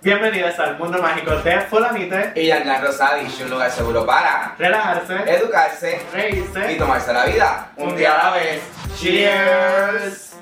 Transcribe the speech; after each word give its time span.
Bienvenidos 0.00 0.58
al 0.60 0.78
mundo 0.78 1.02
mágico 1.02 1.34
de 1.36 1.60
Fulanite. 1.62 2.32
Y 2.36 2.46
Yanyan 2.46 2.82
Rosadi, 2.82 3.26
un 3.42 3.50
lugar 3.50 3.70
seguro 3.70 4.06
para 4.06 4.54
Relajarse, 4.58 5.14
educarse 5.26 6.00
y 6.12 6.14
reírse. 6.16 6.74
tomarse 6.76 7.12
la 7.12 7.26
vida 7.26 7.70
un 7.76 7.96
día 7.96 8.14
a 8.18 8.24
la 8.30 8.36
vez. 8.36 8.62
Cheers. 8.96 10.36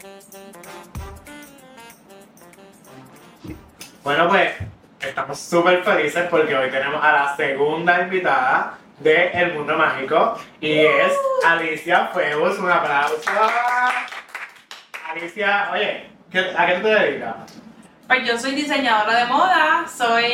Bueno, 4.05 4.29
pues 4.29 4.53
estamos 5.01 5.39
súper 5.41 5.83
felices 5.83 6.27
porque 6.31 6.55
hoy 6.55 6.71
tenemos 6.71 7.03
a 7.03 7.13
la 7.13 7.37
segunda 7.37 8.01
invitada 8.03 8.75
de 9.01 9.31
El 9.33 9.55
Mundo 9.55 9.77
Mágico 9.77 10.39
y 10.61 10.81
es 10.81 11.13
Alicia 11.47 12.09
Fuebus. 12.13 12.59
Un 12.59 12.71
aplauso. 12.71 13.31
Alicia, 15.11 15.71
oye, 15.73 16.11
¿qué- 16.31 16.55
¿a 16.57 16.67
qué 16.67 16.75
tú 16.75 16.83
te 16.83 16.89
dedicas? 16.89 17.35
Pues 18.07 18.27
yo 18.27 18.39
soy 18.39 18.53
diseñadora 18.55 19.19
de 19.19 19.25
moda, 19.27 19.85
soy 19.89 20.25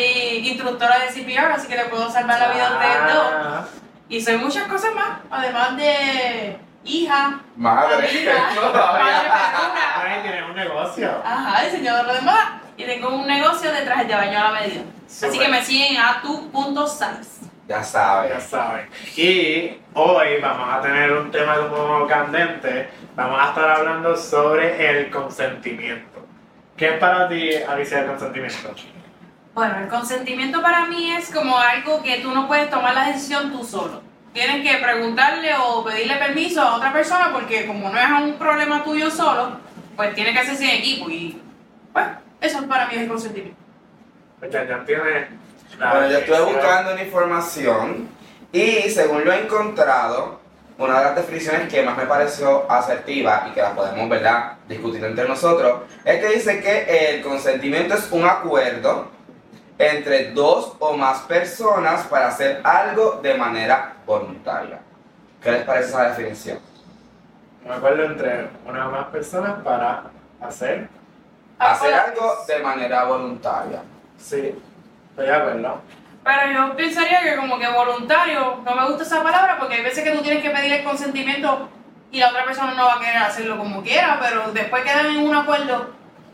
instructora 0.47 0.99
de 0.99 1.07
CPR, 1.09 1.53
así 1.53 1.69
que 1.69 1.77
le 1.77 1.85
puedo 1.87 2.11
salvar 2.11 2.39
la 2.39 2.49
vida 2.53 2.69
a 2.69 2.73
ustedes 2.73 3.15
dos. 3.15 3.33
Ah, 3.35 3.65
Y 4.11 4.21
soy 4.21 4.37
muchas 4.37 4.65
cosas 4.65 4.95
más, 4.95 5.21
además 5.31 5.77
de 5.79 6.59
hija, 6.85 7.41
Madre. 7.57 8.09
amiga, 8.09 8.33
madre 9.97 10.21
tienes 10.23 10.43
un 10.51 10.55
negocio. 10.57 11.23
Ajá, 11.25 11.65
diseñadora 11.65 12.13
de 12.15 12.21
moda. 12.21 12.61
Y 12.77 12.85
tengo 12.85 13.09
un 13.11 13.27
negocio 13.27 13.73
de 13.73 13.83
trajes 13.83 14.09
de 14.09 14.15
baño 14.15 14.39
a 14.39 14.51
la 14.53 14.61
medida. 14.61 14.83
Así 15.07 15.27
Súper. 15.27 15.41
que 15.41 15.49
me 15.49 15.63
siguen 15.65 15.97
a 15.99 16.21
tu.size. 16.23 17.47
Ya 17.69 17.79
Ya 17.79 18.41
sabes. 18.41 18.87
Y 19.17 19.79
hoy 19.95 20.41
vamos 20.43 20.69
a 20.75 20.81
tener 20.81 21.13
un 21.13 21.31
tema 21.31 21.57
como 21.69 22.07
candente. 22.07 22.91
Vamos 23.15 23.41
a 23.41 23.49
estar 23.49 23.71
hablando 23.71 24.17
sobre 24.17 24.91
el 24.91 25.11
consentimiento. 25.11 26.12
¿Qué 26.77 26.95
es 26.95 26.99
para 26.99 27.29
ti, 27.29 27.51
Alicia, 27.69 28.01
el 28.01 28.07
consentimiento? 28.07 28.57
Bueno, 29.55 29.79
el 29.81 29.89
consentimiento 29.89 30.63
para 30.63 30.87
mí 30.87 31.13
es 31.13 31.31
como 31.31 31.59
algo 31.59 32.03
que 32.03 32.21
tú 32.21 32.31
no 32.33 32.49
puedes 32.49 32.71
tomar 32.71 32.95
la 32.95 33.07
decisión 33.09 33.53
tú 33.53 33.63
solo. 33.65 34.03
Tienes 34.33 34.63
que 34.69 34.79
preguntarle 34.83 35.51
o 35.63 35.85
pedirle 35.85 36.17
permiso 36.17 36.63
a 36.63 36.77
otra 36.77 36.93
persona 36.93 37.31
porque 37.33 37.67
como 37.67 37.91
no 37.91 37.99
es 37.99 38.11
un 38.23 38.35
problema 38.39 38.83
tuyo 38.83 39.11
solo, 39.11 39.59
pues 39.95 40.15
tiene 40.15 40.33
que 40.33 40.39
hacerse 40.39 40.65
en 40.65 40.79
equipo 40.81 41.11
y 41.11 41.39
pues 41.93 42.07
eso 42.41 42.67
para 42.67 42.87
mí 42.87 42.95
es 42.95 43.03
el 43.03 43.09
consentimiento. 43.09 43.59
Pues 44.41 44.51
ya, 44.51 44.67
ya 44.67 44.83
tiene 44.87 45.29
la 45.79 45.91
Bueno, 45.93 46.09
yo 46.11 46.19
estuve 46.19 46.37
definición. 46.39 46.55
buscando 46.55 46.93
una 46.95 47.03
información 47.03 48.09
y 48.53 48.71
según 48.89 49.25
lo 49.27 49.33
he 49.33 49.41
encontrado, 49.43 50.41
una 50.79 50.99
de 50.99 51.05
las 51.05 51.17
definiciones 51.17 51.73
que 51.73 51.83
más 51.83 51.97
me 51.97 52.07
pareció 52.07 52.71
asertiva 52.71 53.47
y 53.49 53.53
que 53.53 53.63
la 53.63 53.75
podemos, 53.75 54.09
¿verdad?, 54.09 54.55
discutir 54.69 55.05
entre 55.05 55.29
nosotros, 55.29 55.83
es 56.05 56.21
que 56.21 56.29
dice 56.29 56.61
que 56.61 57.15
el 57.15 57.23
consentimiento 57.23 57.95
es 57.95 58.11
un 58.11 58.25
acuerdo 58.25 59.09
entre 59.79 60.33
dos 60.33 60.75
o 60.79 60.97
más 60.97 61.21
personas 61.21 62.07
para 62.07 62.29
hacer 62.29 62.61
algo 62.65 63.21
de 63.23 63.35
manera 63.35 63.95
voluntaria. 64.07 64.81
¿Qué 65.43 65.51
les 65.51 65.65
parece 65.65 65.89
esa 65.89 66.09
definición? 66.09 66.59
Un 67.65 67.73
acuerdo 67.73 68.05
entre 68.05 68.49
una 68.67 68.89
o 68.89 68.91
más 68.93 69.07
personas 69.07 69.61
para 69.63 70.05
hacer. 70.41 70.89
Hacer 71.59 71.95
algo 71.95 72.37
de 72.47 72.59
manera 72.59 73.05
voluntaria. 73.05 73.83
Sí, 74.19 74.59
estoy 75.11 75.27
de 75.27 75.35
acuerdo. 75.35 75.81
Pero 76.25 76.53
yo 76.53 76.77
pensaría 76.77 77.23
que 77.23 77.37
como 77.37 77.59
que 77.59 77.67
voluntario, 77.69 78.61
no 78.65 78.75
me 78.75 78.87
gusta 78.87 79.03
esa 79.03 79.23
palabra 79.23 79.57
porque 79.59 79.77
hay 79.77 79.83
veces 79.83 80.05
que 80.05 80.13
tú 80.13 80.23
tienes 80.23 80.43
que 80.43 80.51
pedir 80.51 80.73
el 80.73 80.85
consentimiento 80.85 81.69
y 82.13 82.21
la 82.21 82.29
otra 82.29 82.45
persona 82.45 82.75
no 82.75 82.87
va 82.87 82.95
a 82.95 83.01
querer 83.01 83.17
hacerlo 83.17 83.59
como 83.59 83.83
quiera, 83.83 84.19
pero 84.21 84.53
después 84.53 84.85
quedan 84.85 85.07
en 85.07 85.19
un 85.19 85.35
acuerdo. 85.35 85.91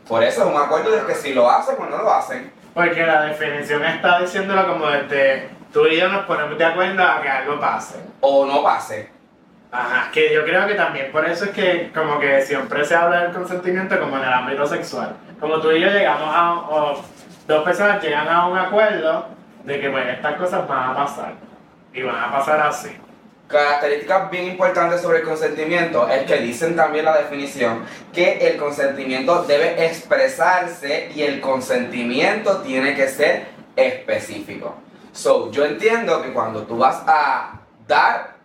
Por 0.07 0.23
eso 0.23 0.43
es 0.43 0.55
un 0.55 0.61
acuerdo 0.61 0.91
de 0.91 1.05
que 1.05 1.15
si 1.15 1.33
lo 1.33 1.49
hacen 1.49 1.75
o 1.79 1.85
no 1.85 1.97
lo 1.97 2.13
hacen. 2.13 2.51
Porque 2.73 3.05
la 3.05 3.23
definición 3.23 3.83
está 3.83 4.19
diciéndolo 4.19 4.67
como 4.67 4.87
desde 4.87 5.49
tú 5.73 5.87
y 5.87 5.97
yo 5.97 6.07
nos 6.09 6.25
ponemos 6.25 6.57
de 6.57 6.65
acuerdo 6.65 7.03
a 7.03 7.21
que 7.21 7.29
algo 7.29 7.59
pase. 7.59 7.99
O 8.19 8.45
no 8.45 8.61
pase. 8.61 9.09
Ajá, 9.71 10.09
que 10.11 10.33
yo 10.33 10.43
creo 10.43 10.67
que 10.67 10.73
también 10.73 11.11
por 11.11 11.25
eso 11.25 11.45
es 11.45 11.51
que 11.51 11.91
como 11.93 12.19
que 12.19 12.41
siempre 12.41 12.83
se 12.85 12.95
habla 12.95 13.21
del 13.21 13.33
consentimiento 13.33 13.99
como 13.99 14.17
en 14.17 14.23
el 14.23 14.33
ámbito 14.33 14.65
sexual. 14.65 15.15
Como 15.39 15.59
tú 15.59 15.71
y 15.71 15.79
yo 15.79 15.89
llegamos 15.89 16.29
a, 16.35 16.53
o 16.53 17.03
dos 17.47 17.63
personas 17.63 18.03
llegan 18.03 18.27
a 18.27 18.47
un 18.47 18.57
acuerdo 18.57 19.38
de 19.63 19.79
que 19.81 19.89
pues 19.89 20.07
estas 20.07 20.35
cosas 20.37 20.67
van 20.67 20.89
a 20.91 20.95
pasar. 20.95 21.33
Y 21.93 22.01
van 22.03 22.15
a 22.23 22.31
pasar 22.31 22.59
así. 22.61 22.89
Características 23.47 24.29
bien 24.29 24.45
importantes 24.45 25.01
sobre 25.01 25.19
el 25.19 25.23
consentimiento 25.25 26.07
es 26.07 26.23
que 26.25 26.37
dicen 26.37 26.75
también 26.75 27.05
la 27.05 27.17
definición 27.17 27.83
que 28.13 28.47
el 28.47 28.57
consentimiento 28.57 29.43
debe 29.43 29.87
expresarse 29.87 31.11
y 31.15 31.23
el 31.23 31.41
consentimiento 31.41 32.57
tiene 32.61 32.95
que 32.95 33.07
ser 33.07 33.47
específico. 33.75 34.75
So, 35.11 35.49
yo 35.51 35.65
entiendo 35.65 36.21
que 36.21 36.31
cuando 36.31 36.63
tú 36.63 36.77
vas 36.77 37.01
a 37.07 37.53
dar 37.87 38.35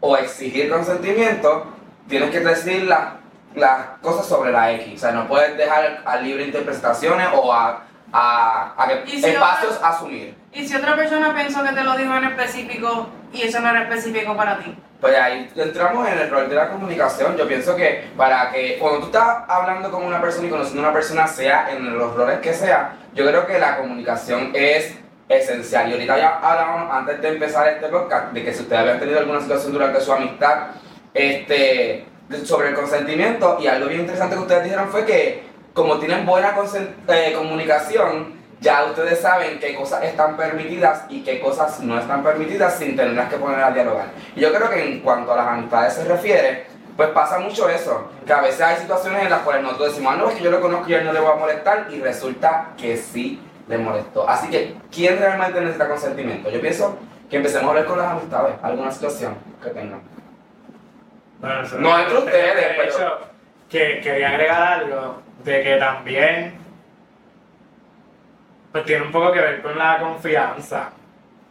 o 0.00 0.16
exigir 0.18 0.68
consentimiento, 0.70 1.66
tienes 2.06 2.30
que 2.30 2.40
decir 2.40 2.82
la- 2.84 3.16
las 3.54 3.86
cosas 4.02 4.26
sobre 4.26 4.52
la 4.52 4.72
X. 4.72 4.94
O 4.96 4.98
sea, 4.98 5.12
no 5.12 5.26
puedes 5.26 5.56
dejar 5.56 6.02
a 6.04 6.16
libre 6.16 6.44
interpretaciones 6.44 7.28
o 7.32 7.50
a, 7.50 7.84
a, 8.12 8.74
a 8.76 8.88
si 9.06 9.24
espacios 9.24 9.76
otra- 9.76 9.86
a 9.88 9.90
asumir. 9.92 10.34
Y 10.54 10.68
si 10.68 10.76
otra 10.76 10.94
persona 10.94 11.34
pensó 11.34 11.64
que 11.64 11.72
te 11.72 11.82
lo 11.82 11.96
dijo 11.96 12.14
en 12.16 12.24
específico 12.24 13.08
y 13.32 13.42
eso 13.42 13.58
no 13.58 13.70
era 13.70 13.82
específico 13.82 14.36
para 14.36 14.58
ti. 14.58 14.76
Pues 15.00 15.16
ahí 15.18 15.50
entramos 15.56 16.08
en 16.08 16.16
el 16.16 16.30
rol 16.30 16.48
de 16.48 16.54
la 16.54 16.70
comunicación. 16.70 17.36
Yo 17.36 17.48
pienso 17.48 17.74
que 17.74 18.04
para 18.16 18.52
que 18.52 18.78
cuando 18.78 19.00
tú 19.00 19.06
estás 19.06 19.38
hablando 19.48 19.90
con 19.90 20.04
una 20.04 20.20
persona 20.20 20.46
y 20.46 20.50
conociendo 20.50 20.82
a 20.82 20.84
una 20.84 20.94
persona, 20.94 21.26
sea 21.26 21.70
en 21.72 21.98
los 21.98 22.14
roles 22.14 22.38
que 22.38 22.54
sea, 22.54 22.94
yo 23.14 23.26
creo 23.26 23.46
que 23.46 23.58
la 23.58 23.78
comunicación 23.78 24.52
es 24.54 24.96
esencial. 25.28 25.90
Y 25.90 25.94
ahorita 25.94 26.18
ya 26.18 26.38
hablábamos, 26.38 26.94
antes 26.94 27.20
de 27.20 27.28
empezar 27.28 27.68
este 27.68 27.88
podcast, 27.88 28.32
de 28.32 28.44
que 28.44 28.54
si 28.54 28.62
ustedes 28.62 28.80
habían 28.80 29.00
tenido 29.00 29.18
alguna 29.18 29.40
situación 29.40 29.72
durante 29.72 30.00
su 30.00 30.12
amistad, 30.12 30.68
este, 31.12 32.06
sobre 32.44 32.68
el 32.68 32.74
consentimiento, 32.74 33.58
y 33.60 33.66
algo 33.66 33.88
bien 33.88 34.02
interesante 34.02 34.36
que 34.36 34.42
ustedes 34.42 34.64
dijeron 34.64 34.88
fue 34.88 35.04
que 35.04 35.42
como 35.72 35.98
tienen 35.98 36.24
buena 36.24 36.54
eh, 37.08 37.32
comunicación, 37.36 38.43
ya 38.64 38.84
ustedes 38.86 39.20
saben 39.20 39.58
qué 39.60 39.74
cosas 39.74 40.02
están 40.04 40.36
permitidas 40.38 41.04
y 41.10 41.22
qué 41.22 41.38
cosas 41.38 41.80
no 41.80 41.98
están 41.98 42.22
permitidas 42.22 42.78
sin 42.78 42.96
tenerlas 42.96 43.28
que 43.28 43.36
poner 43.36 43.60
a 43.62 43.70
dialogar. 43.70 44.06
Y 44.34 44.40
yo 44.40 44.52
creo 44.52 44.70
que 44.70 44.82
en 44.82 45.00
cuanto 45.00 45.32
a 45.32 45.36
las 45.36 45.48
amistades 45.48 45.92
se 45.92 46.04
refiere, 46.04 46.64
pues 46.96 47.10
pasa 47.10 47.38
mucho 47.38 47.68
eso, 47.68 48.10
que 48.26 48.32
a 48.32 48.40
veces 48.40 48.62
hay 48.62 48.76
situaciones 48.78 49.24
en 49.24 49.30
las 49.30 49.40
cuales 49.42 49.62
nosotros 49.62 49.90
decimos, 49.90 50.14
ah, 50.14 50.16
no, 50.16 50.30
es 50.30 50.36
que 50.36 50.44
yo 50.44 50.50
lo 50.50 50.60
conozco 50.62 50.88
y 50.88 50.94
él 50.94 51.04
no 51.04 51.12
le 51.12 51.20
voy 51.20 51.30
a 51.32 51.34
molestar, 51.34 51.86
y 51.90 52.00
resulta 52.00 52.68
que 52.78 52.96
sí 52.96 53.40
le 53.68 53.76
molestó. 53.78 54.26
Así 54.28 54.48
que, 54.48 54.76
¿quién 54.90 55.18
realmente 55.18 55.60
necesita 55.60 55.88
consentimiento? 55.88 56.48
Yo 56.50 56.60
pienso 56.60 56.96
que 57.28 57.36
empecemos 57.36 57.66
a 57.66 57.68
hablar 57.70 57.84
con 57.84 57.98
las 57.98 58.06
amistades, 58.12 58.54
alguna 58.62 58.90
situación 58.90 59.34
que 59.62 59.70
tengan. 59.70 60.00
Bueno, 61.40 61.62
No 61.78 61.98
entre 61.98 62.14
de 62.14 62.18
ustedes, 62.20 62.78
hecho, 62.88 62.96
pero- 62.98 63.18
que 63.68 64.00
quería 64.00 64.28
agregar 64.30 64.62
algo 64.62 65.16
de 65.44 65.62
que 65.62 65.76
también 65.76 66.63
pues 68.74 68.84
tiene 68.86 69.04
un 69.06 69.12
poco 69.12 69.30
que 69.30 69.38
ver 69.40 69.62
con 69.62 69.78
la 69.78 70.00
confianza 70.00 70.90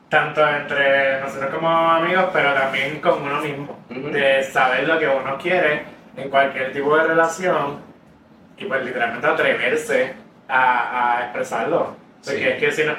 tanto 0.10 0.46
entre 0.46 1.22
nosotros 1.22 1.50
como 1.54 1.70
amigos 1.70 2.26
pero 2.34 2.54
también 2.54 3.00
con 3.00 3.22
uno 3.24 3.40
mismo 3.40 3.80
de 3.90 4.44
saber 4.44 4.86
lo 4.86 5.00
que 5.00 5.08
uno 5.08 5.38
quiere 5.38 5.86
en 6.18 6.30
cualquier 6.30 6.74
tipo 6.74 6.98
de 6.98 7.08
relación 7.08 7.80
y 8.58 8.66
pues 8.66 8.84
literalmente 8.84 9.26
atreverse 9.26 10.14
a, 10.50 11.16
a 11.18 11.24
expresarlo 11.24 11.96
porque 12.26 12.38
Sí. 12.40 12.44
es 12.46 12.58
que 12.60 12.72
si 12.74 12.84
no 12.84 12.94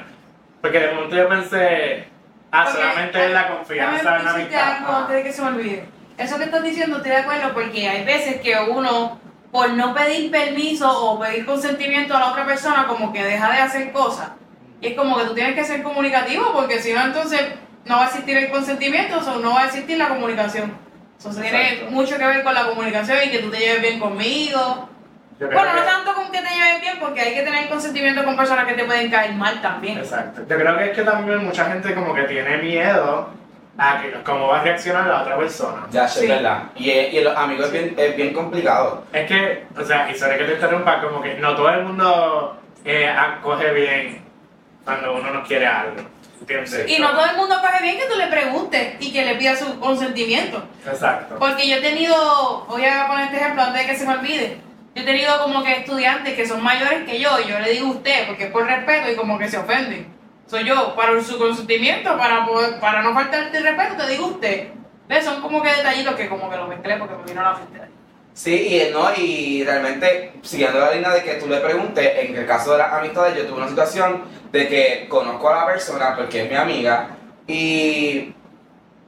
porque 0.63 0.81
de 0.81 0.93
momento 0.95 1.17
yo 1.17 1.29
pensé 1.29 2.05
ah 2.51 2.65
Porque, 2.65 2.79
solamente 2.81 3.27
es 3.27 3.33
la 3.33 3.49
confianza 3.49 3.99
en 3.99 4.05
la 4.07 4.13
decirte 4.33 4.57
amistad 4.57 4.77
algo 4.79 4.93
Ah. 4.93 4.99
antes 5.03 5.17
de 5.17 5.23
que 5.23 5.33
se 5.33 5.43
me 5.43 5.49
olvide. 5.49 5.85
Eso 6.17 6.39
que 6.39 6.45
estás 6.45 6.63
diciendo 6.63 6.97
estoy 6.97 7.11
de 7.11 7.19
acuerdo 7.19 7.53
porque 7.53 7.89
hay 7.89 8.05
veces 8.07 8.41
que 8.41 8.57
uno, 8.71 9.21
por 9.55 9.71
no 9.71 9.95
pedir 9.95 10.33
permiso 10.33 10.91
o 10.91 11.21
pedir 11.21 11.47
consentimiento 11.47 12.17
a 12.17 12.19
la 12.19 12.33
otra 12.33 12.45
persona, 12.45 12.89
como 12.89 13.13
que 13.13 13.23
deja 13.23 13.53
de 13.53 13.61
hacer 13.61 13.93
cosas. 13.93 14.31
Y 14.81 14.89
es 14.89 14.95
como 14.97 15.17
que 15.17 15.27
tú 15.27 15.33
tienes 15.33 15.55
que 15.55 15.65
ser 15.65 15.81
comunicativo 15.85 16.53
porque 16.53 16.81
si 16.81 16.93
no, 16.93 17.05
entonces 17.05 17.41
no 17.85 17.99
va 17.99 18.03
a 18.03 18.07
existir 18.07 18.37
el 18.37 18.51
consentimiento 18.51 19.17
o 19.19 19.39
no 19.39 19.55
va 19.55 19.63
a 19.63 19.67
existir 19.67 19.97
la 19.97 20.09
comunicación. 20.09 20.77
Entonces 21.19 21.41
tiene 21.41 21.89
mucho 21.89 22.19
que 22.19 22.27
ver 22.27 22.43
con 22.43 22.53
la 22.53 22.67
comunicación 22.67 23.17
y 23.25 23.31
que 23.31 23.39
tú 23.39 23.51
te 23.53 23.59
lleves 23.59 23.81
bien 23.81 24.01
conmigo. 24.01 24.89
Bueno, 25.39 25.73
no 25.73 25.83
tanto 25.85 26.15
con 26.15 26.33
que 26.33 26.39
te 26.39 26.53
lleves 26.53 26.81
bien 26.81 26.97
porque 26.99 27.21
hay 27.21 27.35
que 27.35 27.43
tener 27.43 27.69
consentimiento 27.69 28.25
con 28.25 28.37
personas 28.37 28.67
que 28.67 28.75
te 28.75 28.83
pueden 28.83 29.09
caer 29.09 29.35
mal 29.35 29.63
también. 29.63 29.99
Exacto. 29.99 30.43
Yo 30.49 30.57
creo 30.57 30.77
que 30.79 30.85
es 30.87 30.97
que 30.97 31.03
también 31.05 31.45
mucha 31.45 31.67
gente 31.67 31.95
como 31.95 32.13
que 32.13 32.25
tiene 32.25 32.57
miedo 32.57 33.31
a 33.77 34.01
que, 34.01 34.13
cómo 34.23 34.49
va 34.49 34.61
a 34.61 34.63
reaccionar 34.63 35.07
la 35.07 35.23
otra 35.23 35.37
persona. 35.37 35.87
Ya, 35.91 36.07
Sí. 36.09 36.25
es 36.25 36.29
verdad. 36.29 36.63
Y, 36.77 36.91
y 36.91 37.21
los 37.23 37.37
amigos 37.37 37.67
es 37.67 37.73
bien, 37.73 37.95
es 37.97 38.17
bien 38.17 38.33
complicado. 38.33 39.05
Es 39.13 39.27
que, 39.27 39.65
o 39.77 39.85
sea, 39.85 40.11
y 40.11 40.15
sorry 40.17 40.39
que 40.39 40.45
te 40.45 40.53
interrumpa, 40.55 41.01
como 41.01 41.21
que 41.23 41.35
no 41.35 41.55
todo 41.57 41.69
el 41.71 41.85
mundo 41.85 42.61
eh, 42.85 43.09
acoge 43.09 43.73
bien 43.73 44.23
cuando 44.85 45.15
uno 45.15 45.31
no 45.31 45.43
quiere 45.45 45.67
algo. 45.67 45.97
¿Entiendes? 46.41 46.85
Y 46.91 46.99
no 47.01 47.11
todo 47.13 47.25
el 47.25 47.37
mundo 47.37 47.57
coge 47.61 47.83
bien 47.83 47.97
que 47.97 48.05
tú 48.07 48.19
le 48.19 48.27
preguntes 48.27 48.97
y 49.01 49.13
que 49.13 49.25
le 49.25 49.35
pidas 49.37 49.59
su 49.59 49.81
consentimiento. 49.81 50.63
Exacto. 50.87 51.37
Porque 51.39 51.67
yo 51.67 51.77
he 51.77 51.81
tenido, 51.81 52.67
voy 52.69 52.85
a 52.85 53.07
poner 53.07 53.25
este 53.27 53.39
ejemplo 53.39 53.63
antes 53.63 53.81
de 53.81 53.87
que 53.93 53.99
se 53.99 54.07
me 54.07 54.15
olvide. 54.15 54.59
Yo 54.95 55.03
he 55.03 55.07
tenido 55.07 55.39
como 55.43 55.65
que 55.65 55.73
estudiantes 55.79 56.35
que 56.35 56.47
son 56.47 56.63
mayores 56.63 57.05
que 57.05 57.19
yo 57.19 57.31
y 57.41 57.49
yo 57.49 57.59
le 57.59 57.71
digo 57.73 57.89
usted 57.89 58.27
porque 58.29 58.45
es 58.45 58.51
por 58.51 58.67
respeto 58.67 59.11
y 59.11 59.17
como 59.17 59.39
que 59.39 59.49
se 59.49 59.57
ofenden. 59.59 60.14
Soy 60.47 60.65
yo, 60.65 60.95
para 60.95 61.21
su 61.23 61.39
consentimiento, 61.39 62.17
para, 62.19 62.47
poder- 62.47 62.79
para 62.81 63.03
no 63.03 63.15
faltarte 63.15 63.57
el 63.59 63.65
respeto, 63.65 63.97
te 64.05 64.11
digo 64.11 64.27
usted. 64.27 64.69
¿Ves? 65.09 65.25
Son 65.25 65.41
como 65.43 65.63
que 65.63 65.69
detallitos 65.71 66.15
que 66.15 66.29
como 66.29 66.51
que 66.51 66.57
lo 66.57 66.67
mezclé 66.67 66.97
porque 66.97 67.15
me 67.17 67.25
vino 67.25 67.41
a 67.41 67.53
la 67.53 67.59
mente. 67.59 67.81
Sí, 68.33 68.55
y, 68.81 68.93
no, 68.93 69.09
y 69.17 69.63
realmente, 69.65 70.33
siguiendo 70.43 70.81
la 70.81 70.93
línea 70.93 71.11
de 71.11 71.23
que 71.23 71.35
tú 71.35 71.47
le 71.47 71.59
preguntes, 71.59 72.05
en 72.19 72.37
el 72.37 72.47
caso 72.47 72.73
de 72.73 72.79
las 72.79 72.93
amistades, 72.93 73.37
yo 73.37 73.47
tuve 73.47 73.59
una 73.59 73.69
situación 73.69 74.23
de 74.51 74.69
que 74.69 75.07
conozco 75.09 75.49
a 75.51 75.61
la 75.61 75.67
persona 75.67 76.17
porque 76.17 76.43
es 76.43 76.51
mi 76.51 76.57
amiga 76.57 77.11
y 77.47 78.35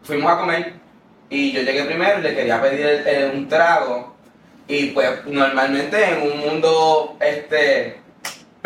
fuimos 0.03 0.33
a 0.33 0.39
comer 0.39 0.75
y 1.29 1.51
yo 1.53 1.63
llegué 1.63 1.85
primero 1.85 2.19
y 2.21 2.23
le 2.23 2.35
quería 2.37 2.61
pedir 2.63 3.31
un 3.35 3.49
trago 3.49 4.15
y 4.69 4.89
pues 4.89 5.25
normalmente 5.27 6.05
en 6.05 6.23
un 6.31 6.39
mundo 6.39 7.17
este 7.21 7.99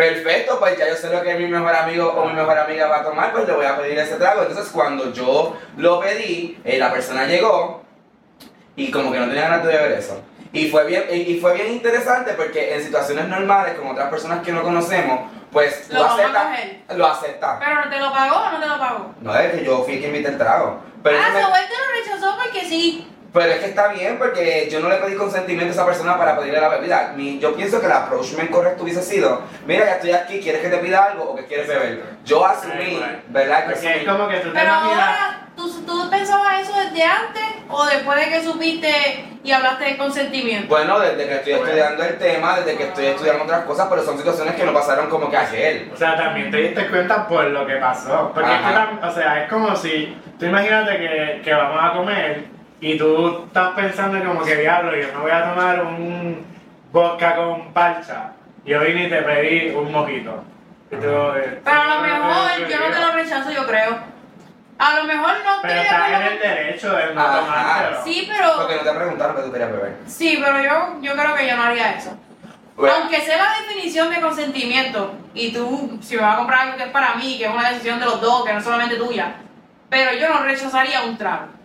perfecto, 0.00 0.58
pues 0.58 0.78
ya 0.78 0.88
yo 0.88 0.96
sé 0.96 1.10
lo 1.10 1.22
que 1.22 1.34
mi 1.34 1.46
mejor 1.46 1.74
amigo 1.74 2.10
o 2.10 2.26
mi 2.26 2.32
mejor 2.32 2.58
amiga 2.58 2.86
va 2.86 3.00
a 3.00 3.04
tomar, 3.04 3.32
pues 3.32 3.46
le 3.46 3.52
voy 3.52 3.66
a 3.66 3.76
pedir 3.76 3.98
ese 3.98 4.16
trago. 4.16 4.42
Entonces 4.42 4.72
cuando 4.72 5.12
yo 5.12 5.56
lo 5.76 6.00
pedí, 6.00 6.58
eh, 6.64 6.78
la 6.78 6.90
persona 6.90 7.26
llegó 7.26 7.82
y 8.76 8.90
como 8.90 9.12
que 9.12 9.18
no 9.18 9.26
tenía 9.26 9.42
ganas 9.42 9.64
de 9.64 9.72
beber 9.76 9.92
eso. 9.92 10.22
Y 10.52 10.68
fue 10.68 10.84
bien, 10.84 11.04
y, 11.12 11.38
fue 11.38 11.54
bien 11.54 11.70
interesante 11.72 12.32
porque 12.32 12.74
en 12.74 12.82
situaciones 12.82 13.28
normales 13.28 13.74
con 13.78 13.88
otras 13.88 14.08
personas 14.08 14.42
que 14.42 14.52
no 14.52 14.62
conocemos, 14.62 15.30
pues 15.52 15.88
Lo 15.90 16.04
aceptas, 16.04 16.58
lo 16.96 17.06
aceptas. 17.06 17.58
¿Pero 17.60 17.84
no 17.84 17.90
te 17.90 18.00
lo 18.00 18.12
pagó 18.12 18.36
o 18.36 18.50
no 18.52 18.60
te 18.60 18.66
lo 18.66 18.78
pagó? 18.78 19.14
No 19.20 19.36
es 19.36 19.52
que 19.52 19.64
yo 19.64 19.84
fui 19.84 20.00
que 20.00 20.06
invité 20.06 20.30
el 20.30 20.38
trago. 20.38 20.80
Pero, 21.02 21.18
ah, 21.20 21.26
que 21.26 21.32
me- 21.34 21.40
lo 21.42 21.50
rechazó 22.04 22.36
porque 22.36 22.64
sí. 22.64 23.06
Pero 23.32 23.46
es 23.52 23.58
que 23.60 23.66
está 23.66 23.88
bien 23.88 24.18
porque 24.18 24.68
yo 24.70 24.80
no 24.80 24.88
le 24.88 24.96
pedí 24.96 25.14
consentimiento 25.14 25.70
a 25.70 25.74
esa 25.74 25.86
persona 25.86 26.18
para 26.18 26.36
pedirle 26.38 26.60
la 26.60 26.68
bebida. 26.68 27.12
Mi- 27.16 27.38
yo 27.38 27.54
pienso 27.54 27.80
que 27.80 27.86
el 27.86 27.92
approachment 27.92 28.50
correcto 28.50 28.82
hubiese 28.82 29.02
sido, 29.02 29.42
mira, 29.66 29.84
ya 29.86 29.92
estoy 29.94 30.12
aquí, 30.12 30.40
¿quieres 30.40 30.60
que 30.62 30.68
te 30.68 30.78
pida 30.78 31.04
algo 31.04 31.30
o 31.30 31.36
que 31.36 31.44
quieres 31.46 31.68
beber? 31.68 32.02
Yo 32.24 32.44
asumí, 32.44 32.96
Right. 32.96 33.24
¿verdad? 33.28 33.66
Que 33.66 33.72
Porque 33.72 33.88
asumí- 33.88 34.00
es 34.00 34.08
como 34.08 34.28
que 34.28 34.36
tú 34.38 34.48
te 34.48 34.54
Pero 34.58 34.66
imaginas. 34.66 34.98
ahora, 34.98 35.48
¿tú, 35.56 35.82
¿tú 35.86 36.10
pensabas 36.10 36.60
eso 36.62 36.72
desde 36.78 37.04
antes 37.04 37.42
o 37.68 37.84
después 37.86 38.18
de 38.18 38.28
que 38.32 38.42
supiste 38.42 39.24
y 39.44 39.52
hablaste 39.52 39.84
de 39.84 39.96
consentimiento? 39.96 40.68
Bueno, 40.68 40.98
desde 40.98 41.26
que 41.26 41.34
estoy 41.36 41.52
estudiando 41.54 42.02
el 42.04 42.18
tema, 42.18 42.56
desde 42.58 42.76
que 42.76 42.84
estoy 42.84 43.06
estudiando 43.06 43.44
otras 43.44 43.64
cosas, 43.64 43.86
pero 43.88 44.02
son 44.04 44.18
situaciones 44.18 44.54
que 44.56 44.64
no 44.64 44.72
pasaron 44.74 45.08
como 45.08 45.30
que 45.30 45.36
ayer. 45.36 45.88
O 45.94 45.96
sea, 45.96 46.16
también 46.16 46.50
te 46.50 46.56
diste 46.58 46.88
cuenta 46.88 47.26
por 47.28 47.44
lo 47.44 47.66
que 47.66 47.76
pasó. 47.76 48.32
Porque 48.34 48.50
es 48.52 48.58
que, 48.60 49.06
o 49.06 49.12
sea, 49.12 49.44
es 49.44 49.48
como 49.50 49.74
si, 49.76 50.16
tú 50.38 50.46
imagínate 50.46 50.98
que, 50.98 51.40
que 51.44 51.54
vamos 51.54 51.78
a 51.82 51.92
comer 51.94 52.44
y 52.80 52.96
tú 52.96 53.44
estás 53.46 53.70
pensando 53.74 54.24
como 54.24 54.42
que 54.42 54.56
diablo, 54.56 54.96
yo 54.96 55.08
me 55.14 55.20
voy 55.20 55.30
a 55.30 55.50
tomar 55.50 55.82
un 55.82 56.44
vodka 56.92 57.36
con 57.36 57.72
parcha. 57.72 58.32
Yo 58.64 58.80
vine 58.80 59.06
y 59.06 59.10
te 59.10 59.22
pedí 59.22 59.70
un 59.74 59.92
mojito. 59.92 60.42
Y 60.90 60.96
tú, 60.96 61.06
eh, 61.06 61.60
Pero 61.64 61.80
a 61.80 61.94
lo 61.94 62.00
mejor 62.00 62.68
yo 62.68 62.80
no 62.80 62.94
te 62.94 63.00
lo 63.00 63.12
rechazo, 63.12 63.50
yo 63.50 63.66
creo. 63.66 63.98
A 64.78 64.94
lo 64.96 65.04
mejor 65.04 65.32
no 65.44 65.58
Pero 65.60 65.80
estás 65.80 66.10
en 66.10 66.22
el 66.22 66.38
derecho 66.38 66.96
de 66.96 67.14
no 67.14 67.20
Ajá. 67.20 67.40
tomártelo. 67.40 68.04
Sí, 68.04 68.28
pero... 68.30 68.56
Porque 68.56 68.76
no 68.76 68.82
te 68.82 68.98
preguntaron 68.98 69.36
que 69.36 69.42
tú 69.42 69.52
querías 69.52 69.72
beber. 69.72 69.96
Sí, 70.06 70.40
pero 70.42 70.62
yo, 70.62 71.00
yo 71.02 71.12
creo 71.12 71.34
que 71.34 71.46
yo 71.46 71.56
no 71.56 71.62
haría 71.64 71.92
eso. 71.92 72.16
Bueno, 72.76 72.94
Aunque 72.96 73.20
sea 73.20 73.36
la 73.36 73.60
definición 73.60 74.08
de 74.08 74.22
consentimiento, 74.22 75.12
y 75.34 75.52
tú, 75.52 75.98
si 76.00 76.16
me 76.16 76.22
vas 76.22 76.34
a 76.34 76.38
comprar 76.38 76.60
algo 76.60 76.76
que 76.78 76.84
es 76.84 76.88
para 76.90 77.14
mí, 77.16 77.36
que 77.36 77.44
es 77.44 77.50
una 77.50 77.68
decisión 77.68 78.00
de 78.00 78.06
los 78.06 78.22
dos, 78.22 78.42
que 78.44 78.52
no 78.54 78.58
es 78.58 78.64
solamente 78.64 78.96
tuya, 78.96 79.34
pero 79.90 80.14
yo 80.14 80.30
no 80.30 80.42
rechazaría 80.42 81.02
un 81.02 81.18
trago. 81.18 81.59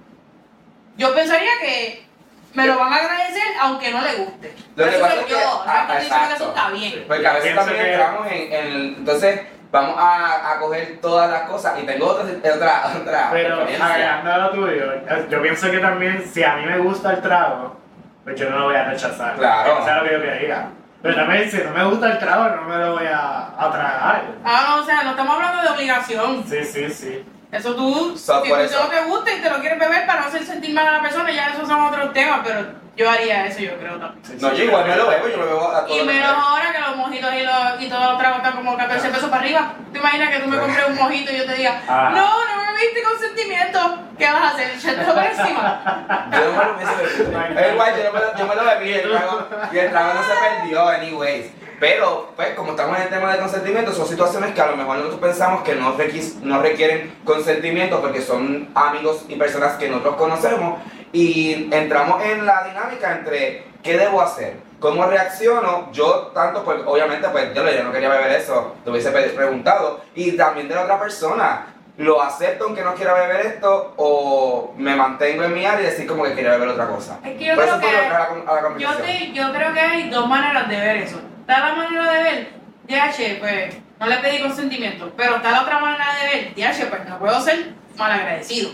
Yo 0.98 1.14
pensaría 1.14 1.52
que 1.62 2.06
me 2.54 2.66
lo 2.68 2.78
van 2.80 2.94
a 2.94 2.96
agradecer 2.98 3.44
aunque 3.62 3.92
no 3.92 4.02
le 4.02 4.14
guste. 4.16 4.54
Lo 4.76 4.86
que 4.86 4.90
Eso 4.92 5.00
pasa 5.02 5.16
es 5.16 5.26
que- 5.26 5.32
yo, 5.32 5.64
ah, 5.68 5.82
estoy 5.82 5.98
diciendo 6.04 6.28
que 6.30 6.34
eso 6.36 6.48
está 6.50 6.70
bien. 6.70 7.04
Porque 7.08 7.28
a 7.28 7.34
veces 7.34 7.44
Pienso 7.52 7.66
también 7.66 7.86
que- 7.86 7.92
entramos 7.94 8.28
en, 8.28 8.54
en 8.54 8.66
el- 8.68 8.96
Entonces, 8.98 9.42
vamos 9.72 9.96
a, 9.98 10.52
a 10.52 10.60
coger 10.60 11.00
todas 11.02 11.30
las 11.30 11.42
cosas. 11.50 11.80
Y 11.82 11.86
tengo 11.86 12.08
otra, 12.08 12.24
otra, 12.54 12.92
otra 13.02 13.30
Pero 13.32 13.62
agregando 13.62 14.38
lo 14.38 14.50
tuyo, 14.52 14.86
yo 15.30 15.42
pienso 15.42 15.70
que 15.72 15.80
también 15.80 16.26
si 16.34 16.44
a 16.44 16.56
mí 16.56 16.66
me 16.66 16.78
gusta 16.80 17.12
el 17.12 17.22
trago, 17.22 17.76
pues 18.24 18.40
yo 18.40 18.50
no 18.50 18.60
lo 18.60 18.66
voy 18.66 18.76
a 18.76 18.86
rechazar. 18.86 19.36
Claro. 19.36 19.80
O 19.82 19.86
sea, 19.86 19.98
lo 19.98 20.04
que 20.10 20.14
yo 20.16 20.22
quería. 20.22 20.70
Pero 21.02 21.16
también 21.16 21.52
si 21.52 21.58
no 21.58 21.70
me 21.72 21.84
gusta 21.86 22.12
el 22.14 22.20
trago, 22.20 22.56
no 22.56 22.62
me 22.64 22.78
lo 22.78 22.94
voy 22.94 23.06
a, 23.06 23.50
a 23.60 23.70
tragar. 23.72 24.24
Ah, 24.44 24.66
no, 24.78 24.82
o 24.82 24.86
sea, 24.86 25.04
no 25.04 25.12
estamos 25.12 25.36
hablando 25.36 25.62
de 25.62 25.70
obligación. 25.70 26.44
Sí, 26.48 26.64
sí, 26.64 26.90
sí. 26.90 27.26
Eso 27.58 27.76
tú, 27.76 28.18
So, 28.18 28.44
si 28.44 28.50
tú 28.50 28.56
eso. 28.56 28.80
no 28.84 28.90
te 28.90 29.02
gusta 29.06 29.32
y 29.34 29.42
te 29.42 29.50
lo 29.50 29.60
quieres 29.60 29.80
beber 29.80 30.06
para 30.06 30.22
no 30.22 30.28
hacer 30.28 30.44
sentir 30.46 30.74
mal 30.74 30.88
a 30.88 30.92
la 30.94 31.02
persona, 31.02 31.32
ya 31.32 31.48
esos 31.54 31.68
son 31.68 31.84
otros 31.84 32.14
temas, 32.14 32.42
pero 32.44 32.66
yo 32.96 33.10
haría 33.10 33.46
eso, 33.48 33.60
yo 33.60 33.78
creo 33.78 34.00
también. 34.00 34.38
No, 34.40 34.50
sí. 34.52 34.56
yo 34.58 34.64
igual 34.66 34.88
me 34.88 34.96
lo 34.96 35.08
bebo, 35.08 35.28
yo 35.28 35.38
me 35.38 35.46
bebo 35.46 35.70
a 35.72 35.86
todo 35.86 35.96
Y 35.96 36.00
lo 36.00 36.06
menos 36.06 36.30
ahora 36.36 36.72
que 36.72 36.80
los 36.80 36.96
mojitos 36.98 37.34
y, 37.34 37.44
los, 37.44 37.82
y 37.82 37.90
todos 37.90 38.06
los 38.12 38.18
tragos 38.20 38.38
están 38.38 38.54
como 38.56 38.78
14 38.78 39.10
pesos 39.10 39.30
para 39.30 39.42
arriba. 39.42 39.74
¿Te 39.92 40.00
imaginas 40.00 40.30
que 40.30 40.40
tú 40.40 40.48
me 40.50 40.58
compres 40.58 40.86
un 40.88 40.96
mojito 40.96 41.32
y 41.34 41.38
yo 41.38 41.46
te 41.46 41.56
diga, 41.56 41.82
Ah. 41.88 42.12
no, 42.14 42.56
no 42.56 42.72
me 42.74 42.80
viste 42.82 43.04
consentimiento? 43.04 44.00
¿Qué 44.18 44.26
vas 44.32 44.42
a 44.44 44.48
hacer? 44.50 44.70
¿Echarte 44.72 45.04
por 45.12 45.24
encima? 45.24 46.28
Yo 46.32 46.40
no 46.40 46.52
me 46.78 47.62
lo 47.62 47.72
igual, 47.74 47.94
yo, 48.04 48.14
me 48.14 48.20
lo, 48.20 48.38
yo 48.38 48.48
me 48.48 48.56
lo 48.56 48.64
bebí 48.66 48.94
el 48.94 49.10
trago, 49.12 49.48
y 49.74 49.78
el 49.78 49.90
trago 49.92 50.14
no 50.14 50.24
se 50.24 50.34
perdió, 50.40 50.88
anyways. 50.90 51.52
Pero, 51.80 52.32
pues, 52.36 52.50
como 52.56 52.72
estamos 52.72 52.98
en 52.98 53.04
el 53.04 53.10
tema 53.10 53.34
de 53.34 53.40
consentimiento, 53.40 53.92
son 53.94 54.08
situaciones 54.08 54.54
que 54.54 54.62
a 54.62 54.68
lo 54.68 54.78
mejor 54.78 54.98
nosotros 54.98 55.20
pensamos 55.20 55.64
que 55.64 55.76
no, 55.76 55.98
requis- 55.98 56.36
no 56.42 56.62
requieren 56.62 57.16
consentimiento 57.26 58.02
porque 58.02 58.22
son 58.22 58.70
amigos 58.76 59.26
y 59.28 59.36
personas 59.36 59.74
que 59.74 59.90
nosotros 59.90 60.16
conocemos 60.16 60.80
y 61.12 61.70
entramos 61.74 62.24
en 62.24 62.46
la 62.46 62.64
dinámica 62.64 63.12
entre 63.14 63.66
qué 63.84 63.98
debo 63.98 64.22
hacer, 64.22 64.58
cómo 64.80 65.06
reacciono, 65.06 65.90
yo 65.92 66.32
tanto, 66.34 66.64
pues, 66.64 66.80
obviamente, 66.86 67.28
pues, 67.30 67.54
yo, 67.54 67.70
yo 67.70 67.84
no 67.84 67.92
quería 67.92 68.10
beber 68.10 68.32
eso, 68.32 68.76
te 68.84 68.90
hubiese 68.90 69.12
preguntado, 69.12 70.02
y 70.16 70.32
también 70.34 70.68
de 70.68 70.76
la 70.76 70.84
otra 70.84 71.00
persona, 71.00 71.68
lo 71.98 72.22
acepto 72.22 72.66
aunque 72.66 72.82
no 72.82 72.94
quiera 72.94 73.14
beber 73.14 73.46
esto 73.46 73.94
o 73.96 74.74
me 74.78 74.96
mantengo 74.98 75.44
en 75.44 75.54
mi 75.54 75.66
área 75.66 75.80
y 75.82 75.86
decir 75.92 76.06
como 76.06 76.24
que 76.26 76.34
quiero 76.34 76.50
beber 76.52 76.68
otra 76.70 76.88
cosa. 76.88 77.20
Es 77.24 77.38
que 77.38 77.46
yo 77.46 77.56
Por 77.56 77.64
creo 77.64 77.80
que- 77.80 77.88
a 77.88 78.10
la, 78.10 78.52
a 78.52 78.62
la 78.62 78.78
Yo, 78.78 78.94
te, 78.96 79.32
yo 79.32 79.54
creo 79.54 79.74
que 79.74 79.80
hay 79.80 80.10
dos 80.10 80.28
maneras 80.28 80.68
de 80.68 80.76
ver 80.76 80.98
eso. 80.98 81.22
Está 81.48 81.60
la 81.70 81.76
manera 81.76 82.12
de 82.12 82.24
ver, 82.24 82.48
DH, 82.88 83.40
pues 83.40 83.76
no 84.00 84.08
le 84.08 84.18
pedí 84.18 84.42
consentimiento, 84.42 85.12
pero 85.16 85.36
está 85.36 85.52
la 85.52 85.62
otra 85.62 85.80
manera 85.80 86.06
de 86.22 86.28
ver, 86.28 86.54
DH, 86.56 86.90
pues 86.90 87.08
no 87.08 87.20
puedo 87.20 87.40
ser 87.42 87.74
malagradecido. 87.98 88.72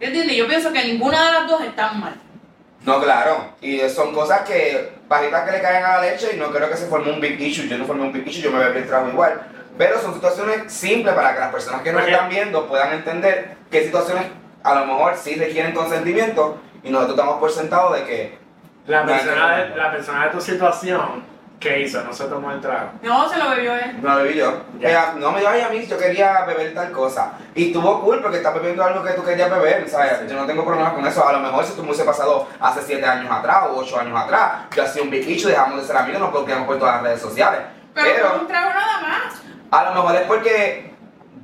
¿Entiendes? 0.00 0.36
Yo 0.36 0.48
pienso 0.48 0.72
que 0.72 0.82
ninguna 0.84 1.26
de 1.26 1.32
las 1.32 1.46
dos 1.48 1.60
están 1.62 2.00
mal. 2.00 2.14
No, 2.84 3.00
claro. 3.02 3.54
Y 3.60 3.80
son 3.88 4.12
cosas 4.14 4.42
que, 4.42 4.92
pajitas 5.08 5.44
que 5.44 5.52
le 5.52 5.60
caen 5.62 5.84
a 5.84 5.96
la 5.96 6.00
leche 6.02 6.30
y 6.34 6.38
no 6.38 6.50
creo 6.50 6.68
que 6.70 6.76
se 6.76 6.86
forme 6.86 7.12
un 7.12 7.20
big 7.20 7.40
issue. 7.40 7.68
Yo 7.68 7.78
no 7.78 7.84
formé 7.84 8.02
un 8.04 8.12
big 8.12 8.26
issue, 8.26 8.42
yo 8.42 8.50
me 8.50 8.58
bebí 8.64 8.78
el 8.80 8.86
trago 8.86 9.08
igual. 9.08 9.40
Pero 9.78 10.00
son 10.00 10.14
situaciones 10.14 10.72
simples 10.72 11.14
para 11.14 11.34
que 11.34 11.40
las 11.40 11.50
personas 11.52 11.82
que 11.82 11.92
nos 11.92 12.00
Porque- 12.02 12.12
están 12.14 12.28
viendo 12.28 12.66
puedan 12.66 12.92
entender 12.94 13.56
qué 13.70 13.84
situaciones 13.84 14.24
a 14.62 14.74
lo 14.74 14.86
mejor 14.86 15.16
sí 15.16 15.34
requieren 15.36 15.72
consentimiento 15.74 16.58
y 16.82 16.90
nosotros 16.90 17.16
damos 17.16 17.38
por 17.38 17.50
sentado 17.50 17.92
de 17.92 18.04
que 18.04 18.38
La 18.86 19.04
persona, 19.04 19.56
que- 19.56 19.62
de, 19.70 19.76
la 19.76 19.90
persona 19.92 20.24
de 20.26 20.30
tu 20.32 20.40
situación, 20.40 21.24
¿qué 21.60 21.80
hizo? 21.80 22.02
No 22.02 22.12
se 22.12 22.24
tomó 22.24 22.50
el 22.52 22.60
trago. 22.60 22.90
No, 23.02 23.28
se 23.28 23.38
lo 23.38 23.50
bebió 23.50 23.74
él. 23.74 24.02
no 24.02 24.16
bebí 24.16 24.34
yo. 24.34 24.62
Ya. 24.80 25.14
No 25.16 25.32
me 25.32 25.40
dio 25.40 25.48
a 25.48 25.68
mí, 25.70 25.86
yo 25.86 25.96
quería 25.98 26.44
beber 26.44 26.74
tal 26.74 26.90
cosa. 26.92 27.32
Y 27.54 27.68
estuvo 27.68 28.00
cool 28.02 28.20
porque 28.20 28.38
estás 28.38 28.54
bebiendo 28.54 28.84
algo 28.84 29.02
que 29.02 29.12
tú 29.12 29.24
querías 29.24 29.50
beber, 29.50 29.88
¿sabes? 29.88 30.18
Sí. 30.20 30.26
Yo 30.28 30.36
no 30.36 30.46
tengo 30.46 30.64
problemas 30.64 30.92
con 30.92 31.06
eso. 31.06 31.26
A 31.26 31.32
lo 31.32 31.40
mejor 31.40 31.64
si 31.64 31.72
tú 31.72 31.82
me 31.82 31.88
hubiese 31.88 32.04
pasado 32.04 32.46
hace 32.60 32.82
7 32.82 33.04
años 33.06 33.30
atrás 33.32 33.64
o 33.70 33.76
8 33.78 34.00
años 34.00 34.20
atrás, 34.20 34.52
yo 34.74 34.82
hacía 34.82 35.02
un 35.02 35.10
big 35.10 35.28
issue, 35.28 35.50
dejamos 35.50 35.80
de 35.80 35.86
ser 35.86 35.96
amigos, 35.96 36.20
nos 36.20 36.32
bloqueamos 36.32 36.66
por 36.66 36.78
todas 36.78 36.96
las 36.96 37.02
redes 37.04 37.20
sociales. 37.20 37.60
Pero, 37.94 38.08
Pero 38.14 38.30
con 38.30 38.40
un 38.40 38.46
trago 38.48 38.70
nada 38.70 39.00
más. 39.00 39.34
a 39.70 39.84
lo 39.84 39.94
mejor 39.94 40.16
es 40.16 40.22
porque 40.22 40.94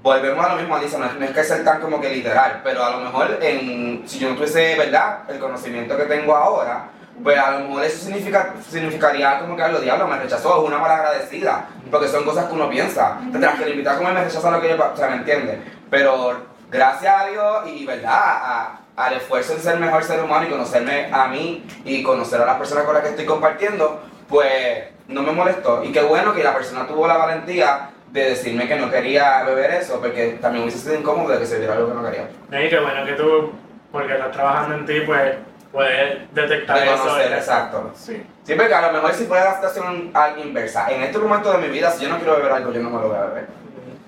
volvemos 0.03 0.45
a 0.45 0.55
lo 0.55 0.57
mismo, 0.57 0.77
Alisa, 0.77 0.99
no 0.99 1.07
es, 1.07 1.15
no 1.15 1.25
es 1.25 1.31
que 1.31 1.45
ser 1.45 1.65
tan 1.65 1.81
como 1.81 2.01
que 2.01 2.09
literal, 2.09 2.61
pero 2.65 2.83
a 2.85 2.91
lo 2.91 3.01
mejor 3.01 3.39
en, 3.41 4.03
si 4.07 4.19
yo 4.19 4.31
no 4.31 4.35
tuviese, 4.35 4.77
¿verdad?, 4.77 5.21
el 5.29 5.39
conocimiento 5.39 5.97
que 5.97 6.05
tengo 6.05 6.35
ahora, 6.35 6.89
pues 7.23 7.39
a 7.39 7.51
lo 7.53 7.61
mejor 7.69 7.85
eso 7.85 8.05
significa, 8.05 8.55
significaría 8.69 9.41
como 9.41 9.57
que 9.57 9.63
algo 9.63 9.79
diablo 9.81 10.07
me 10.07 10.19
rechazó, 10.19 10.61
es 10.63 10.69
una 10.69 10.79
mala 10.79 10.97
agradecida, 10.97 11.67
porque 11.91 12.09
son 12.09 12.25
cosas 12.25 12.47
que 12.47 12.55
uno 12.55 12.69
piensa. 12.71 13.19
Tendrás 13.33 13.59
que 13.61 13.71
invitar 13.71 13.95
a 13.95 13.99
comer 13.99 14.15
me 14.15 14.25
rechaza 14.25 14.51
lo 14.51 14.61
que 14.61 14.69
yo, 14.69 14.77
o 14.93 14.97
sea, 14.97 15.09
¿me 15.09 15.17
entiendes? 15.17 15.59
Pero 15.91 16.35
gracias 16.71 17.15
a 17.15 17.27
Dios 17.27 17.63
y, 17.67 17.85
¿verdad?, 17.87 18.11
a- 18.13 18.77
al 18.97 19.15
esfuerzo 19.15 19.55
de 19.55 19.61
ser 19.61 19.79
mejor 19.81 20.05
ser 20.05 20.23
humano 20.23 20.47
y 20.47 20.51
conocerme 20.51 21.09
a 21.13 21.27
mí 21.29 21.67
y 21.85 22.03
conocer 22.03 22.41
a 22.43 22.45
las 22.47 22.57
personas 22.57 22.85
con 22.85 22.95
las 22.95 23.03
que 23.03 23.11
estoy 23.11 23.25
compartiendo, 23.25 24.01
pues 24.29 24.85
no 25.09 25.23
me 25.23 25.33
molestó. 25.33 25.83
Y 25.83 25.91
qué 25.93 26.03
bueno 26.03 26.35
que 26.35 26.45
la 26.45 26.55
persona 26.55 26.87
tuvo 26.87 27.07
la 27.07 27.17
valentía 27.17 27.91
de 28.11 28.31
decirme 28.31 28.69
que 28.69 28.77
no 28.77 28.91
quería 28.91 29.43
beber 29.45 29.71
eso, 29.71 30.01
porque 30.01 30.39
también 30.41 30.65
hubiese 30.65 30.81
sido 30.81 30.97
incómodo 30.97 31.33
de 31.33 31.39
que 31.39 31.47
se 31.47 31.59
diera 31.59 31.75
algo 31.75 31.89
que 31.89 31.95
no 31.95 32.05
quería. 32.05 32.29
Y 32.67 32.69
qué 32.69 32.79
bueno 32.81 33.05
que 33.07 33.13
tú, 33.13 33.53
porque 33.91 34.13
estás 34.15 34.33
trabajando 34.33 34.75
en 34.75 34.85
ti, 34.87 35.01
pues 35.07 35.37
puedes 35.73 36.35
detectar 36.35 36.79
eso. 36.79 36.97
Reconocer, 36.97 37.33
exacto. 37.33 37.93
Sí. 37.95 38.23
Sí, 38.45 38.55
porque 38.55 38.75
a 38.75 38.83
lo 38.83 38.93
mejor 38.93 39.15
si 39.15 39.25
fuera 39.25 39.45
la 39.45 39.55
situación 39.55 40.13
inversa. 40.43 40.91
En 40.91 41.03
este 41.03 41.19
momento 41.19 41.53
de 41.53 41.59
mi 41.59 41.69
vida, 41.69 41.91
si 41.91 42.05
yo 42.05 42.09
no 42.11 42.19
quiero 42.19 42.37
beber 42.37 42.53
algo, 42.53 42.73
yo 42.73 42.83
no 42.83 42.91
me 42.91 43.01
lo 43.01 43.09
voy 43.09 43.17
a 43.17 43.27
beber. 43.27 43.47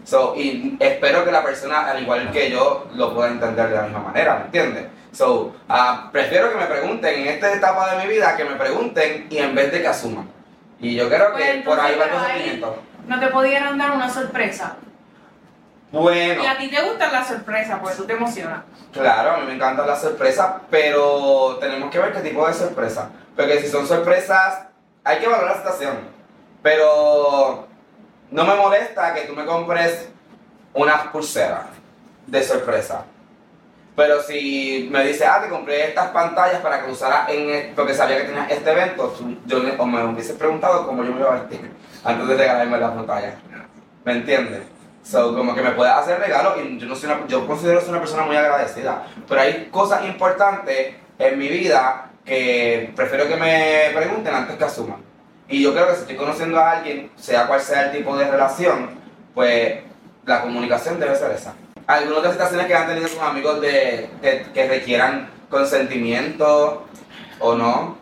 So, 0.04 0.34
y 0.36 0.76
espero 0.80 1.24
que 1.24 1.30
la 1.30 1.44
persona, 1.44 1.88
al 1.90 2.02
igual 2.02 2.30
que 2.32 2.50
yo, 2.50 2.88
lo 2.94 3.14
pueda 3.14 3.30
entender 3.30 3.68
de 3.68 3.76
la 3.76 3.82
misma 3.82 4.00
manera, 4.00 4.36
¿me 4.36 4.44
entiendes? 4.46 4.86
So, 5.12 5.54
ah, 5.68 6.08
prefiero 6.10 6.50
que 6.50 6.56
me 6.56 6.66
pregunten 6.66 7.20
en 7.20 7.28
esta 7.28 7.52
etapa 7.52 7.94
de 7.94 8.04
mi 8.04 8.12
vida, 8.12 8.36
que 8.36 8.44
me 8.44 8.56
pregunten 8.56 9.26
y 9.30 9.38
en 9.38 9.54
vez 9.54 9.70
de 9.70 9.80
que 9.80 9.88
asuman. 9.88 10.28
Y 10.80 10.96
yo 10.96 11.08
creo 11.08 11.34
que 11.34 11.62
Pues 11.64 11.64
por 11.64 11.78
ahí 11.78 11.94
va 11.96 12.06
el 12.06 12.10
consentimiento. 12.10 12.82
No 13.06 13.20
te 13.20 13.28
pudieran 13.28 13.78
dar 13.78 13.92
una 13.92 14.08
sorpresa. 14.08 14.76
Bueno. 15.92 16.42
Y 16.42 16.46
a 16.46 16.56
ti 16.56 16.68
te 16.68 16.82
gustan 16.82 17.12
las 17.12 17.28
sorpresas, 17.28 17.78
porque 17.80 17.96
tú 17.96 18.04
te 18.04 18.14
emocionas. 18.14 18.62
Claro, 18.92 19.32
a 19.32 19.36
mí 19.38 19.46
me 19.46 19.54
encantan 19.54 19.86
las 19.86 20.00
sorpresas, 20.00 20.54
pero 20.70 21.58
tenemos 21.60 21.90
que 21.90 21.98
ver 21.98 22.12
qué 22.12 22.20
tipo 22.20 22.46
de 22.46 22.54
sorpresa. 22.54 23.10
Porque 23.36 23.60
si 23.60 23.68
son 23.68 23.86
sorpresas, 23.86 24.66
hay 25.04 25.18
que 25.18 25.28
valorar 25.28 25.50
la 25.52 25.56
situación. 25.58 25.98
Pero 26.62 27.66
no 28.30 28.44
me 28.44 28.54
molesta 28.54 29.12
que 29.14 29.22
tú 29.22 29.34
me 29.34 29.44
compres 29.44 30.08
unas 30.74 31.08
pulseras 31.08 31.66
de 32.26 32.42
sorpresa. 32.42 33.04
Pero 33.94 34.22
si 34.22 34.88
me 34.90 35.04
dices, 35.04 35.26
ah, 35.30 35.42
te 35.42 35.50
compré 35.50 35.88
estas 35.88 36.08
pantallas 36.08 36.62
para 36.62 36.82
que 36.82 36.90
usaras 36.90 37.28
en 37.28 37.50
el- 37.50 37.74
porque 37.74 37.92
sabía 37.92 38.16
que 38.16 38.24
tenías 38.24 38.50
este 38.50 38.70
evento, 38.72 39.14
yo 39.44 39.58
o 39.76 39.86
me 39.86 40.02
hubieses 40.04 40.36
preguntado 40.36 40.86
cómo 40.86 41.04
yo 41.04 41.12
me 41.12 41.20
iba 41.20 41.28
a 41.34 41.40
vestir 41.40 41.70
antes 42.02 42.26
de 42.28 42.36
regalarme 42.36 42.78
las 42.78 42.92
pantallas. 42.92 43.34
¿Me 44.04 44.12
entiendes? 44.12 44.62
So, 45.02 45.36
como 45.36 45.54
que 45.54 45.62
me 45.62 45.72
puedes 45.72 45.92
hacer 45.92 46.20
regalo 46.20 46.54
y 46.60 46.78
yo 46.78 46.86
no 46.86 46.94
soy 46.94 47.10
una, 47.10 47.26
yo 47.26 47.46
considero 47.46 47.80
ser 47.80 47.90
una 47.90 47.98
persona 47.98 48.24
muy 48.24 48.36
agradecida. 48.36 49.04
Pero 49.28 49.40
hay 49.40 49.68
cosas 49.70 50.04
importantes 50.04 50.94
en 51.18 51.38
mi 51.38 51.48
vida 51.48 52.10
que 52.24 52.92
prefiero 52.94 53.26
que 53.26 53.36
me 53.36 53.90
pregunten 53.94 54.34
antes 54.34 54.56
que 54.56 54.64
asuman. 54.64 55.02
Y 55.48 55.62
yo 55.62 55.72
creo 55.72 55.88
que 55.88 55.94
si 55.94 56.00
estoy 56.02 56.16
conociendo 56.16 56.58
a 56.58 56.70
alguien, 56.70 57.10
sea 57.16 57.46
cual 57.46 57.60
sea 57.60 57.86
el 57.86 57.98
tipo 57.98 58.16
de 58.16 58.30
relación, 58.30 58.90
pues 59.34 59.80
la 60.24 60.40
comunicación 60.40 61.00
debe 61.00 61.16
ser 61.16 61.32
esa. 61.32 61.54
Algunas 61.86 62.18
otras 62.18 62.34
situaciones 62.34 62.66
que 62.66 62.74
han 62.74 62.86
tenido 62.86 63.08
con 63.08 63.26
amigos 63.26 63.60
de, 63.60 64.08
que, 64.22 64.46
que 64.54 64.68
requieran 64.68 65.28
consentimiento 65.50 66.86
o 67.40 67.54
no. 67.54 67.98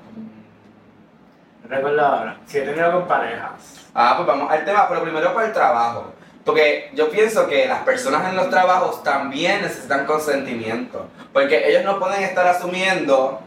Recuerdo 1.66 2.04
ahora, 2.04 2.36
si 2.46 2.58
he 2.58 2.62
tenido 2.62 2.92
con 2.92 3.08
parejas. 3.08 3.88
Ah, 3.94 4.14
pues 4.16 4.26
vamos 4.26 4.50
al 4.50 4.64
tema, 4.64 4.86
pero 4.88 5.02
primero 5.02 5.32
para 5.32 5.46
el 5.46 5.52
trabajo. 5.52 6.12
Porque 6.50 6.90
yo 6.94 7.08
pienso 7.10 7.46
que 7.46 7.68
las 7.68 7.82
personas 7.84 8.28
en 8.28 8.34
los 8.34 8.50
trabajos 8.50 9.04
también 9.04 9.62
necesitan 9.62 10.04
consentimiento. 10.04 11.06
Porque 11.32 11.68
ellos 11.68 11.84
no 11.84 12.00
pueden 12.00 12.24
estar 12.24 12.44
asumiendo 12.44 13.40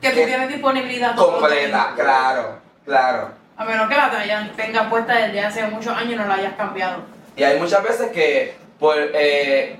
Que 0.00 0.08
tú 0.12 0.24
tienes 0.24 0.48
disponibilidad 0.48 1.14
completa. 1.14 1.92
Claro, 1.94 2.58
claro. 2.86 3.28
A 3.58 3.64
menos 3.66 3.86
que 3.86 3.94
la 3.94 4.06
hayan- 4.18 4.50
tenga 4.56 4.88
puesta 4.88 5.14
desde 5.14 5.40
hace 5.40 5.62
muchos 5.64 5.94
años 5.94 6.14
y 6.14 6.16
no 6.16 6.26
la 6.26 6.34
hayas 6.36 6.54
cambiado. 6.54 7.02
Y 7.36 7.42
hay 7.44 7.60
muchas 7.60 7.82
veces 7.82 8.10
que, 8.12 8.54
por, 8.78 8.96
eh, 8.96 9.78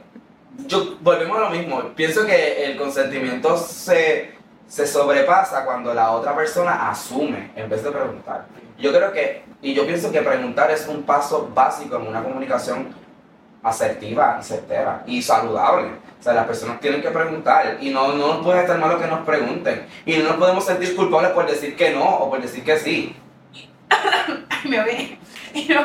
yo, 0.66 0.96
volvemos 1.00 1.38
a 1.38 1.40
lo 1.40 1.50
mismo. 1.50 1.80
Pienso 1.96 2.26
que 2.26 2.66
el 2.66 2.76
consentimiento 2.76 3.56
se, 3.56 4.34
se 4.72 4.86
sobrepasa 4.86 5.66
cuando 5.66 5.92
la 5.92 6.12
otra 6.12 6.34
persona 6.34 6.88
asume 6.88 7.50
en 7.54 7.68
vez 7.68 7.84
de 7.84 7.90
preguntar. 7.90 8.46
Yo 8.78 8.90
creo 8.90 9.12
que, 9.12 9.44
y 9.60 9.74
yo 9.74 9.84
pienso 9.84 10.10
que 10.10 10.22
preguntar 10.22 10.70
es 10.70 10.88
un 10.88 11.02
paso 11.02 11.50
básico 11.54 11.96
en 11.96 12.06
una 12.08 12.22
comunicación 12.22 12.88
asertiva 13.62 14.38
y 14.40 14.42
certera 14.42 15.02
y 15.06 15.20
saludable. 15.20 15.88
O 16.18 16.22
sea, 16.22 16.32
las 16.32 16.46
personas 16.46 16.80
tienen 16.80 17.02
que 17.02 17.10
preguntar 17.10 17.76
y 17.82 17.90
no, 17.90 18.14
no 18.14 18.28
nos 18.28 18.42
puede 18.42 18.60
estar 18.60 18.78
malo 18.78 18.98
que 18.98 19.06
nos 19.06 19.20
pregunten. 19.26 19.86
Y 20.06 20.16
no 20.16 20.30
nos 20.30 20.36
podemos 20.36 20.64
sentir 20.64 20.96
culpables 20.96 21.32
por 21.32 21.46
decir 21.46 21.76
que 21.76 21.90
no 21.90 22.08
o 22.08 22.30
por 22.30 22.40
decir 22.40 22.64
que 22.64 22.78
sí. 22.78 23.14
Me 24.64 24.80
oí. 24.80 25.18
Y 25.52 25.68
no 25.68 25.82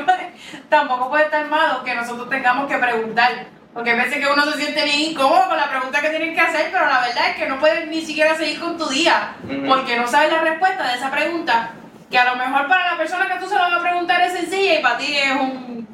tampoco 0.69 1.09
puede 1.09 1.25
estar 1.25 1.45
malo 1.49 1.83
que 1.83 1.93
nosotros 1.93 2.29
tengamos 2.29 2.71
que 2.71 2.77
preguntar. 2.77 3.56
Porque 3.77 3.91
hay 3.91 3.97
veces 3.97 4.17
que 4.17 4.25
uno 4.25 4.41
se 4.41 4.57
siente 4.57 4.83
bien 4.85 5.11
incómodo 5.11 5.49
con 5.49 5.55
la 5.55 5.69
pregunta 5.69 6.01
que 6.01 6.09
tienen 6.09 6.33
que 6.33 6.41
hacer, 6.41 6.69
pero 6.71 6.87
la 6.87 6.99
verdad 6.99 7.29
es 7.29 7.35
que 7.35 7.45
no 7.45 7.59
puedes 7.59 7.87
ni 7.87 8.01
siquiera 8.01 8.35
seguir 8.35 8.59
con 8.59 8.75
tu 8.75 8.89
día. 8.89 9.35
Ujú. 9.43 9.67
Porque 9.67 9.95
no 9.95 10.07
sabes 10.07 10.31
la 10.31 10.39
respuesta 10.39 10.83
de 10.83 10.95
esa 10.95 11.11
pregunta. 11.11 11.73
Que 12.09 12.17
a 12.17 12.25
lo 12.25 12.37
mejor 12.37 12.67
para 12.67 12.93
la 12.93 12.97
persona 12.97 13.27
que 13.27 13.37
tú 13.37 13.47
se 13.47 13.53
lo 13.53 13.61
vas 13.61 13.73
a 13.73 13.79
preguntar 13.79 14.19
es 14.21 14.33
sencilla 14.33 14.79
y 14.79 14.81
para 14.81 14.97
ti 14.97 15.15
es 15.15 15.31
un, 15.31 15.87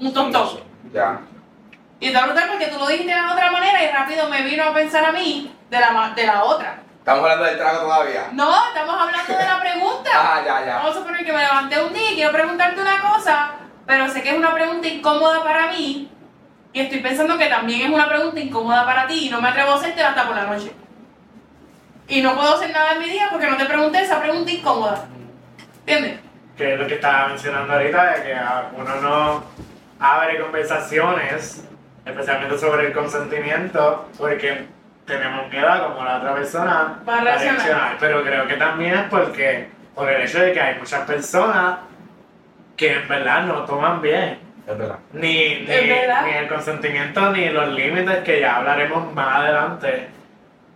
un 0.00 0.12
tontón. 0.12 0.60
Ya. 0.92 1.20
Y 1.98 2.08
está 2.08 2.26
brutal 2.26 2.44
porque 2.50 2.66
tú 2.66 2.78
lo 2.78 2.86
dijiste 2.86 3.14
de 3.14 3.20
otra 3.22 3.50
manera 3.50 3.84
y 3.84 3.88
rápido 3.88 4.28
me 4.28 4.42
vino 4.42 4.64
a 4.64 4.74
pensar 4.74 5.06
a 5.06 5.12
mí 5.12 5.50
de 5.70 5.80
la, 5.80 6.12
de 6.14 6.26
la 6.26 6.44
otra. 6.44 6.82
Estamos 6.98 7.22
hablando 7.22 7.44
del 7.46 7.56
trago 7.56 7.78
todavía. 7.78 8.28
No, 8.32 8.54
estamos 8.66 9.00
hablando 9.00 9.32
de 9.38 9.44
la 9.44 9.60
pregunta. 9.60 10.10
Ah, 10.12 10.42
ya, 10.44 10.66
ya. 10.66 10.76
Vamos 10.76 10.90
a 10.90 10.98
suponer 10.98 11.24
que 11.24 11.32
me 11.32 11.40
levanté 11.40 11.82
un 11.82 11.94
día 11.94 12.10
y 12.10 12.14
quiero 12.16 12.32
preguntarte 12.32 12.82
una 12.82 13.00
cosa, 13.00 13.52
pero 13.86 14.06
sé 14.10 14.22
que 14.22 14.28
es 14.28 14.36
una 14.36 14.52
pregunta 14.52 14.86
incómoda 14.86 15.42
para 15.42 15.68
mí 15.68 16.10
y 16.72 16.80
estoy 16.80 17.00
pensando 17.00 17.36
que 17.36 17.46
también 17.46 17.82
es 17.82 17.90
una 17.90 18.08
pregunta 18.08 18.40
incómoda 18.40 18.84
para 18.84 19.06
ti 19.06 19.26
y 19.26 19.30
no 19.30 19.40
me 19.40 19.48
atrevo 19.48 19.72
a 19.72 19.74
hacértela 19.76 20.10
hasta 20.10 20.26
por 20.26 20.36
la 20.36 20.46
noche. 20.46 20.72
Y 22.08 22.22
no 22.22 22.34
puedo 22.34 22.54
hacer 22.54 22.70
nada 22.70 22.92
en 22.92 22.98
mi 23.00 23.08
día 23.08 23.28
porque 23.30 23.48
no 23.48 23.56
te 23.56 23.66
pregunté 23.66 24.02
esa 24.02 24.20
pregunta 24.20 24.50
incómoda. 24.50 25.06
¿Entiendes? 25.86 26.30
que 26.60 26.74
es 26.74 26.78
lo 26.78 26.86
que 26.86 26.96
estaba 26.96 27.28
mencionando 27.28 27.72
ahorita, 27.72 28.16
de 28.16 28.22
que 28.22 28.34
ah, 28.34 28.70
uno 28.76 28.94
no 28.96 29.44
abre 29.98 30.38
conversaciones, 30.38 31.64
especialmente 32.04 32.58
sobre 32.58 32.88
el 32.88 32.92
consentimiento, 32.92 34.10
porque 34.18 34.66
tenemos 35.06 35.48
miedo 35.48 35.66
a 35.66 35.88
cómo 35.88 36.04
la 36.04 36.18
otra 36.18 36.34
persona 36.34 37.00
Va 37.08 37.16
a 37.16 37.20
reaccionar. 37.22 37.96
Pero 37.98 38.22
creo 38.22 38.46
que 38.46 38.56
también 38.56 38.94
es 38.94 39.04
porque, 39.08 39.70
por 39.94 40.10
el 40.10 40.20
hecho 40.20 40.38
de 40.40 40.52
que 40.52 40.60
hay 40.60 40.78
muchas 40.78 41.06
personas 41.06 41.78
que 42.76 42.92
en 42.92 43.08
verdad 43.08 43.44
no 43.44 43.64
toman 43.64 44.02
bien 44.02 44.38
Es 44.70 44.78
verdad. 44.78 44.98
ni, 45.12 45.60
ni, 45.60 45.66
ni 45.66 46.36
el 46.38 46.48
consentimiento 46.48 47.30
ni 47.32 47.48
los 47.48 47.68
límites 47.68 48.18
que 48.18 48.40
ya 48.40 48.56
hablaremos 48.56 49.12
más 49.14 49.36
adelante. 49.36 50.08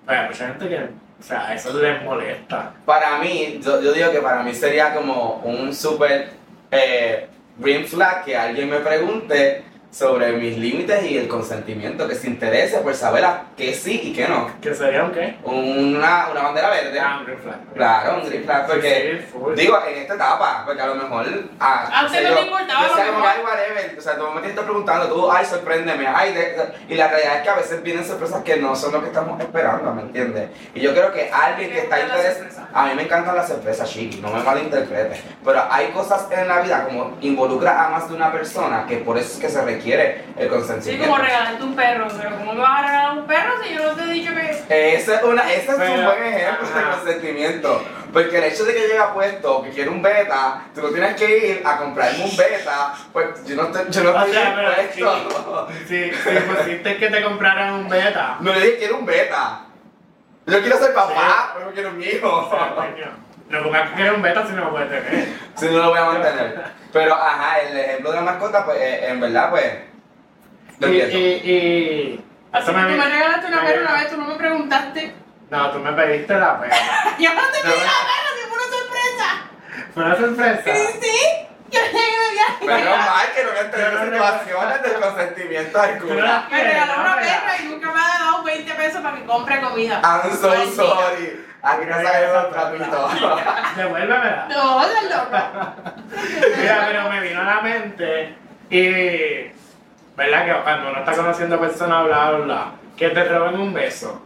Pues 0.05 0.19
hay 0.19 0.29
mucha 0.29 0.47
gente 0.49 0.69
que, 0.69 0.77
o 0.77 1.23
sea, 1.23 1.55
eso 1.55 1.73
les 1.81 2.03
molesta. 2.03 2.73
Para 2.85 3.19
mí, 3.19 3.61
yo, 3.63 3.81
yo 3.81 3.93
digo 3.93 4.11
que 4.11 4.21
para 4.21 4.43
mí 4.43 4.53
sería 4.55 4.95
como 4.95 5.37
un 5.45 5.75
super 5.75 6.31
eh, 6.71 7.27
green 7.59 7.87
flag 7.87 8.25
que 8.25 8.37
alguien 8.37 8.69
me 8.69 8.79
pregunte 8.79 9.63
sobre 9.95 10.33
mis 10.33 10.59
límites 10.59 11.05
y 11.05 11.17
el 11.19 11.29
consentimiento, 11.29 12.09
que 12.09 12.17
se 12.17 12.27
interese 12.27 12.79
por 12.79 12.95
saber 12.97 13.25
a 13.25 13.45
qué 13.57 13.73
sí 13.75 14.01
y 14.03 14.13
qué 14.13 14.27
no. 14.27 14.51
¿Qué 14.61 14.75
sería 14.75 15.05
un 15.05 15.13
qué? 15.13 15.37
Una, 15.45 16.29
una 16.33 16.43
bandera 16.43 16.71
verde. 16.71 16.99
Ah, 16.99 17.19
un 17.21 17.27
green 17.27 17.39
flag. 17.39 17.57
Claro, 17.75 18.17
un 18.21 18.29
green 18.29 18.43
flag, 18.45 18.67
porque 18.67 19.19
Sí, 19.19 19.19
sí, 19.25 19.29
full. 19.33 19.55
digo 19.55 19.79
en 19.89 19.99
esta 19.99 20.15
etapa, 20.15 20.63
porque 20.67 20.83
a 20.83 20.87
lo 20.87 20.97
mejor 20.97 21.27
ah, 21.61 21.89
Antes 22.01 22.13
qué 22.13 22.19
sé 22.19 22.25
no 22.25 22.31
yo, 22.31 22.37
te 22.41 22.43
importaba, 22.47 22.87
yo 22.89 22.93
a 22.93 22.97
sea 22.97 23.07
como 23.13 23.25
ay, 23.27 23.39
whatever, 23.45 23.97
o 23.97 24.01
sea, 24.03 24.17
tu 24.17 24.23
mamá 24.25 24.43
te 24.43 24.49
está 24.49 24.63
preguntando, 24.63 25.07
tú, 25.07 25.31
ay, 25.31 25.45
sorpréndeme, 25.47 26.07
ay, 26.09 26.33
de- 26.35 26.41
de- 26.55 26.69
y 26.89 26.95
la 26.97 27.07
realidad 27.09 27.37
es 27.37 27.43
que 27.43 27.51
a 27.51 27.55
veces 27.55 27.83
vienen 27.85 28.05
sorpresas 28.05 28.43
que 28.43 28.57
no 28.57 28.75
son 28.75 28.93
lo 28.93 29.01
que 29.01 29.07
estamos 29.07 29.41
esperando, 29.41 29.95
¿me 29.95 30.03
entiendes? 30.03 30.51
Y 30.75 30.81
yo 30.81 30.93
creo 30.93 31.13
que 31.13 31.31
alguien 31.31 31.71
que 31.71 31.79
está 31.79 31.97
Me 31.97 32.03
interesado, 32.03 32.67
a 32.73 32.87
mí 32.87 32.95
me 32.97 33.03
encantan 33.05 33.37
las 33.37 33.47
sorpresas, 33.47 33.89
chiqui, 33.89 34.21
no 34.21 34.31
me 34.33 34.43
malinterpretes, 34.43 35.21
pero 35.45 35.63
hay 35.71 35.89
cosas 35.93 36.27
en 36.33 36.49
la 36.49 36.61
vida 36.63 36.85
como 36.85 37.17
involucra 37.21 37.87
a 37.87 37.91
más 37.91 38.09
de 38.09 38.17
una 38.17 38.33
persona 38.33 38.87
que 38.89 38.97
por 38.97 39.17
eso 39.19 39.35
es 39.35 39.39
que 39.39 39.49
se 39.49 39.63
requiere 39.65 39.84
el 39.93 40.25
Sí, 40.39 40.49
consentimiento. 40.49 41.07
como 41.07 41.19
regalarte 41.23 41.63
un 41.63 41.77
perro. 41.77 42.09
Pero 42.17 42.37
¿cómo 42.39 42.53
me 42.55 42.61
vas 42.61 42.79
a 42.79 42.83
regalar 42.87 43.19
un 43.19 43.27
perro 43.27 43.53
si 43.63 43.75
yo 43.75 43.87
no 43.87 43.93
te 43.95 44.03
he 44.03 44.13
dicho 44.13 44.33
que... 44.35 44.95
Ese 44.95 45.15
es, 45.15 45.23
una, 45.23 45.53
ese 45.53 45.71
es 45.71 45.79
un 45.79 46.05
buen 46.05 46.25
ejemplo 46.25 46.69
de 46.69 46.83
consentimiento. 46.97 47.85
Porque 48.13 48.39
el 48.39 48.45
hecho 48.45 48.65
de 48.65 48.75
que 48.75 48.81
llegue 48.81 49.01
puesto 49.13 49.63
que 49.63 49.71
quiere 49.71 49.91
un 49.91 50.01
beta, 50.01 50.63
tú 50.73 50.83
no 50.83 50.89
tienes 50.91 51.17
que 51.17 51.37
ir 51.49 51.63
a 51.67 51.77
comprarme 51.79 52.25
un 52.25 52.37
beta, 52.37 52.95
pues 53.13 53.45
yo 53.45 53.57
no, 53.57 53.65
estoy- 53.65 53.91
yo 53.91 54.03
no 54.05 54.11
O 54.11 54.19
estoy 54.19 54.33
sea, 54.33 54.77
dispuesto. 54.83 55.69
Si, 55.89 56.13
si 56.13 56.41
pusiste 56.47 56.97
que 56.97 57.09
te 57.11 57.23
compraran 57.25 57.75
un 57.75 57.89
beta. 57.89 58.37
No 58.39 58.53
le 58.53 58.61
dije 58.61 58.79
quiero 58.79 58.99
un 58.99 59.07
beta. 59.07 59.63
Yo 60.47 60.61
quiero 60.61 60.79
ser 60.79 60.95
papá, 60.95 61.13
Sí. 61.15 61.51
pero 61.55 61.67
no 61.67 61.73
quiero 61.73 61.89
un 61.91 61.97
o 62.01 62.05
hijo. 62.05 62.51
sea, 62.51 62.75
coño, 62.75 63.24
No 63.49 63.63
pongas 63.63 63.91
que 63.91 63.95
quieres 63.97 64.15
un 64.15 64.23
beta 64.23 64.47
si 64.47 64.53
no 64.53 64.65
lo 64.65 64.71
puedes 64.71 64.89
tener. 64.89 65.29
Si 65.55 65.67
no 65.67 65.79
lo 65.79 65.91
voy 65.91 65.99
a 65.99 66.05
mantener. 66.05 66.65
Pero 66.93 67.15
ajá, 67.15 67.61
el 67.61 67.77
ejemplo 67.77 68.11
de 68.11 68.17
la 68.17 68.23
mascota, 68.23 68.65
pues 68.65 68.79
eh, 68.81 69.09
en 69.09 69.21
verdad, 69.21 69.51
pues. 69.51 69.73
Lo 70.79 70.89
Y, 70.89 71.01
y, 71.01 71.03
y 71.03 72.25
Así 72.53 72.67
que 72.67 72.73
tú 72.73 72.79
me 72.79 73.05
regalaste 73.05 73.47
una 73.47 73.65
perra 73.65 73.81
una 73.83 73.93
vez, 73.95 74.11
tú 74.11 74.17
no 74.17 74.27
me 74.27 74.35
preguntaste. 74.37 75.15
No, 75.51 75.71
tú 75.71 75.79
me 75.81 75.93
pediste 75.93 76.35
la 76.35 76.61
pena. 76.61 76.75
Yo 77.19 77.35
no 77.35 77.43
te 77.43 77.61
pedí 77.61 77.81
la 77.81 78.01
perra, 78.11 78.31
si 78.35 78.49
fue 78.49 78.59
una 78.59 78.77
sorpresa. 78.77 79.91
Fue 79.93 80.05
una 80.05 80.17
sorpresa. 80.17 80.63
Sí, 80.65 80.99
sí. 81.01 81.19
Yo 81.71 81.81
Menos 82.67 82.99
mal 82.99 83.33
que 83.35 83.45
no 83.45 83.53
me 83.53 83.61
enteré 83.61 83.85
Pero 83.91 84.05
situaciones 84.05 84.83
de 84.83 84.93
consentimiento 85.01 85.81
Pero 85.81 85.95
alguna. 85.95 86.49
Me 86.51 86.65
regaló 86.65 87.01
una 87.01 87.17
perra 87.17 87.57
y 87.61 87.65
nunca 87.67 87.93
me 87.93 88.01
ha 88.01 88.19
dado 88.19 88.43
20 88.45 88.75
pesos 88.75 89.01
para 89.01 89.17
que 89.17 89.25
compre 89.25 89.61
comida. 89.61 90.01
I'm 90.05 90.37
so 90.37 90.49
Maldita. 90.49 90.77
sorry. 90.77 91.45
Aquí 91.65 91.87
no 91.87 91.95
sabemos 91.95 92.51
trapito. 92.51 93.09
Devuélvemela. 93.77 94.47
No, 94.51 94.83
es 94.83 95.03
loco. 95.05 95.37
Mira, 96.59 96.85
pero 96.87 97.11
me 97.11 97.21
vino 97.21 97.41
a 97.41 97.45
la 97.45 97.61
mente 97.63 98.37
y. 98.69 99.55
¿Verdad? 100.17 100.45
Que 100.45 100.63
cuando 100.63 100.91
uno 100.91 100.99
está 101.01 101.13
conociendo 101.17 101.59
personas, 101.59 102.05
bla, 102.05 102.31
bla, 102.31 102.39
bla, 102.45 102.73
que 102.97 103.09
te 103.09 103.25
roben 103.25 103.59
un 103.59 103.73
beso. 103.73 104.23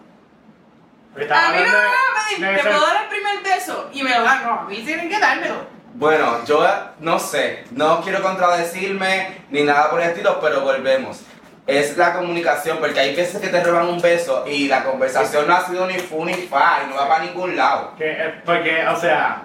A 1.15 1.19
mí 1.19 1.25
no 1.27 1.65
me 1.65 1.73
van 1.73 1.87
a 1.87 2.29
pedir, 2.29 2.57
te 2.57 2.63
puedo 2.69 2.87
dar 2.87 3.03
el 3.03 3.09
primer 3.09 3.43
beso 3.43 3.91
y 3.93 4.03
me 4.03 4.11
lo 4.11 4.23
dan. 4.23 4.43
No, 4.45 4.53
a 4.61 4.65
mí 4.65 4.77
tienen 4.85 5.09
que 5.09 5.19
dármelo. 5.19 5.79
Bueno, 5.95 6.45
yo 6.45 6.65
no 7.01 7.19
sé, 7.19 7.65
no 7.71 8.01
quiero 8.03 8.23
contradecirme 8.23 9.45
ni 9.51 9.63
nada 9.65 9.91
por 9.91 10.01
el 10.01 10.11
estilo, 10.11 10.39
pero 10.41 10.61
volvemos. 10.61 11.23
Es 11.69 11.99
la 11.99 12.15
comunicación, 12.15 12.79
porque 12.79 12.99
hay 12.99 13.15
veces 13.15 13.41
que 13.43 13.49
te 13.49 13.63
roban 13.63 13.89
un 13.89 14.01
beso 14.01 14.45
y 14.47 14.69
la 14.69 14.83
conversación 14.83 15.47
no 15.47 15.55
ha 15.55 15.61
sido 15.67 15.87
ni 15.87 15.99
fu 15.99 16.25
ni 16.25 16.33
fa 16.33 16.81
y 16.83 16.89
no 16.89 16.97
va 16.97 17.07
para 17.07 17.25
ningún 17.25 17.55
lado. 17.57 17.95
Que, 17.99 18.11
eh, 18.11 18.35
porque, 18.43 18.87
o 18.89 18.97
sea, 18.97 19.43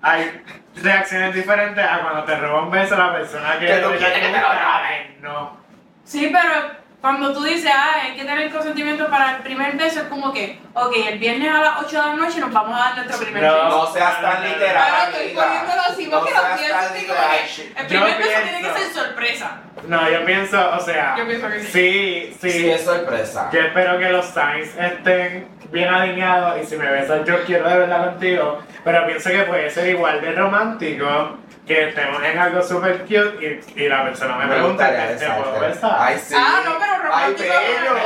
hay 0.00 0.42
reacciones 0.76 1.34
diferentes 1.34 1.84
a 1.84 2.02
cuando 2.02 2.22
te 2.22 2.36
roba 2.36 2.62
un 2.62 2.70
beso 2.70 2.96
la 2.96 3.12
persona 3.12 3.58
que 3.58 3.66
quieres 3.66 3.84
que 3.84 4.20
te 4.20 4.40
lo 4.40 4.48
roben. 4.48 5.20
no. 5.20 5.60
Sí, 6.04 6.32
pero 6.32 6.81
cuando 7.02 7.32
tú 7.32 7.42
dices, 7.42 7.68
ah, 7.74 7.96
hay 8.04 8.14
que 8.14 8.24
tener 8.24 8.50
consentimiento 8.52 9.08
para 9.10 9.36
el 9.36 9.42
primer 9.42 9.76
beso, 9.76 10.00
es 10.02 10.06
como 10.06 10.32
que, 10.32 10.60
ok, 10.72 10.94
el 11.08 11.18
viernes 11.18 11.52
a 11.52 11.60
las 11.60 11.78
8 11.80 11.88
de 12.00 12.08
la 12.08 12.14
noche 12.14 12.38
nos 12.40 12.52
vamos 12.52 12.80
a 12.80 12.84
dar 12.84 12.96
nuestro 12.96 13.18
primer 13.18 13.42
No. 13.42 13.52
beso. 13.52 13.68
No 13.68 13.86
seas 13.92 14.20
tan 14.22 14.42
literal, 14.48 15.08
Pero 15.10 15.24
estoy 15.24 15.34
poniéndolo 15.42 15.82
así 15.82 16.06
No 16.06 16.18
porque 16.20 16.32
lo 16.32 16.40
pienso 16.56 16.68
tan 16.74 16.84
así 16.84 17.06
como 17.06 17.18
literal. 17.20 17.38
que 17.56 17.62
el 17.62 17.82
Yo 17.82 17.88
primer 17.88 18.18
beso 18.18 18.40
tiene 18.44 18.58
pienso- 18.60 18.74
que 18.74 18.80
ser 18.84 18.92
sorpresa. 18.94 19.50
No, 19.88 20.10
yo 20.10 20.24
pienso, 20.24 20.70
o 20.76 20.80
sea, 20.80 21.14
Yo 21.18 21.26
pienso 21.26 21.48
que 21.48 21.60
sí. 21.60 21.66
sí, 21.72 22.36
sí. 22.40 22.50
Sí, 22.52 22.70
es 22.70 22.84
sorpresa. 22.84 23.50
Yo 23.52 23.60
espero 23.60 23.98
que 23.98 24.08
los 24.10 24.24
signs 24.26 24.76
estén 24.78 25.48
bien 25.72 25.88
alineados 25.88 26.60
y 26.62 26.66
si 26.66 26.76
me 26.76 26.90
besas 26.90 27.24
yo 27.24 27.42
quiero 27.44 27.68
de 27.68 27.78
verdad 27.78 28.04
contigo, 28.10 28.60
pero 28.84 29.06
pienso 29.06 29.30
que 29.30 29.42
puede 29.44 29.70
ser 29.70 29.88
igual 29.88 30.20
de 30.20 30.32
romántico 30.32 31.38
que 31.66 31.88
estemos 31.88 32.22
en 32.22 32.38
algo 32.38 32.62
super 32.62 32.98
cute 33.02 33.62
y, 33.76 33.82
y 33.84 33.88
la 33.88 34.04
persona 34.04 34.36
me, 34.36 34.46
Me 34.46 34.54
pregunta 34.54 34.86
gustaría 34.88 35.16
¿te 35.16 35.26
puedo 35.42 35.60
besar? 35.60 35.96
Ay, 35.98 36.18
sí. 36.18 36.34
Ah, 36.36 36.60
no, 36.64 36.72
pero 36.78 36.92
Ay, 36.92 37.02
romántico 37.04 37.48
bello. 37.48 38.00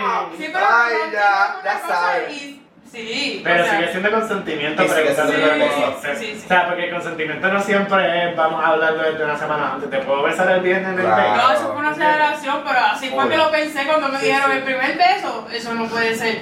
Ah, 0.00 0.26
Sí, 0.36 0.50
pero 0.52 0.66
Ay, 0.70 0.94
ya, 1.12 1.56
ya 1.64 1.80
sabes. 1.86 2.32
Sí, 2.92 3.40
Pero 3.42 3.62
o 3.62 3.64
sea, 3.64 3.76
sigue 3.78 3.90
siendo 3.90 4.10
consentimiento, 4.10 4.82
que 4.82 4.88
cosa. 5.06 5.26
Sí, 5.26 5.34
sí, 6.18 6.26
sí. 6.36 6.42
O 6.44 6.48
sea, 6.48 6.66
porque 6.68 6.84
el 6.84 6.90
consentimiento 6.92 7.48
no 7.48 7.58
siempre 7.62 8.28
es 8.28 8.36
vamos 8.36 8.62
a 8.62 8.66
hablarlo 8.68 9.02
desde 9.10 9.24
una 9.24 9.36
semana 9.38 9.72
antes. 9.72 9.88
Te 9.88 9.98
puedo 10.00 10.22
besar 10.22 10.50
el 10.50 10.60
viernes 10.60 10.92
en 10.92 10.98
el 10.98 11.06
Claro. 11.06 11.36
No, 11.36 11.52
eso 11.52 11.66
fue 11.72 11.76
una 11.76 11.90
aceleración, 11.92 12.60
pero 12.66 12.78
así 12.80 13.08
fue 13.08 13.28
que 13.30 13.36
lo 13.38 13.50
pensé 13.50 13.84
cuando 13.86 14.08
me 14.08 14.18
Sí, 14.18 14.26
dijeron 14.26 14.50
sí. 14.50 14.56
el 14.58 14.62
primer 14.64 14.98
beso. 14.98 15.48
Eso 15.50 15.74
no 15.74 15.86
puede 15.86 16.14
ser 16.14 16.40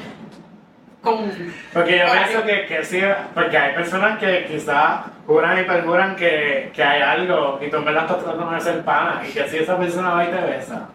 con. 1.02 1.30
Porque 1.72 1.98
yo 1.98 2.04
pienso 2.12 2.44
que, 2.44 2.66
que 2.66 2.84
sí, 2.84 3.02
porque 3.34 3.56
hay 3.56 3.74
personas 3.74 4.18
que 4.18 4.44
quizás 4.46 5.00
juran 5.26 5.58
y 5.60 5.64
perjuran 5.64 6.16
que, 6.16 6.70
que 6.74 6.82
hay 6.82 7.00
algo 7.02 7.58
y 7.62 7.70
tú 7.70 7.76
en 7.78 7.84
verdad 7.84 8.04
estás 8.04 8.24
tratando 8.24 8.50
de 8.50 8.60
ser 8.60 8.84
pana 8.84 9.22
y 9.26 9.32
que 9.32 9.48
si 9.48 9.58
esa 9.58 9.78
persona 9.78 10.10
va 10.10 10.24
y 10.24 10.28
te 10.28 10.40
besa. 10.40 10.88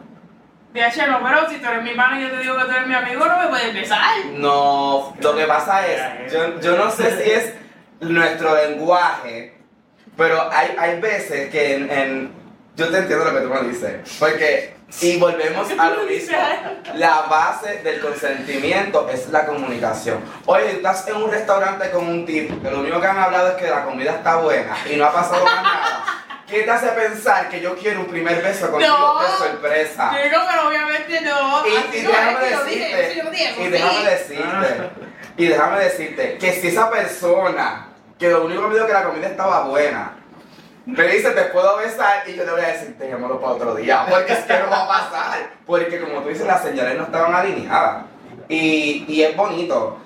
DH, 0.74 1.08
no, 1.08 1.24
pero 1.24 1.50
si 1.50 1.58
tú 1.58 1.68
eres 1.70 1.84
mi 1.84 1.92
pana 1.92 2.20
y 2.20 2.24
yo 2.24 2.30
te 2.32 2.38
digo 2.38 2.58
que 2.58 2.64
tú 2.66 2.72
eres 2.72 2.88
mi 2.88 2.94
amigo, 2.96 3.26
no 3.26 3.38
me 3.40 3.48
puedes 3.48 3.74
besar. 3.74 4.00
No, 4.34 5.16
lo 5.22 5.36
que 5.36 5.46
pasa 5.46 5.88
es, 5.88 6.34
yo, 6.34 6.60
yo 6.60 6.76
no 6.76 6.92
sé 6.92 7.24
si 7.24 7.32
es 7.32 7.54
nuestro 8.02 8.56
lenguaje, 8.56 9.54
pero 10.18 10.50
hay, 10.52 10.76
hay 10.78 11.00
veces 11.00 11.50
que 11.50 11.76
en, 11.76 11.90
en- 11.90 12.32
Yo 12.76 12.90
te 12.90 12.98
entiendo 12.98 13.24
lo 13.24 13.34
que 13.34 13.40
tú 13.46 13.50
me 13.54 13.70
dices, 13.70 14.18
porque... 14.20 14.76
Y 15.02 15.18
volvemos 15.18 15.68
¿Qué 15.68 15.76
a 15.80 15.90
lo 15.90 16.04
mismo. 16.04 16.38
La 16.96 17.22
base 17.24 17.78
del 17.84 18.00
consentimiento 18.00 19.10
es 19.10 19.30
la 19.30 19.46
comunicación. 19.46 20.20
Oye, 20.46 20.72
estás 20.72 21.08
en 21.08 21.18
un 21.18 21.30
restaurante 21.32 21.90
con 21.92 22.08
un 22.08 22.26
tipo 22.26 22.62
que 22.62 22.72
lo 22.72 22.80
único 22.80 23.02
que 23.02 23.08
han 23.08 23.18
hablado 23.18 23.50
es 23.50 23.56
que 23.56 23.70
la 23.70 23.84
comida 23.84 24.12
está 24.12 24.38
buena 24.38 24.76
y 24.90 24.96
no 24.96 25.06
ha 25.06 25.14
pasado 25.14 25.44
más 25.44 25.64
nada. 25.64 26.04
¿Qué 26.48 26.62
te 26.62 26.72
hace 26.72 26.88
pensar 26.90 27.50
que 27.50 27.60
yo 27.60 27.76
quiero 27.76 28.02
un 28.02 28.06
primer 28.06 28.42
beso 28.42 28.70
contigo 28.70 28.96
No. 28.96 29.22
de 29.22 29.28
sorpresa? 29.38 30.12
Digo, 30.24 30.38
pero 30.50 30.68
obviamente 30.70 31.22
no. 31.22 31.64
Y, 31.68 31.98
y 31.98 32.02
no 32.04 32.10
déjame 32.12 32.46
decirte, 32.46 33.30
dije, 33.32 33.54
y 33.60 33.68
déjame 33.70 34.10
decirte, 34.10 34.90
y 35.38 35.46
déjame 35.48 35.80
decirte 35.80 36.38
que 36.38 36.54
si 36.54 36.68
esa 36.68 36.90
persona 36.92 37.88
que 38.20 38.30
lo 38.30 38.46
único 38.46 38.62
que 38.62 38.68
me 38.68 38.74
dijo 38.76 38.86
que 38.88 38.94
la 38.94 39.04
comida 39.04 39.28
estaba 39.28 39.62
buena, 39.66 40.14
me 40.86 41.08
dice 41.08 41.32
te 41.32 41.42
puedo 41.46 41.78
besar 41.78 42.24
y 42.28 42.36
yo 42.36 42.46
le 42.46 42.52
voy 42.52 42.62
a 42.62 42.68
decir 42.68 42.96
dejémoslo 42.98 43.40
para 43.40 43.54
otro 43.54 43.76
día, 43.76 44.06
porque 44.10 44.34
es 44.34 44.40
que 44.40 44.60
no 44.60 44.70
va 44.70 44.84
a 44.84 44.88
pasar, 44.88 45.50
porque 45.66 46.00
como 46.00 46.22
tú 46.22 46.30
dices 46.30 46.46
las 46.46 46.62
señales 46.62 46.98
no 46.98 47.06
estaban 47.06 47.34
alineadas. 47.34 48.06
Y, 48.48 49.06
y 49.08 49.24
es 49.24 49.36
bonito, 49.36 49.98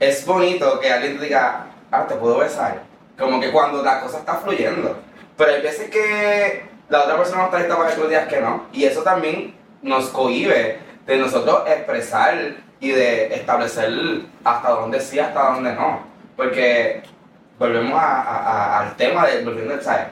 es 0.00 0.26
bonito 0.26 0.80
que 0.80 0.92
alguien 0.92 1.18
te 1.18 1.24
diga, 1.24 1.66
ah, 1.92 2.06
te 2.06 2.16
puedo 2.16 2.38
besar, 2.38 2.82
como 3.16 3.40
que 3.40 3.52
cuando 3.52 3.82
la 3.82 4.00
cosa 4.00 4.18
está 4.18 4.34
fluyendo, 4.36 4.98
pero 5.36 5.52
hay 5.52 5.62
veces 5.62 5.88
que 5.90 6.68
la 6.88 7.02
otra 7.02 7.16
persona 7.16 7.42
no 7.42 7.44
está 7.44 7.58
lista 7.60 7.76
para 7.76 7.90
que 7.90 7.96
tú 7.96 8.08
digas 8.08 8.26
que 8.26 8.40
no, 8.40 8.66
y 8.72 8.84
eso 8.84 9.02
también 9.02 9.54
nos 9.82 10.08
cohíbe 10.08 10.80
de 11.06 11.16
nosotros 11.16 11.62
expresar 11.68 12.56
y 12.80 12.90
de 12.90 13.34
establecer 13.34 13.90
hasta 14.42 14.70
dónde 14.70 15.00
sí, 15.00 15.20
hasta 15.20 15.52
dónde 15.52 15.72
no, 15.74 16.00
porque 16.36 17.02
volvemos 17.60 17.92
a- 18.02 18.22
a- 18.22 18.42
a- 18.42 18.80
al 18.80 18.96
tema 18.96 19.26
de 19.26 19.44
volviendo 19.44 19.74
al 19.74 19.82
¿sabes? 19.82 20.06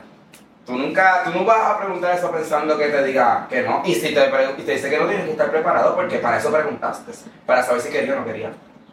Tú 0.66 0.76
nunca, 0.76 1.22
tú 1.24 1.30
no 1.30 1.44
vas 1.46 1.70
a 1.70 1.78
preguntar 1.78 2.14
eso 2.14 2.30
pensando 2.30 2.76
que 2.76 2.88
te 2.88 3.02
diga 3.04 3.46
que 3.48 3.62
no. 3.62 3.80
Y 3.86 3.94
si 3.94 4.12
te, 4.14 4.20
y 4.58 4.62
te 4.62 4.72
dice 4.72 4.90
que 4.90 4.98
no, 4.98 5.06
tienes 5.06 5.24
que 5.24 5.30
estar 5.32 5.50
preparado 5.50 5.96
porque 5.96 6.18
para 6.18 6.36
eso 6.36 6.52
preguntaste. 6.52 7.10
Para 7.46 7.62
saber 7.62 7.80
si 7.80 7.90
quería 7.90 8.12
o 8.12 8.16
no 8.20 8.26
quería. 8.26 8.50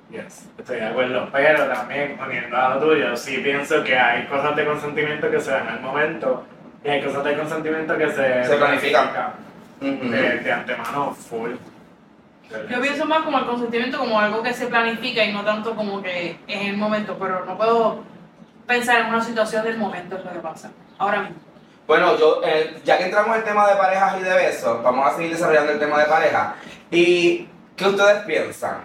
Yes, 0.10 0.48
estoy 0.58 0.78
de 0.78 0.86
acuerdo. 0.86 1.28
Pero 1.34 1.68
también, 1.68 2.16
poniendo 2.18 2.56
a 2.56 2.76
lo 2.76 2.80
tuyo, 2.80 3.18
sí 3.18 3.40
pienso 3.40 3.84
que 3.84 3.98
hay 3.98 4.26
cosas 4.28 4.56
de 4.56 4.66
consentimiento 4.66 5.30
que 5.30 5.42
se 5.42 5.52
dan 5.52 5.68
al 5.68 5.82
momento 5.82 6.46
y 6.82 6.88
hay 6.88 7.04
cosas 7.04 7.26
de 7.26 7.36
consentimiento 7.38 7.98
que 7.98 8.10
se, 8.10 8.44
Se 8.46 8.56
planifican. 8.56 9.10
De, 9.82 10.40
de 10.40 10.52
antemano 10.54 11.14
full. 11.14 11.52
Yo 12.70 12.82
pienso 12.82 13.06
más 13.06 13.24
como 13.24 13.38
el 13.40 13.46
consentimiento 13.48 13.98
como 13.98 14.18
algo 14.18 14.42
que 14.42 14.54
se 14.54 14.68
planifica 14.68 15.26
y 15.26 15.34
no 15.34 15.44
tanto 15.44 15.76
como 15.76 16.02
que 16.02 16.38
en 16.48 16.68
el 16.70 16.78
momento, 16.78 17.18
pero 17.20 17.44
no 17.44 17.58
puedo 17.58 18.04
pensar 18.68 19.02
en 19.02 19.08
una 19.08 19.24
situación 19.24 19.64
del 19.64 19.78
momento, 19.78 20.18
es 20.18 20.26
lo 20.26 20.32
que 20.32 20.40
pasa. 20.40 20.72
Ahora 20.98 21.22
mismo. 21.22 21.38
Bueno, 21.88 22.18
yo, 22.18 22.42
eh, 22.44 22.82
ya 22.84 22.98
que 22.98 23.06
entramos 23.06 23.30
en 23.36 23.42
el 23.42 23.44
tema 23.44 23.68
de 23.68 23.76
parejas 23.76 24.18
y 24.20 24.24
de 24.24 24.34
besos, 24.34 24.82
vamos 24.84 25.08
a 25.08 25.16
seguir 25.16 25.32
desarrollando 25.34 25.72
el 25.74 25.80
tema 25.80 26.00
de 26.00 26.06
pareja. 26.06 26.56
¿Y 26.90 27.48
qué 27.76 27.88
ustedes 27.88 28.24
piensan? 28.24 28.78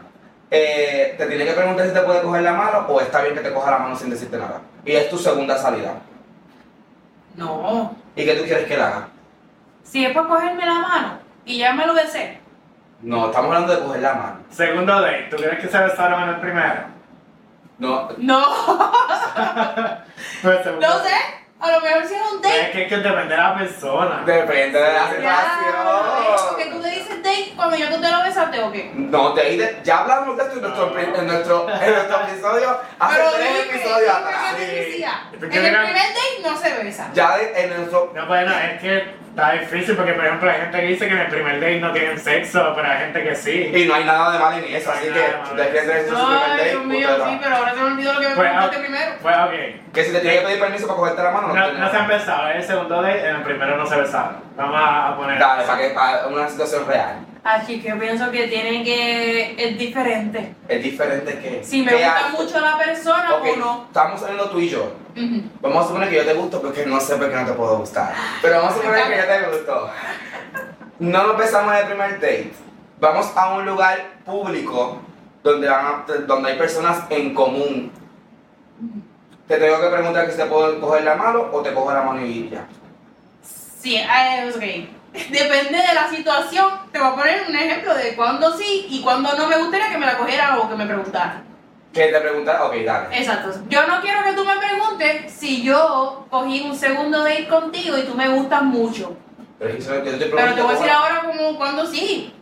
Eh, 0.51 1.15
¿Te 1.17 1.27
tiene 1.27 1.45
que 1.47 1.53
preguntar 1.53 1.87
si 1.87 1.95
te 1.95 2.01
puede 2.01 2.21
coger 2.23 2.43
la 2.43 2.53
mano 2.53 2.87
o 2.89 3.01
está 3.01 3.23
bien 3.23 3.35
que 3.35 3.41
te 3.41 3.53
coja 3.55 3.71
la 3.71 3.79
mano 3.79 3.97
sin 3.97 4.11
decirte 4.11 4.37
nada? 4.37 4.61
Y 4.85 4.93
es 4.93 5.09
tu 5.09 5.17
segunda 5.17 5.57
salida. 5.57 5.95
No. 7.37 7.95
¿Y 8.17 8.25
qué 8.25 8.35
tú 8.35 8.45
quieres 8.45 8.67
que 8.67 8.75
él 8.75 8.83
haga? 8.83 9.09
Si 9.83 10.05
es 10.05 10.13
para 10.13 10.29
cogerme 10.29 10.67
la 10.67 10.75
mano 10.75 11.19
y 11.47 11.59
ya 11.59 11.73
me 11.73 11.87
lo 11.87 11.95
besé. 11.95 12.39
No, 13.01 13.27
estamos 13.27 13.47
hablando 13.55 13.75
de 13.77 13.83
coger 13.83 14.03
la 14.03 14.15
mano. 14.15 14.37
Segundo 14.51 15.01
date, 15.01 15.29
¿tú 15.31 15.37
crees 15.37 15.59
que 15.61 15.69
se 15.69 15.79
besaron 15.79 16.23
en 16.25 16.29
el 16.31 16.41
primero? 16.41 16.83
No, 17.79 18.09
No. 18.19 18.45
No 20.81 20.99
sé. 21.03 21.15
A 21.61 21.73
lo 21.73 21.81
mejor 21.83 22.07
si 22.07 22.15
es 22.15 22.21
un 22.33 22.37
Es 22.39 22.43
date. 22.43 22.71
que, 22.73 22.83
es 22.85 22.89
que 22.89 22.97
depende 22.97 23.35
de 23.35 23.37
la 23.37 23.55
persona. 23.55 24.23
depende 24.25 24.79
de 24.81 24.93
la 24.93 25.11
situación. 25.11 26.49
Porque 26.49 26.65
tú 26.71 26.79
le 26.81 26.91
dices 26.91 27.20
date 27.31 27.53
cuando 27.57 27.77
ya 27.77 27.89
tú 27.91 28.01
te 28.01 28.11
lo 28.11 28.23
besaste 28.23 28.63
o 28.63 28.73
qué. 28.73 28.91
No, 28.95 29.31
de 29.35 29.43
ahí 29.43 29.57
de- 29.57 29.79
ya 29.83 29.99
hablamos 30.01 30.37
de 30.37 30.43
esto 30.43 30.57
en 30.57 30.63
nuestro, 30.63 30.99
en 30.99 31.27
nuestro, 31.27 31.69
en 31.71 31.93
nuestro 31.95 32.21
episodio, 32.29 32.79
hace 32.99 33.17
Pero 33.17 33.31
tres 33.33 33.49
dime, 33.49 33.61
episodios 33.77 33.99
dime 34.01 34.29
atrás. 34.29 34.55
qué 34.59 34.65
te 34.67 34.75
decía. 34.77 35.13
Sí. 35.31 35.37
En 35.41 35.43
el 35.65 35.75
primer 35.77 35.95
date 35.95 36.43
no 36.43 36.57
se 36.57 36.85
besa. 36.85 37.11
Ya 37.15 37.37
de- 37.37 37.63
en 37.63 37.77
nuestro... 37.77 38.13
No, 38.15 38.27
bueno, 38.27 38.53
es 38.59 38.81
que 38.81 39.21
está 39.31 39.53
difícil 39.53 39.97
porque, 39.97 40.13
por 40.13 40.27
ejemplo, 40.27 40.51
hay 40.51 40.61
gente 40.61 40.81
que 40.81 40.87
dice 40.87 41.07
que 41.09 41.13
en 41.15 41.21
el 41.21 41.29
primer 41.29 41.55
date 41.61 41.81
no 41.81 41.93
tienen 41.93 42.19
sexo, 42.19 42.73
pero 42.75 42.89
hay 42.91 42.99
gente 42.99 43.23
que 43.25 43.35
sí. 43.35 43.71
Y 43.75 43.85
no 43.87 43.95
hay 43.95 44.05
nada 44.05 44.33
de 44.33 44.39
malo 44.39 44.57
en 44.59 44.75
eso, 44.75 44.91
así 44.91 45.07
que 45.09 45.21
hacer 45.21 46.09
su 46.09 46.15
primer 46.15 46.39
Ay, 46.45 46.51
date, 46.59 46.71
Dios 46.71 46.85
mío, 46.85 47.09
sí, 47.29 47.39
pero 47.43 47.57
ahora 47.57 47.71
se 47.75 47.81
me 47.81 47.85
olvidó 47.85 48.13
lo 48.15 48.21
que 48.21 48.29
me 48.29 48.35
Pues, 48.35 48.49
preguntaste 48.49 48.77
ah, 48.77 48.81
primero. 48.81 49.13
Pues, 49.23 49.37
ok. 49.37 49.93
Que 49.95 50.05
si 50.05 50.13
te 50.13 50.21
tiene 50.21 50.37
que 50.41 50.47
pedir 50.47 50.61
permiso 50.61 50.87
para 50.87 50.99
cogerte 50.99 51.23
la 51.23 51.31
mano, 51.31 51.49
no, 51.49 51.55
No, 51.55 51.73
no 51.73 51.91
se 51.91 51.97
han 51.97 52.09
besado, 52.09 52.49
es 52.51 52.57
el 52.57 52.63
segundo 52.65 53.03
date, 53.03 53.29
en 53.29 53.37
el 53.37 53.43
primero 53.43 53.77
no 53.77 53.87
se 53.87 53.97
besaron. 53.97 54.50
Vamos 54.61 54.81
a 54.83 55.17
poner. 55.17 55.39
Dale, 55.39 55.65
para 55.65 55.79
que 55.81 55.89
para 55.91 56.27
una 56.27 56.49
situación 56.49 56.87
real. 56.87 57.27
Así 57.43 57.81
que 57.81 57.89
yo 57.89 57.99
pienso 57.99 58.31
que 58.31 58.49
tiene 58.49 58.85
que. 58.85 59.55
Es 59.59 59.79
diferente. 59.79 60.55
Es 60.69 60.83
diferente 60.83 61.39
que... 61.39 61.65
Si 61.65 61.83
me 61.83 61.89
que 61.91 61.97
gusta 61.97 62.19
hace- 62.29 62.37
mucho 62.43 62.61
la 62.61 62.77
persona 62.77 63.35
Ok, 63.37 63.47
o 63.55 63.57
no. 63.57 63.85
estamos 63.87 64.21
saliendo 64.21 64.51
tú 64.51 64.61
y 64.61 64.69
yo. 64.69 64.93
Vamos 65.63 65.85
a 65.85 65.89
suponer 65.89 66.11
que 66.11 66.17
yo 66.17 66.25
te 66.27 66.35
gusto 66.35 66.61
porque 66.61 66.85
no 66.85 67.01
sé 67.01 67.17
por 67.17 67.31
qué 67.31 67.37
no 67.37 67.47
te 67.47 67.53
puedo 67.53 67.79
gustar. 67.79 68.13
Pero 68.43 68.57
vamos 68.59 68.73
a 68.73 68.77
suponer 68.77 69.05
que 69.09 69.17
yo 69.17 69.25
te 69.27 69.57
gusto. 69.57 69.91
No 70.99 71.27
nos 71.29 71.39
besamos 71.39 71.73
en 71.73 71.81
el 71.81 71.87
primer 71.87 72.13
date. 72.21 72.53
Vamos 73.01 73.33
a 73.35 73.55
un 73.55 73.65
lugar 73.65 73.99
público 74.27 74.99
donde, 75.43 75.67
van 75.69 75.87
a- 75.87 76.05
donde 76.27 76.51
hay 76.51 76.59
personas 76.59 77.05
en 77.09 77.33
común. 77.33 77.91
Te 79.49 79.57
tengo 79.57 79.81
que 79.81 79.87
preguntar 79.89 80.27
que 80.27 80.33
si 80.33 80.37
te 80.37 80.45
puedo 80.45 80.79
coger 80.79 81.05
la 81.05 81.15
mano 81.15 81.47
o 81.51 81.63
te 81.63 81.73
cojo 81.73 81.91
la 81.93 82.03
mano 82.03 82.21
y 82.25 82.51
ya. 82.51 82.67
Sí, 83.81 83.97
ok. 83.97 84.63
Depende 85.31 85.79
de 85.79 85.95
la 85.95 86.09
situación. 86.09 86.69
Te 86.93 86.99
voy 86.99 87.09
a 87.09 87.15
poner 87.15 87.45
un 87.49 87.57
ejemplo 87.57 87.95
de 87.95 88.15
cuándo 88.15 88.57
sí 88.57 88.87
y 88.91 89.01
cuándo 89.03 89.33
no 89.37 89.49
me 89.49 89.57
gustaría 89.57 89.89
que 89.91 89.99
me 89.99 90.07
la 90.07 90.19
cogiera 90.19 90.59
o 90.59 90.69
que 90.69 90.77
me 90.77 90.87
preguntara. 90.87 91.43
Que 91.93 92.07
te 92.07 92.21
preguntar, 92.21 92.63
ok, 92.63 92.75
dale. 92.85 93.19
Exacto. 93.19 93.59
Yo 93.69 93.87
no 93.87 94.01
quiero 94.01 94.23
que 94.23 94.35
tú 94.35 94.45
me 94.45 94.57
preguntes 94.57 95.33
si 95.33 95.63
yo 95.63 96.27
cogí 96.31 96.61
un 96.61 96.77
segundo 96.77 97.25
date 97.25 97.49
contigo 97.49 97.99
y 97.99 98.03
tú 98.03 98.15
me 98.15 98.29
gustas 98.29 98.63
mucho. 98.63 99.17
Pero, 99.59 99.77
es 99.77 99.87
que 99.87 100.13
yo 100.13 100.19
te 100.19 100.27
Pero 100.27 100.55
te 100.55 100.63
voy 100.63 100.71
a 100.71 100.75
decir 100.75 100.91
ahora 100.91 101.23
como 101.23 101.57
cuando 101.57 101.87
sí. 101.87 102.33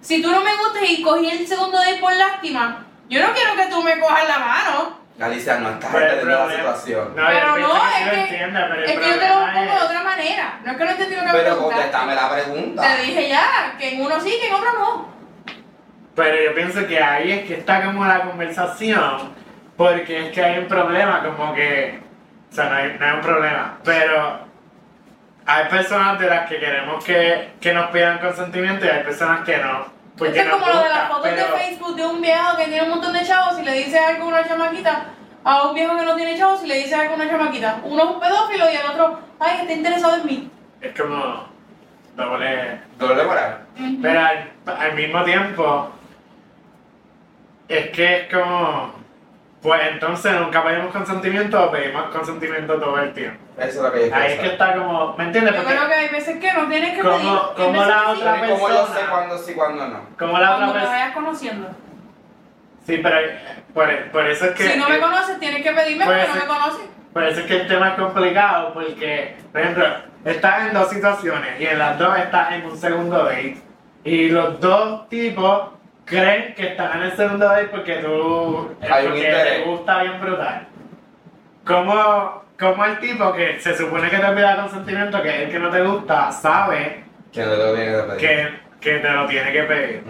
Si 0.00 0.20
tú 0.20 0.30
no 0.30 0.42
me 0.42 0.54
gustas 0.56 0.82
y 0.86 1.00
cogí 1.00 1.30
el 1.30 1.46
segundo 1.46 1.78
date 1.78 1.98
por 2.00 2.14
lástima, 2.14 2.86
yo 3.08 3.26
no 3.26 3.32
quiero 3.32 3.56
que 3.56 3.66
tú 3.70 3.82
me 3.82 3.98
cojas 3.98 4.28
la 4.28 4.38
mano. 4.38 4.97
Alicia, 5.20 5.58
no 5.58 5.68
el 5.68 5.74
entendiendo 5.74 6.24
la 6.30 6.36
problema- 6.38 6.56
situación. 6.76 7.08
No, 7.16 7.26
Pero 7.26 7.46
no, 7.46 7.56
es 7.56 7.58
lo 7.58 7.66
que- 8.12 8.48
pero 8.52 8.84
Es 8.84 8.98
que 8.98 9.08
yo 9.08 9.18
te 9.18 9.28
lo 9.28 9.34
pongo 9.34 9.60
de 9.60 9.66
es- 9.76 9.82
otra 9.82 10.02
manera. 10.04 10.60
No 10.64 10.70
es 10.72 10.78
que 10.78 10.84
no 10.84 10.90
entendí 10.90 11.14
lo 11.16 11.22
que 11.24 11.28
Pero 11.32 11.58
contéstame 11.58 12.14
la 12.14 12.30
pregunta. 12.30 12.82
Te 12.82 13.02
dije 13.02 13.28
ya, 13.28 13.74
que 13.78 13.94
en 13.94 14.00
uno 14.00 14.20
sí, 14.20 14.38
que 14.40 14.46
en 14.48 14.54
otro 14.54 14.72
no. 14.74 15.08
Pero 16.14 16.36
yo 16.44 16.54
pienso 16.54 16.86
que 16.86 17.02
ahí 17.02 17.32
es 17.32 17.46
que 17.46 17.54
está 17.54 17.84
como 17.84 18.04
la 18.04 18.22
conversación, 18.22 19.34
porque 19.76 20.26
es 20.26 20.32
que 20.32 20.44
hay 20.44 20.58
un 20.58 20.66
problema, 20.66 21.22
como 21.24 21.52
que, 21.54 22.00
o 22.50 22.54
sea, 22.54 22.68
no 22.70 22.76
hay, 22.76 22.96
no 22.98 23.06
hay 23.06 23.12
un 23.14 23.20
problema, 23.20 23.78
pero 23.84 24.40
hay 25.46 25.64
personas 25.66 26.18
de 26.20 26.28
las 26.28 26.48
que 26.48 26.58
queremos 26.58 27.04
que, 27.04 27.50
que 27.60 27.72
nos 27.72 27.90
pidan 27.90 28.18
consentimiento 28.18 28.84
y 28.86 28.88
hay 28.88 29.02
personas 29.02 29.40
que 29.44 29.56
no. 29.58 29.97
Esto 30.26 30.40
es 30.40 30.48
como 30.50 30.66
lo 30.66 30.82
de 30.82 30.88
las 30.88 31.08
fotos 31.08 31.22
pero- 31.22 31.36
de 31.36 31.58
Facebook 31.58 31.96
de 31.96 32.06
un 32.06 32.20
viejo 32.20 32.56
que 32.56 32.64
tiene 32.64 32.82
un 32.82 32.90
montón 32.90 33.12
de 33.12 33.22
chavos 33.24 33.58
y 33.58 33.62
le 33.64 33.72
dice 33.72 33.98
algo 33.98 34.24
a 34.24 34.28
una 34.28 34.46
chamaquita. 34.48 35.04
A 35.44 35.62
un 35.68 35.74
viejo 35.74 35.96
que 35.96 36.04
no 36.04 36.16
tiene 36.16 36.36
chavos 36.36 36.62
y 36.64 36.66
le 36.66 36.74
dice 36.76 36.94
algo 36.94 37.12
a 37.12 37.16
una 37.16 37.28
chamaquita. 37.30 37.80
Uno 37.84 38.02
es 38.02 38.10
un 38.10 38.20
pedófilo 38.20 38.70
y 38.70 38.76
el 38.76 38.86
otro, 38.86 39.20
ay, 39.38 39.58
está 39.62 39.72
interesado 39.72 40.16
en 40.16 40.26
mí. 40.26 40.50
Es 40.80 41.00
como 41.00 41.44
doble... 42.16 42.80
Doble 42.98 43.22
moral. 43.24 43.58
Pero 44.02 44.20
al, 44.20 44.50
al 44.66 44.94
mismo 44.94 45.22
tiempo, 45.24 45.90
es 47.68 47.90
que 47.90 48.22
es 48.22 48.34
como, 48.34 48.92
pues 49.62 49.80
entonces 49.92 50.32
nunca 50.40 50.64
pedimos 50.64 50.92
consentimiento 50.92 51.64
o 51.64 51.70
pedimos 51.70 52.04
consentimiento 52.10 52.74
todo 52.78 52.98
el 52.98 53.12
tiempo. 53.14 53.38
Eso 53.58 53.68
es 53.68 53.76
lo 53.82 53.92
que 53.92 54.08
yo 54.08 54.14
Ahí 54.14 54.32
es 54.32 54.40
que 54.40 54.46
está 54.46 54.74
como, 54.74 55.16
¿me 55.16 55.24
entiendes? 55.24 55.54
Yo 55.54 55.60
Porque 55.62 55.76
creo 55.76 55.88
que 55.88 55.94
hay 55.94 56.08
veces 56.08 56.38
que 56.38 56.52
no 56.52 56.68
tienes 56.68 56.94
que 56.94 57.00
¿Cómo- 57.02 57.16
pedir. 57.18 57.28
hay 57.30 57.54
cómo 57.56 57.72
veces 57.72 57.88
la 57.88 57.96
que 57.96 58.14
sí. 58.14 58.20
otra- 58.20 58.32
¿Cómo 58.40 58.68
yo 58.68 58.86
sé 58.86 58.92
persona. 58.92 59.10
cuándo 59.10 59.38
sí, 59.38 59.54
cuándo 59.54 59.86
no? 59.88 60.00
como 60.18 60.38
la 60.38 60.48
Cuando 60.48 60.66
otra 60.68 60.80
te 60.80 60.86
vez, 60.86 60.88
vayas 60.96 61.14
conociendo. 61.14 61.68
sí, 62.86 63.00
pero 63.02 63.16
por, 63.74 64.10
por 64.12 64.26
eso 64.26 64.44
es 64.46 64.50
que, 64.52 64.62
Si 64.70 64.78
no 64.78 64.88
me 64.88 64.98
conoces, 65.00 65.38
tienes 65.40 65.62
que 65.62 65.72
pedirme 65.72 66.04
Puede 66.04 66.18
porque 66.24 66.28
no 66.34 66.40
ser. 66.40 66.48
me 66.48 66.54
conoces. 66.56 66.86
por 67.12 67.22
eso 67.24 67.40
es 67.40 67.46
que 67.46 67.56
el 67.60 67.66
tema 67.68 67.88
es 67.88 67.94
complicado, 67.94 68.72
porque, 68.74 69.36
por 69.52 69.60
ejemplo, 69.60 69.86
estás 70.24 70.60
en 70.68 70.74
dos 70.74 70.90
situaciones 70.90 71.60
y 71.60 71.66
en 71.66 71.78
las 71.78 71.98
dos 71.98 72.16
estás 72.18 72.52
en 72.52 72.64
un 72.64 72.76
segundo 72.76 73.24
date 73.24 73.58
y 74.04 74.28
los 74.28 74.60
dos 74.60 75.08
tipos 75.08 75.70
creen 76.04 76.54
que 76.54 76.68
están 76.68 76.96
en 76.98 77.02
el 77.04 77.16
segundo 77.16 77.44
date 77.46 77.64
porque 77.66 77.94
tú, 77.96 78.74
Hay 78.88 79.04
un 79.06 79.10
porque 79.12 79.26
interés. 79.26 79.52
te 79.58 79.62
gusta 79.64 80.02
bien 80.02 80.20
brutal. 80.20 80.66
¿Cómo, 81.66 82.44
cómo 82.58 82.84
el 82.84 82.98
tipo 82.98 83.32
que 83.32 83.60
se 83.60 83.76
supone 83.76 84.10
que 84.10 84.18
te 84.18 84.26
pida 84.32 84.56
consentimiento, 84.56 85.22
que 85.22 85.28
es 85.28 85.40
el 85.46 85.50
que 85.50 85.58
no 85.58 85.70
te 85.70 85.80
gusta, 85.82 86.32
sabe 86.32 87.04
Que 87.32 87.44
no 87.44 87.54
lo 87.56 87.74
tiene 87.74 87.92
que 87.96 88.02
pedir. 88.02 88.18
que, 88.18 88.60
que 88.80 88.98
te 88.98 89.10
lo 89.10 89.26
tiene 89.26 89.52
que 89.52 89.62
pedir? 89.64 90.02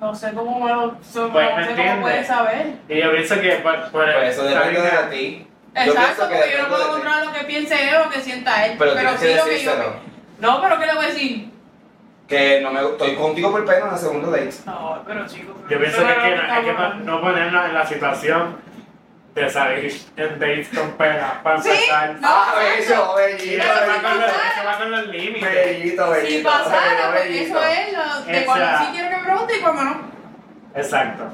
No 0.00 0.14
sé 0.14 0.32
cómo 0.34 0.60
me 0.64 0.72
lo, 0.72 0.96
so- 1.02 1.30
Pues, 1.32 1.50
no 1.50 1.56
¿me 1.56 1.64
sé 1.66 1.74
cómo 1.74 2.00
puedes 2.02 2.26
saber. 2.26 2.66
Y 2.88 3.00
yo 3.00 3.12
pienso 3.12 3.40
que 3.40 3.50
por, 3.56 3.90
por 3.90 4.04
Pues 4.12 4.34
eso 4.34 4.44
depende 4.44 4.80
de 4.82 5.02
ti. 5.10 5.48
Exacto, 5.74 6.28
porque 6.28 6.52
yo 6.56 6.62
no 6.62 6.68
puedo 6.68 6.88
controlar 6.90 7.26
lo 7.26 7.32
que 7.32 7.44
piense 7.44 7.88
él 7.88 7.94
o 7.96 8.04
lo 8.04 8.10
que 8.10 8.20
sienta 8.20 8.66
él. 8.66 8.76
Pero 8.78 8.92
sí 8.92 9.26
que 9.26 9.36
lo 9.36 9.44
que 9.44 9.62
yo. 9.62 9.72
No, 10.40 10.60
pero 10.62 10.78
¿qué 10.78 10.86
le 10.86 10.94
voy 10.94 11.04
a 11.04 11.08
decir? 11.08 11.50
Que 12.28 12.60
no 12.60 12.72
me 12.72 12.80
estoy 12.82 13.14
contigo 13.14 13.50
por 13.52 13.64
pena 13.64 13.86
en 13.86 13.92
el 13.92 13.98
segundo 13.98 14.30
date. 14.30 14.50
No, 14.66 15.02
pero 15.06 15.26
chicos. 15.26 15.54
Yo 15.70 15.78
pienso 15.78 15.98
que, 15.98 16.06
que 16.14 16.34
hay 16.50 16.64
que 16.64 16.72
no 17.04 17.20
ponernos 17.20 17.66
en 17.66 17.74
la 17.74 17.86
situación 17.86 18.56
de 19.36 19.50
salir 19.50 19.92
en 20.16 20.38
dates 20.38 20.68
con 20.70 20.92
pena 20.92 21.40
para 21.42 21.60
Sí, 21.60 21.68
empezar. 21.68 22.16
no. 22.20 22.28
Ah, 22.28 22.54
bello, 22.58 23.14
bellito, 23.14 23.62
eso 23.62 23.72
va 23.86 24.02
con 24.02 24.20
los, 24.20 24.30
pasar. 24.32 24.52
eso 24.52 24.66
va 24.66 24.78
con 24.78 24.90
los 24.90 25.06
límites. 25.08 25.54
bellito, 25.54 26.10
bellito. 26.10 26.30
Si 26.30 26.42
pasara, 26.42 27.02
porque 27.12 27.28
bellito. 27.28 27.58
eso 27.60 27.66
es 27.68 27.92
lo 27.92 28.32
de 28.32 28.44
cuando 28.46 28.66
sí 28.78 28.84
quiero 28.92 29.10
que 29.10 29.16
me 29.16 29.22
pregunte 29.24 29.56
y 29.56 29.60
cuando 29.60 29.84
no. 29.84 30.00
Exacto. 30.74 31.24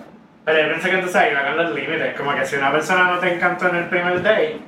Pero 0.44 0.58
yo 0.60 0.66
pienso 0.70 0.88
que 0.88 0.94
entonces 0.94 1.16
ahí 1.16 1.32
va 1.34 1.42
con 1.44 1.56
los 1.56 1.70
límites. 1.74 2.16
Como 2.18 2.34
que 2.34 2.44
si 2.44 2.56
una 2.56 2.72
persona 2.72 3.04
no 3.04 3.18
te 3.20 3.34
encantó 3.34 3.68
en 3.68 3.76
el 3.76 3.84
primer 3.84 4.20
date, 4.22 4.58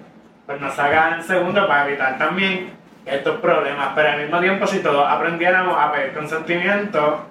pues 0.46 0.60
no 0.60 0.70
se 0.72 0.80
haga 0.80 1.08
en 1.08 1.14
el 1.14 1.22
segundo 1.24 1.66
para 1.66 1.88
evitar 1.88 2.16
también 2.16 2.72
estos 3.04 3.40
problemas. 3.40 3.88
Pero 3.96 4.10
al 4.10 4.20
mismo 4.22 4.38
tiempo, 4.40 4.66
si 4.68 4.78
todos 4.78 5.04
aprendiéramos 5.10 5.76
a 5.76 5.90
pedir 5.90 6.14
consentimiento, 6.14 7.26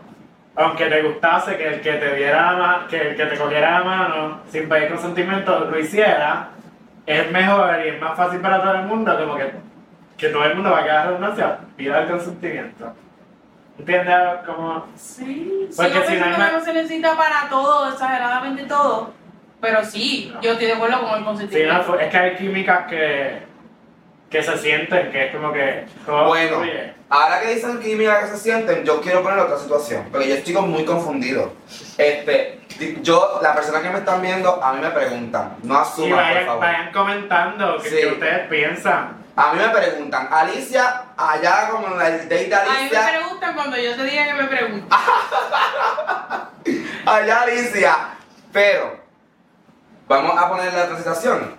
aunque 0.55 0.85
te 0.85 1.01
gustase 1.01 1.57
que 1.57 1.67
el 1.67 1.81
que 1.81 1.93
te 1.93 2.15
diera 2.15 2.51
la 2.51 2.57
mano, 2.57 2.87
que 2.87 2.97
el 3.09 3.15
que 3.15 3.25
te 3.25 3.37
cogiera 3.37 3.79
la 3.79 3.83
mano 3.83 4.39
sin 4.49 4.69
pedir 4.69 4.89
consentimiento 4.89 5.59
lo 5.61 5.79
hiciera, 5.79 6.49
es 7.05 7.31
mejor 7.31 7.75
y 7.85 7.89
es 7.89 8.01
más 8.01 8.15
fácil 8.15 8.39
para 8.39 8.61
todo 8.61 8.75
el 8.75 8.83
mundo, 8.83 9.17
como 9.17 9.35
que, 9.35 9.51
que 10.17 10.29
todo 10.29 10.45
el 10.45 10.55
mundo 10.55 10.71
va 10.71 10.79
a 10.79 10.83
quedar 10.83 11.07
redundancia, 11.07 11.57
pida 11.75 12.01
el 12.01 12.09
consentimiento. 12.09 12.93
¿Entiendes? 13.79 14.15
Como 14.45 14.85
Sí, 14.95 15.67
Porque 15.75 15.91
sigo 15.91 16.03
si 16.05 16.15
no 16.17 16.25
hay 16.25 16.31
que 16.51 16.51
no 16.57 16.59
se 16.63 16.73
necesita 16.73 17.17
para 17.17 17.49
todo, 17.49 17.89
exageradamente 17.89 18.63
todo. 18.65 19.11
Pero 19.59 19.83
sí, 19.83 20.31
No. 20.33 20.41
yo 20.41 20.51
estoy 20.51 20.67
de 20.67 20.73
acuerdo 20.73 20.99
con 21.01 21.09
el 21.13 21.17
Sí, 21.19 21.23
consentimiento. 21.25 21.73
no, 21.73 21.81
fue- 21.83 22.03
es 22.05 22.11
que 22.11 22.17
hay 22.17 22.35
químicas 22.35 22.79
que, 22.87 23.39
que 24.33 24.41
se 24.41 24.57
sienten, 24.57 25.11
que 25.11 25.27
es 25.27 25.35
como 25.35 25.53
que 25.53 25.85
Bueno, 26.07 26.57
fluye. 26.57 26.91
ahora 27.07 27.39
que 27.39 27.53
dicen 27.53 27.79
química 27.79 28.21
que 28.21 28.27
se 28.29 28.37
sienten, 28.37 28.83
yo 28.83 28.99
quiero 28.99 29.21
poner 29.21 29.37
otra 29.37 29.59
situación, 29.59 30.07
porque 30.11 30.27
yo 30.27 30.33
estoy 30.33 30.55
muy 30.55 30.83
confundido. 30.85 31.53
Este, 31.99 32.59
yo, 33.03 33.39
la 33.43 33.53
persona 33.53 33.79
que 33.83 33.91
me 33.91 33.99
están 33.99 34.23
viendo, 34.23 34.59
a 34.63 34.73
mí 34.73 34.81
me 34.81 34.89
preguntan, 34.89 35.57
no 35.61 35.75
Y 35.75 35.77
asuman, 35.77 36.09
por 36.09 36.17
vayan, 36.17 36.45
favor. 36.47 36.61
vayan 36.63 36.91
comentando 36.91 37.77
que, 37.83 37.89
Sí. 37.89 37.95
que 37.97 38.07
ustedes 38.07 38.47
piensan. 38.47 39.23
A 39.35 39.53
mí 39.53 39.59
me 39.61 39.69
preguntan, 39.69 40.27
Alicia, 40.31 41.03
allá 41.15 41.69
como 41.69 41.85
en 41.87 41.93
el 41.93 41.99
date 42.27 42.45
de 42.47 42.55
A 42.55 42.63
mí 42.63 42.69
me 42.71 42.77
Alicia, 42.79 43.09
preguntan 43.19 43.53
cuando 43.53 43.77
yo 43.77 43.95
te 43.95 44.03
diga 44.03 44.25
que 44.25 44.33
me 44.33 44.43
preguntan. 44.45 44.99
allá 47.05 47.41
Alicia, 47.41 47.95
pero 48.51 48.97
vamos 50.07 50.35
a 50.35 50.49
poner 50.49 50.73
la 50.73 50.85
otra 50.85 50.97
situación, 50.97 51.55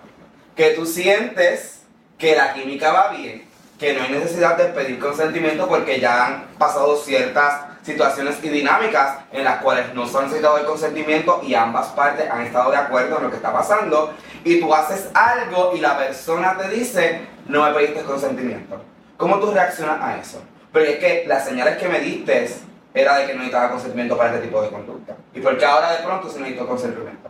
que 0.57 0.71
tú 0.71 0.85
sientes 0.85 1.84
que 2.17 2.35
la 2.35 2.53
química 2.53 2.91
va 2.91 3.09
bien, 3.09 3.47
que 3.79 3.93
no 3.93 4.03
hay 4.03 4.11
necesidad 4.11 4.57
de 4.57 4.65
pedir 4.65 4.99
consentimiento 4.99 5.67
porque 5.67 5.99
ya 5.99 6.25
han 6.25 6.45
pasado 6.57 6.95
ciertas 6.97 7.75
situaciones 7.83 8.37
y 8.41 8.49
dinámicas 8.49 9.19
en 9.31 9.43
las 9.43 9.61
cuales 9.61 9.93
no 9.93 10.07
se 10.07 10.17
ha 10.17 10.21
necesitado 10.21 10.57
el 10.57 10.65
consentimiento 10.65 11.41
y 11.43 11.53
ambas 11.53 11.87
partes 11.89 12.29
han 12.29 12.41
estado 12.41 12.71
de 12.71 12.77
acuerdo 12.77 13.17
en 13.17 13.23
lo 13.23 13.29
que 13.29 13.35
está 13.35 13.53
pasando 13.53 14.13
y 14.43 14.59
tú 14.59 14.73
haces 14.73 15.09
algo 15.13 15.73
y 15.75 15.79
la 15.79 15.97
persona 15.97 16.57
te 16.57 16.69
dice 16.69 17.21
no 17.47 17.63
me 17.63 17.73
pediste 17.73 18.01
consentimiento. 18.03 18.81
¿Cómo 19.17 19.39
tú 19.39 19.51
reaccionas 19.51 20.01
a 20.01 20.17
eso? 20.17 20.41
Porque 20.71 20.93
es 20.93 20.99
que 20.99 21.23
las 21.27 21.45
señales 21.45 21.77
que 21.77 21.87
me 21.87 21.99
diste 21.99 22.49
era 22.93 23.17
de 23.17 23.27
que 23.27 23.33
no 23.33 23.39
necesitaba 23.39 23.71
consentimiento 23.71 24.17
para 24.17 24.33
este 24.33 24.47
tipo 24.47 24.61
de 24.61 24.69
conducta. 24.69 25.15
¿Y 25.33 25.41
por 25.41 25.57
qué 25.57 25.65
ahora 25.65 25.91
de 25.91 26.03
pronto 26.03 26.29
se 26.29 26.39
necesitó 26.39 26.67
consentimiento? 26.67 27.29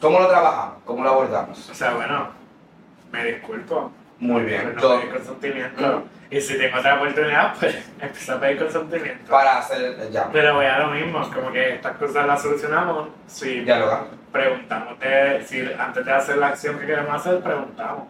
¿Cómo 0.00 0.18
lo 0.18 0.28
trabajamos? 0.28 0.76
¿Cómo 0.84 1.04
lo 1.04 1.10
abordamos? 1.10 1.68
O 1.68 1.74
sea, 1.74 1.94
bueno, 1.94 2.28
me 3.12 3.24
disculpo. 3.24 3.92
Muy 4.20 4.42
bien. 4.42 4.74
no 4.74 4.80
Yo- 4.82 5.00
pedir 5.00 5.12
consentimiento. 5.14 6.04
Y 6.30 6.40
si 6.40 6.58
tengo 6.58 6.78
otra 6.78 6.96
oportunidad, 6.96 7.54
pues 7.58 7.74
empiezo 8.00 8.34
a 8.34 8.40
pedir 8.40 8.58
consentimiento. 8.58 9.30
para 9.30 9.58
hacer 9.58 10.10
ya, 10.10 10.28
Pero 10.32 10.54
voy 10.56 10.66
a 10.66 10.78
lo 10.80 10.88
mismo, 10.88 11.20
como 11.32 11.50
que 11.52 11.74
estas 11.74 11.96
cosas 11.96 12.26
las 12.26 12.42
solucionamos 12.42 13.08
si 13.26 13.60
dialogar. 13.60 14.06
preguntamos, 14.32 14.98
de- 15.00 15.44
si 15.46 15.60
antes 15.78 16.04
de 16.04 16.12
hacer 16.12 16.36
la 16.38 16.48
acción 16.48 16.78
que 16.78 16.86
queremos 16.86 17.14
hacer, 17.14 17.40
preguntamos. 17.40 18.04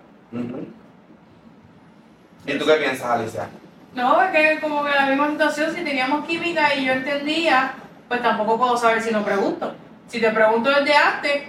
¿Y 2.46 2.58
tú 2.58 2.66
qué 2.66 2.74
piensas, 2.74 3.06
Alicia? 3.10 3.48
No, 3.94 4.22
es 4.22 4.30
que 4.30 4.60
como 4.60 4.84
que 4.84 4.90
la 4.90 5.06
misma 5.06 5.28
situación, 5.30 5.74
si 5.74 5.82
teníamos 5.84 6.26
química 6.26 6.74
y 6.74 6.86
yo 6.86 6.92
entendía, 6.92 7.72
pues 8.08 8.22
tampoco 8.22 8.56
puedo 8.58 8.76
saber 8.76 9.02
si 9.02 9.10
no 9.12 9.24
pregunto. 9.24 9.74
Si 10.06 10.20
te 10.20 10.30
pregunto 10.30 10.70
desde 10.70 10.94
antes, 10.96 11.42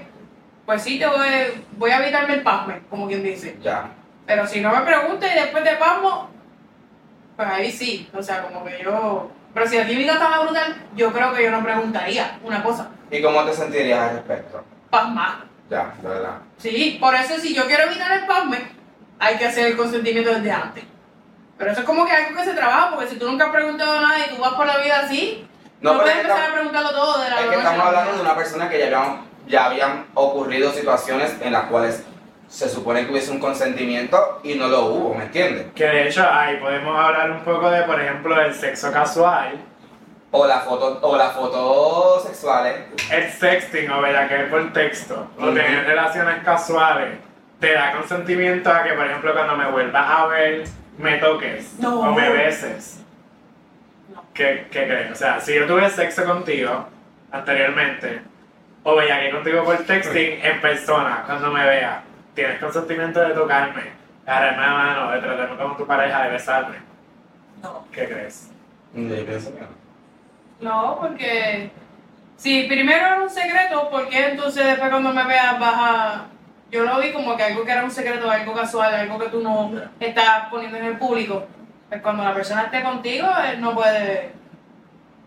pues 0.70 0.84
sí 0.84 1.00
te 1.00 1.08
voy, 1.08 1.66
voy 1.78 1.90
a 1.90 1.98
evitarme 1.98 2.36
el 2.36 2.44
pasme, 2.44 2.84
como 2.92 3.08
quien 3.08 3.24
dice. 3.24 3.58
Ya. 3.60 3.90
Pero 4.28 4.46
si 4.46 4.62
no 4.62 4.72
me 4.72 4.82
preguntas 4.82 5.32
y 5.32 5.40
después 5.40 5.64
te 5.64 5.76
pasmo, 5.78 6.30
pues 7.36 7.50
ahí 7.50 7.72
sí. 7.72 8.08
O 8.14 8.22
sea, 8.22 8.44
como 8.44 8.64
que 8.64 8.80
yo. 8.84 9.32
Pero 9.52 9.68
si 9.68 9.78
la 9.80 9.88
química 9.88 10.14
estaba 10.14 10.44
brutal, 10.44 10.76
yo 10.96 11.12
creo 11.12 11.34
que 11.34 11.42
yo 11.42 11.50
no 11.50 11.64
preguntaría 11.64 12.38
una 12.44 12.62
cosa. 12.62 12.92
¿Y 13.10 13.20
cómo 13.20 13.44
te 13.46 13.54
sentirías 13.56 14.00
al 14.00 14.18
respecto? 14.18 14.64
Pasmar. 14.92 15.38
Ya, 15.72 15.92
de 16.04 16.08
verdad. 16.08 16.38
Sí, 16.58 17.00
por 17.02 17.16
eso 17.16 17.40
si 17.40 17.56
yo 17.56 17.66
quiero 17.66 17.86
evitar 17.86 18.12
el 18.12 18.28
pasme, 18.28 18.60
hay 19.18 19.38
que 19.38 19.48
hacer 19.48 19.66
el 19.70 19.76
consentimiento 19.76 20.36
desde 20.36 20.52
antes. 20.52 20.84
Pero 21.58 21.72
eso 21.72 21.80
es 21.80 21.86
como 21.88 22.06
que 22.06 22.12
algo 22.12 22.38
que 22.38 22.46
se 22.46 22.54
trabaja, 22.54 22.92
porque 22.92 23.08
si 23.08 23.16
tú 23.18 23.26
nunca 23.26 23.46
has 23.46 23.52
preguntado 23.52 24.02
nada 24.02 24.20
y 24.20 24.36
tú 24.36 24.40
vas 24.40 24.54
por 24.54 24.68
la 24.68 24.78
vida 24.78 25.00
así, 25.00 25.48
no, 25.82 25.94
pero 25.94 26.04
puedes 26.04 26.18
empezar 26.18 26.52
a 26.52 26.54
preguntarlo 26.54 26.92
todo 26.92 27.24
de 27.24 27.30
la 27.32 27.40
Es 27.40 27.48
que 27.48 27.56
estamos 27.56 27.78
la 27.80 27.86
hablando 27.88 28.14
de 28.14 28.22
una 28.22 28.36
persona 28.36 28.70
que 28.70 28.78
ya 28.78 28.86
habían, 28.86 29.29
ya 29.50 29.66
habían 29.66 30.06
ocurrido 30.14 30.72
situaciones 30.72 31.36
en 31.42 31.52
las 31.52 31.64
cuales 31.64 32.06
se 32.48 32.70
supone 32.70 33.06
que 33.06 33.12
hubiese 33.12 33.32
un 33.32 33.40
consentimiento 33.40 34.40
y 34.44 34.56
no 34.56 34.68
lo 34.68 34.86
hubo, 34.86 35.16
¿me 35.16 35.26
entiendes? 35.26 35.68
Que 35.76 35.86
de 35.86 36.08
hecho 36.08 36.26
ahí 36.32 36.58
podemos 36.58 36.98
hablar 36.98 37.30
un 37.32 37.40
poco 37.42 37.70
de, 37.70 37.84
por 37.84 38.00
ejemplo, 38.00 38.36
del 38.36 38.54
sexo 38.54 38.92
casual, 38.92 39.60
O 40.32 40.46
la 40.46 40.60
foto, 40.60 41.00
o 41.02 41.18
las 41.18 41.34
fotos 41.34 42.24
sexuales. 42.24 42.76
el 43.12 43.32
sexting 43.32 43.90
o 43.92 44.02
bellaquear 44.02 44.50
por 44.50 44.72
texto, 44.72 45.28
o 45.40 45.44
Ujú. 45.46 45.54
tener 45.56 45.86
relaciones 45.86 46.44
casuales, 46.44 47.18
te 47.60 47.74
da 47.74 47.92
consentimiento 47.94 48.72
a 48.72 48.84
que, 48.84 48.94
por 48.94 49.06
ejemplo, 49.08 49.34
cuando 49.34 49.56
me 49.58 49.70
vuelvas 49.72 50.06
a 50.08 50.26
ver, 50.28 50.64
me 51.00 51.18
toques 51.18 51.74
No. 51.80 52.00
o 52.02 52.14
me 52.14 52.30
beses. 52.30 53.04
No. 54.14 54.24
¿Qué, 54.34 54.68
¿Qué 54.72 54.86
crees? 54.86 55.12
O 55.12 55.16
sea, 55.16 55.40
si 55.40 55.54
yo 55.56 55.66
tuve 55.68 55.90
sexo 55.90 56.24
contigo 56.26 56.86
anteriormente 57.32 58.22
o 58.84 58.96
bellaqué 58.96 59.32
contigo 59.32 59.64
por 59.64 59.78
texting 59.78 60.40
en 60.42 60.62
persona, 60.62 61.24
cuando 61.26 61.52
me 61.52 61.66
vea, 61.66 62.04
tienes 62.34 62.60
consentimiento 62.60 63.20
de 63.20 63.34
tocarme, 63.34 63.84
de 63.84 64.32
agarrarme 64.32 64.62
la 64.62 64.74
mano, 64.74 65.12
de 65.12 65.20
tratarme 65.20 65.58
como 65.58 65.76
tu 65.76 65.86
pareja, 65.86 66.24
de 66.24 66.32
besarme. 66.32 66.78
No. 67.62 67.86
¿Qué 67.92 68.08
crees? 68.08 68.52
Yo 68.94 69.26
pienso 69.26 69.54
que 69.54 69.62
no. 69.62 69.80
No, 70.62 71.00
porque 71.00 71.72
si 72.38 72.64
primero 72.64 73.06
era 73.06 73.22
un 73.22 73.30
secreto, 73.30 73.90
¿por 73.90 74.10
qué 74.10 74.30
entonces 74.30 74.66
después 74.66 74.90
cuando 74.90 75.14
me 75.14 75.26
veas 75.26 75.60
vas 75.60 75.76
a... 75.76 76.26
Yo 76.72 76.84
lo 76.84 77.00
vi 77.00 77.12
como 77.12 77.36
que 77.36 77.44
algo 77.44 77.66
que 77.66 77.72
era 77.72 77.84
un 77.84 77.92
secreto, 77.92 78.30
algo 78.30 78.54
casual, 78.54 78.94
algo 78.94 79.18
que 79.18 79.30
tú 79.30 79.42
no 79.42 79.72
estás 80.00 80.48
poniendo 80.52 80.78
en 80.78 80.86
el 80.86 80.98
público. 80.98 81.48
Pues 81.90 82.02
cuando 82.02 82.24
la 82.24 82.34
persona 82.34 82.64
esté 82.64 82.84
contigo, 82.84 83.28
él 83.52 83.60
no 83.60 83.74
puede... 83.74 84.32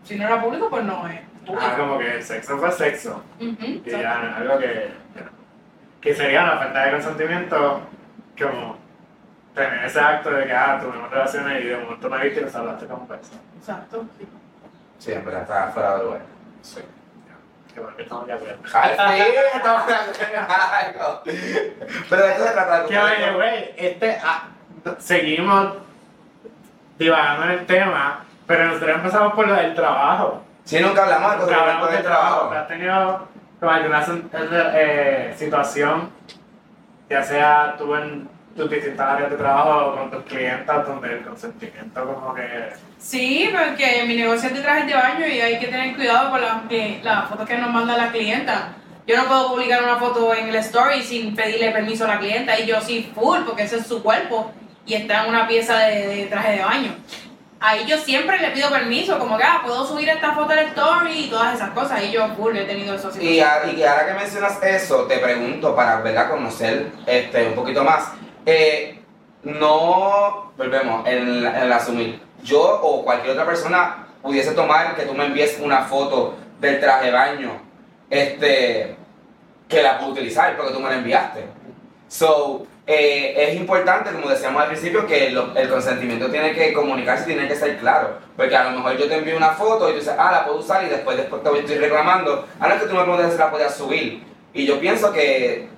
Si 0.03 0.15
no 0.15 0.25
era 0.25 0.41
público, 0.41 0.69
pues 0.69 0.83
no 0.83 1.07
es 1.07 1.19
Ah, 1.59 1.75
como 1.77 1.97
que 1.99 2.15
el 2.15 2.23
sexo 2.23 2.57
fue 2.57 2.71
sexo. 2.71 3.23
Y 3.39 3.81
ya, 3.85 4.37
algo 4.37 4.57
que, 4.59 4.91
que 5.99 6.15
sería 6.15 6.43
una 6.43 6.57
falta 6.57 6.85
de 6.85 6.91
consentimiento, 6.91 7.81
como 8.37 8.77
tener 9.53 9.85
ese 9.85 9.99
acto 9.99 10.31
de 10.31 10.45
que, 10.45 10.53
ah, 10.53 10.79
tuvimos 10.81 11.09
relaciones 11.09 11.63
y 11.63 11.67
de 11.67 11.77
momento 11.77 12.09
me 12.09 12.23
viste 12.23 12.41
y 12.41 12.43
nos 12.43 12.55
hablaste 12.55 12.85
como 12.85 13.07
persona. 13.07 13.41
Exacto. 13.57 14.05
sí. 14.17 14.27
Sí, 14.99 15.11
verdad 15.11 15.41
está 15.41 15.67
fuera 15.67 15.97
de 15.97 16.03
lugar. 16.05 16.21
Sí. 16.61 16.79
Qué 17.73 17.79
bueno 17.79 17.97
que 17.97 18.03
estamos 18.03 18.27
de 18.27 18.33
acuerdo. 18.33 18.59
Al 18.73 19.13
fin, 19.13 19.25
estamos 19.53 19.87
de 19.87 19.93
acuerdo. 19.95 21.21
Pero 22.09 22.23
de 22.23 22.31
esto 22.31 22.43
se 22.45 22.51
trata 22.53 22.85
Que 22.85 22.99
oye, 22.99 23.33
güey, 23.33 23.73
este, 23.75 24.17
ah, 24.23 24.47
seguimos 24.99 25.73
divagando 26.97 27.45
en 27.45 27.51
el 27.51 27.65
tema, 27.65 28.23
pero 28.45 28.65
nosotros 28.65 28.95
empezamos 28.95 29.33
por 29.33 29.47
lo 29.47 29.55
del 29.55 29.73
trabajo. 29.73 30.42
Si 30.65 30.79
nunca 30.79 31.03
hablamos 31.03 31.31
de 31.31 31.37
Nunca 31.39 31.59
hablamos 31.59 31.81
consentimiento 31.81 31.97
de 31.97 32.03
trabajo. 32.03 32.39
trabajo. 32.49 32.55
¿Has 32.61 32.67
tenido 32.67 33.27
como 33.59 33.71
alguna 33.71 34.05
eh, 34.75 35.33
situación, 35.37 36.09
ya 37.09 37.23
sea 37.23 37.75
tú 37.77 37.95
en 37.95 38.27
tus 38.55 38.69
distintas 38.69 39.07
áreas 39.09 39.31
de 39.31 39.37
trabajo 39.37 39.69
o 39.87 39.95
con 39.97 40.11
tus 40.11 40.23
clientas, 40.23 40.85
donde 40.87 41.13
el 41.13 41.23
consentimiento 41.23 42.05
como 42.05 42.33
que... 42.35 42.69
Sí, 42.99 43.49
porque 43.51 44.03
mi 44.05 44.15
negocio 44.15 44.49
es 44.49 44.55
de 44.55 44.61
trajes 44.61 44.85
de 44.87 44.93
baño 44.93 45.25
y 45.27 45.41
hay 45.41 45.59
que 45.59 45.67
tener 45.67 45.95
cuidado 45.95 46.29
con 46.31 46.41
las, 46.41 46.61
que- 46.69 46.99
las 47.03 47.27
fotos 47.29 47.47
que 47.47 47.57
nos 47.57 47.69
manda 47.71 47.97
la 47.97 48.11
clienta. 48.11 48.69
Yo 49.07 49.17
no 49.17 49.25
puedo 49.25 49.49
publicar 49.49 49.83
una 49.83 49.95
foto 49.97 50.33
en 50.33 50.47
el 50.49 50.55
story 50.55 51.01
sin 51.01 51.35
pedirle 51.35 51.71
permiso 51.71 52.05
a 52.05 52.09
la 52.09 52.19
clienta 52.19 52.57
y 52.59 52.65
yo 52.67 52.79
sí 52.79 53.11
full 53.15 53.39
porque 53.45 53.63
ese 53.63 53.77
es 53.77 53.87
su 53.87 54.01
cuerpo 54.03 54.51
y 54.85 54.93
está 54.93 55.23
en 55.23 55.29
una 55.29 55.47
pieza 55.47 55.77
de, 55.79 56.07
de 56.07 56.25
traje 56.27 56.57
de 56.57 56.63
baño. 56.63 56.95
Ahí 57.65 57.85
yo 57.85 57.97
siempre 57.97 58.37
le 58.39 58.51
pido 58.51 58.69
permiso, 58.69 59.17
como 59.17 59.37
que 59.37 59.43
ah, 59.45 59.61
puedo 59.65 59.87
subir 59.87 60.09
esta 60.09 60.33
foto 60.33 60.51
al 60.51 60.59
story 60.59 61.11
y 61.13 61.29
todas 61.29 61.55
esas 61.55 61.69
cosas. 61.69 62.03
Y 62.03 62.11
yo 62.11 62.27
full 62.35 62.55
he 62.57 62.65
tenido 62.65 62.93
esos 62.93 63.15
Y, 63.17 63.39
a- 63.39 63.65
y 63.71 63.81
ahora 63.83 64.05
que 64.05 64.13
mencionas 64.15 64.61
eso, 64.61 65.03
te 65.05 65.17
pregunto 65.19 65.73
para 65.73 66.01
¿verdad? 66.01 66.29
conocer 66.29 66.91
este, 67.05 67.47
un 67.47 67.53
poquito 67.55 67.83
más. 67.85 68.09
Eh, 68.45 68.99
no, 69.43 70.51
volvemos, 70.57 71.07
en, 71.07 71.45
en 71.45 71.55
el 71.55 71.71
asumir, 71.71 72.21
yo 72.43 72.61
o 72.81 73.03
cualquier 73.05 73.31
otra 73.31 73.45
persona 73.45 74.07
pudiese 74.21 74.51
tomar 74.51 74.95
que 74.95 75.03
tú 75.03 75.13
me 75.13 75.25
envíes 75.25 75.57
una 75.61 75.83
foto 75.83 76.35
del 76.59 76.79
traje 76.81 77.05
de 77.05 77.11
baño 77.11 77.61
este, 78.09 78.95
que 79.67 79.81
la 79.81 79.97
puedo 79.99 80.11
utilizar 80.11 80.55
porque 80.57 80.73
tú 80.73 80.79
me 80.79 80.89
la 80.89 80.95
enviaste. 80.95 81.45
So, 82.07 82.65
eh, 82.85 83.33
es 83.37 83.55
importante, 83.55 84.11
como 84.11 84.29
decíamos 84.29 84.61
al 84.61 84.67
principio, 84.67 85.07
que 85.07 85.27
el 85.27 85.69
consentimiento 85.69 86.29
tiene 86.29 86.53
que 86.53 86.73
comunicarse, 86.73 87.25
tiene 87.25 87.47
que 87.47 87.55
ser 87.55 87.77
claro. 87.77 88.17
Porque 88.35 88.55
a 88.55 88.65
lo 88.65 88.71
mejor 88.71 88.97
yo 88.97 89.07
te 89.07 89.15
envío 89.15 89.37
una 89.37 89.51
foto 89.51 89.87
y 89.87 89.93
tú 89.93 89.99
dices, 89.99 90.15
ah, 90.17 90.31
la 90.31 90.45
puedo 90.45 90.59
usar 90.59 90.83
y 90.83 90.89
después, 90.89 91.15
después 91.15 91.41
te 91.41 91.59
estoy 91.59 91.77
reclamando. 91.77 92.45
A 92.59 92.67
no 92.67 92.73
es 92.73 92.81
que 92.81 92.87
tú 92.87 92.95
me 92.95 93.03
preguntas 93.03 93.31
si 93.31 93.37
la 93.37 93.51
podías 93.51 93.75
subir. 93.75 94.23
Y 94.53 94.65
yo 94.65 94.79
pienso 94.79 95.13
que 95.13 95.69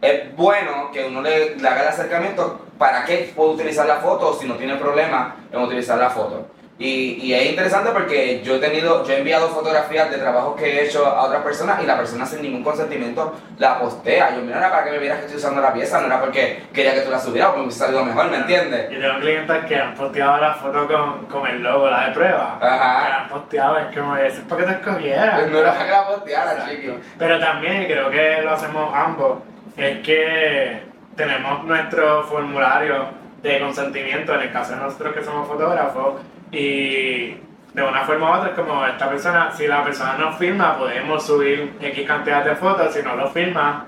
es 0.00 0.36
bueno 0.36 0.90
que 0.90 1.04
uno 1.04 1.20
le, 1.20 1.56
le 1.56 1.68
haga 1.68 1.82
el 1.82 1.88
acercamiento 1.88 2.66
para 2.78 3.04
qué 3.04 3.32
puedo 3.36 3.50
utilizar 3.50 3.86
la 3.86 3.96
foto 3.96 4.36
si 4.40 4.46
no 4.46 4.54
tiene 4.54 4.76
problema 4.76 5.36
en 5.52 5.60
utilizar 5.60 5.98
la 5.98 6.10
foto. 6.10 6.46
Y, 6.78 7.18
y 7.22 7.34
es 7.34 7.50
interesante 7.50 7.90
porque 7.90 8.42
yo 8.42 8.56
he 8.56 8.58
tenido, 8.58 9.04
yo 9.06 9.12
he 9.12 9.18
enviado 9.18 9.48
fotografías 9.48 10.10
de 10.10 10.18
trabajos 10.18 10.56
que 10.56 10.64
he 10.64 10.86
hecho 10.86 11.06
a 11.06 11.24
otras 11.24 11.42
personas 11.42 11.80
y 11.82 11.86
la 11.86 11.96
persona 11.96 12.26
sin 12.26 12.42
ningún 12.42 12.64
consentimiento 12.64 13.34
la 13.58 13.78
postea. 13.78 14.34
Yo, 14.34 14.42
mira, 14.42 14.58
era 14.58 14.70
para 14.70 14.84
que 14.84 14.90
me 14.92 14.98
vieras 14.98 15.18
que 15.18 15.26
estoy 15.26 15.38
usando 15.38 15.60
la 15.60 15.72
pieza, 15.72 16.00
no 16.00 16.06
era 16.06 16.20
porque 16.20 16.64
quería 16.72 16.94
que 16.94 17.02
tú 17.02 17.10
la 17.10 17.20
subieras 17.20 17.50
o 17.50 17.52
porque 17.52 17.60
me 17.60 17.66
hubiese 17.66 17.84
salido 17.84 18.04
mejor, 18.04 18.30
¿me 18.30 18.36
entiendes? 18.38 18.90
Yo 18.90 19.00
tengo 19.00 19.20
clientes 19.20 19.64
que 19.66 19.76
han 19.76 19.94
posteado 19.94 20.38
la 20.38 20.54
foto 20.54 20.88
con, 20.88 21.26
con 21.26 21.46
el 21.46 21.62
logo, 21.62 21.88
la 21.88 22.08
de 22.08 22.14
prueba. 22.14 22.58
Ajá. 22.60 23.06
Que 23.06 23.12
han 23.12 23.28
posteado, 23.28 23.78
es 23.78 23.96
como, 23.96 24.16
eso 24.16 24.38
es 24.38 24.44
porque 24.48 24.64
te 24.64 24.72
escogieras. 24.72 25.50
No 25.50 25.58
era 25.58 25.72
para 25.72 25.84
que 25.84 25.90
la 25.90 26.06
posteara, 26.06 26.68
chiqui. 26.68 26.94
Pero 27.18 27.38
también, 27.38 27.82
y 27.82 27.86
creo 27.86 28.10
que 28.10 28.42
lo 28.42 28.50
hacemos 28.52 28.92
ambos, 28.94 29.38
es 29.76 29.98
que 30.00 30.82
tenemos 31.16 31.64
nuestro 31.64 32.24
formulario 32.24 33.06
de 33.42 33.60
consentimiento, 33.60 34.34
en 34.34 34.40
el 34.40 34.52
caso 34.52 34.72
de 34.72 34.78
nosotros 34.78 35.14
que 35.14 35.22
somos 35.22 35.46
fotógrafos, 35.46 36.14
y 36.52 37.36
de 37.74 37.82
una 37.82 38.02
forma 38.02 38.30
u 38.30 38.34
otra 38.38 38.50
es 38.50 38.54
como 38.54 38.86
esta 38.86 39.08
persona, 39.08 39.50
si 39.50 39.66
la 39.66 39.82
persona 39.82 40.14
no 40.18 40.32
firma, 40.34 40.76
podemos 40.78 41.24
subir 41.26 41.74
X 41.80 42.06
cantidad 42.06 42.44
de 42.44 42.54
fotos, 42.54 42.92
si 42.92 43.02
no 43.02 43.16
lo 43.16 43.28
firma, 43.30 43.86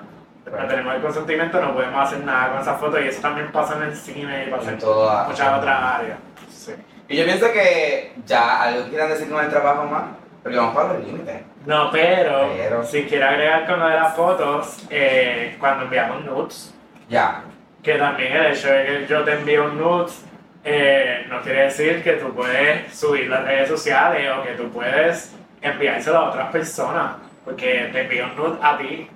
no 0.51 0.67
tenemos 0.67 0.95
el 0.95 1.03
consentimiento, 1.03 1.61
no 1.61 1.75
podemos 1.75 2.01
hacer 2.07 2.25
nada 2.25 2.53
con 2.53 2.61
esa 2.63 2.75
foto, 2.75 2.99
y 3.01 3.09
eso 3.09 3.21
también 3.21 3.53
pasa 3.53 3.77
en 3.77 3.83
el 3.85 3.95
cine 3.97 4.47
y 4.47 4.51
pasa 4.51 4.71
En 4.71 4.77
muchas 4.77 5.59
otras 5.59 5.83
áreas. 5.83 6.19
Sí. 6.49 6.73
Y 7.09 7.17
yo 7.19 7.25
pienso 7.25 7.53
que 7.53 8.15
ya 8.25 8.63
algo 8.63 8.89
quieran 8.89 9.11
decir 9.11 9.29
con 9.31 9.45
el 9.45 9.51
trabajo 9.51 9.85
más, 9.85 10.05
porque 10.43 10.57
vamos 10.57 10.75
para 10.75 10.95
los 10.95 11.05
límites. 11.07 11.43
No, 11.67 11.91
pero, 11.91 12.49
Pero. 12.57 12.85
si 12.85 13.05
quiero 13.05 13.27
agregar 13.27 13.67
con 13.67 13.81
lo 13.81 13.89
de 13.89 13.95
las 13.95 14.15
fotos, 14.15 14.87
eh, 14.91 15.57
cuando 15.61 15.85
enviamos 15.85 16.25
nudes, 16.25 16.75
Ya. 17.09 17.43
que 17.83 17.95
también 17.97 18.33
el 18.33 18.47
hecho 18.53 18.69
de 18.69 18.85
que 18.87 19.07
yo 19.07 19.23
te 19.25 19.33
envíe 19.35 19.59
un 19.59 19.77
nudes 19.79 20.25
eh, 20.65 21.27
no 21.29 21.41
quiere 21.43 21.63
decir 21.65 22.03
que 22.03 22.13
tú 22.15 22.33
puedes 22.35 22.93
subir 22.97 23.29
las 23.29 23.45
redes 23.45 23.69
sociales 23.69 24.31
o 24.37 24.43
que 24.43 24.53
tú 24.53 24.71
puedes 24.71 25.35
enviárselo 25.61 26.19
a 26.19 26.31
otras 26.31 26.51
personas, 26.51 27.13
porque 27.45 27.89
te 27.93 28.01
envío 28.03 28.25
un 28.27 28.37
nude 28.37 28.59
a 28.63 28.77
ti, 28.79 29.09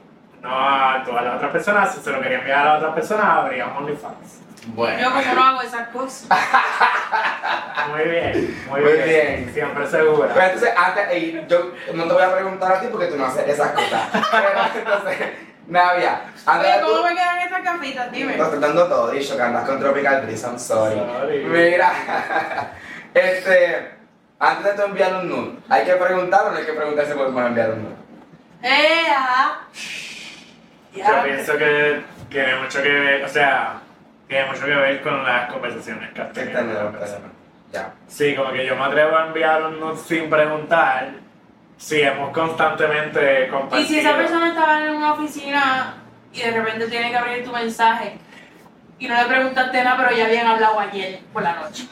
no 0.42 0.50
a 0.50 1.02
todas 1.04 1.24
las 1.24 1.36
otras 1.36 1.50
personas. 1.52 1.94
Si 1.94 2.00
se 2.02 2.10
lo 2.12 2.20
quería 2.20 2.38
enviar 2.38 2.66
a 2.66 2.76
otras 2.78 2.94
personas, 2.94 3.24
habría 3.26 3.66
OnlyFans. 3.66 4.40
Yo 4.66 4.74
Bueno. 4.74 5.10
como 5.10 5.34
no 5.34 5.44
hago 5.44 5.62
esas 5.62 5.88
cosas. 5.88 6.28
Muy 7.90 8.04
bien, 8.10 8.58
muy, 8.68 8.80
Muy 8.82 8.92
bien. 8.92 9.04
bien. 9.08 9.50
Siempre 9.54 9.86
segura. 9.86 10.28
Pero 10.34 10.44
entonces, 10.46 10.70
antes, 10.76 11.16
y 11.16 11.32
yo 11.48 11.72
no 11.94 12.04
te 12.04 12.12
voy 12.12 12.22
a 12.22 12.34
preguntar 12.34 12.72
a 12.72 12.80
ti 12.80 12.88
porque 12.90 13.06
tú 13.06 13.16
no 13.16 13.24
haces 13.26 13.48
esas 13.48 13.70
cosas. 13.70 14.08
Pero 14.30 14.48
entonces, 14.78 15.16
Navia, 15.68 16.22
de 16.34 16.80
¿cómo 16.80 16.96
tú... 16.96 17.02
me 17.04 17.14
quedan 17.14 17.38
estas 17.40 17.62
gafitas? 17.62 18.10
Dime. 18.10 18.36
No 18.36 18.44
estoy 18.44 18.58
dando 18.58 18.88
todo, 18.88 19.10
dicho 19.10 19.36
que 19.36 19.42
andas 19.42 19.68
con 19.68 19.78
Tropical 19.78 20.22
Breeze, 20.22 20.46
I'm 20.46 20.58
sorry. 20.58 20.96
Sorry. 20.96 21.44
Mira, 21.44 21.92
este, 23.14 23.90
antes 24.38 24.64
de 24.64 24.72
tú 24.72 24.82
enviar 24.88 25.16
un 25.16 25.28
nude, 25.28 25.58
¿hay 25.68 25.84
que 25.84 25.92
preguntar 25.92 26.46
o 26.46 26.50
no 26.52 26.56
hay 26.56 26.64
que 26.64 26.72
preguntar 26.72 27.04
si 27.04 27.12
podemos 27.12 27.46
enviar 27.46 27.70
un 27.72 27.82
nude? 27.82 27.94
¡Eh! 28.62 29.06
ajá. 29.14 29.60
Yo 30.94 31.22
pienso 31.22 31.58
que 31.58 32.00
tiene 32.30 32.56
mucho 32.56 32.82
que 32.82 32.88
ver, 32.88 33.24
o 33.24 33.28
sea, 33.28 33.74
tiene 34.26 34.46
mucho 34.46 34.64
que 34.64 34.74
ver 34.74 35.02
con 35.02 35.22
las 35.22 35.52
conversaciones 35.52 36.12
que 36.14 36.22
has 36.22 36.28
¿Qué 36.28 36.40
tenido 36.40 36.60
tal, 36.60 36.66
con 36.66 36.92
la 36.92 36.98
persona. 36.98 37.26
Ya. 37.72 37.92
Sí, 38.06 38.34
como 38.34 38.52
que 38.52 38.64
yo 38.64 38.74
me 38.74 38.84
atrevo 38.84 39.16
a 39.18 39.26
enviar 39.26 39.62
un 39.64 39.78
nude 39.80 39.98
sin 39.98 40.30
preguntar 40.30 41.10
si 41.78 42.02
hemos 42.02 42.30
constantemente 42.32 43.46
Y 43.46 43.50
compartido. 43.50 43.88
si 43.88 43.98
esa 44.00 44.14
persona 44.16 44.48
estaba 44.48 44.82
en 44.84 44.90
una 44.96 45.12
oficina 45.14 45.94
y 46.32 46.40
de 46.42 46.50
repente 46.50 46.86
tiene 46.88 47.10
que 47.10 47.16
abrir 47.16 47.44
tu 47.44 47.52
mensaje 47.52 48.18
y 48.98 49.06
no 49.08 49.16
le 49.16 49.24
preguntaste 49.26 49.82
nada, 49.84 49.96
pero 49.96 50.16
ya 50.16 50.26
habían 50.26 50.46
hablado 50.48 50.78
ayer 50.80 51.20
por 51.32 51.42
la 51.42 51.52
noche. 51.54 51.84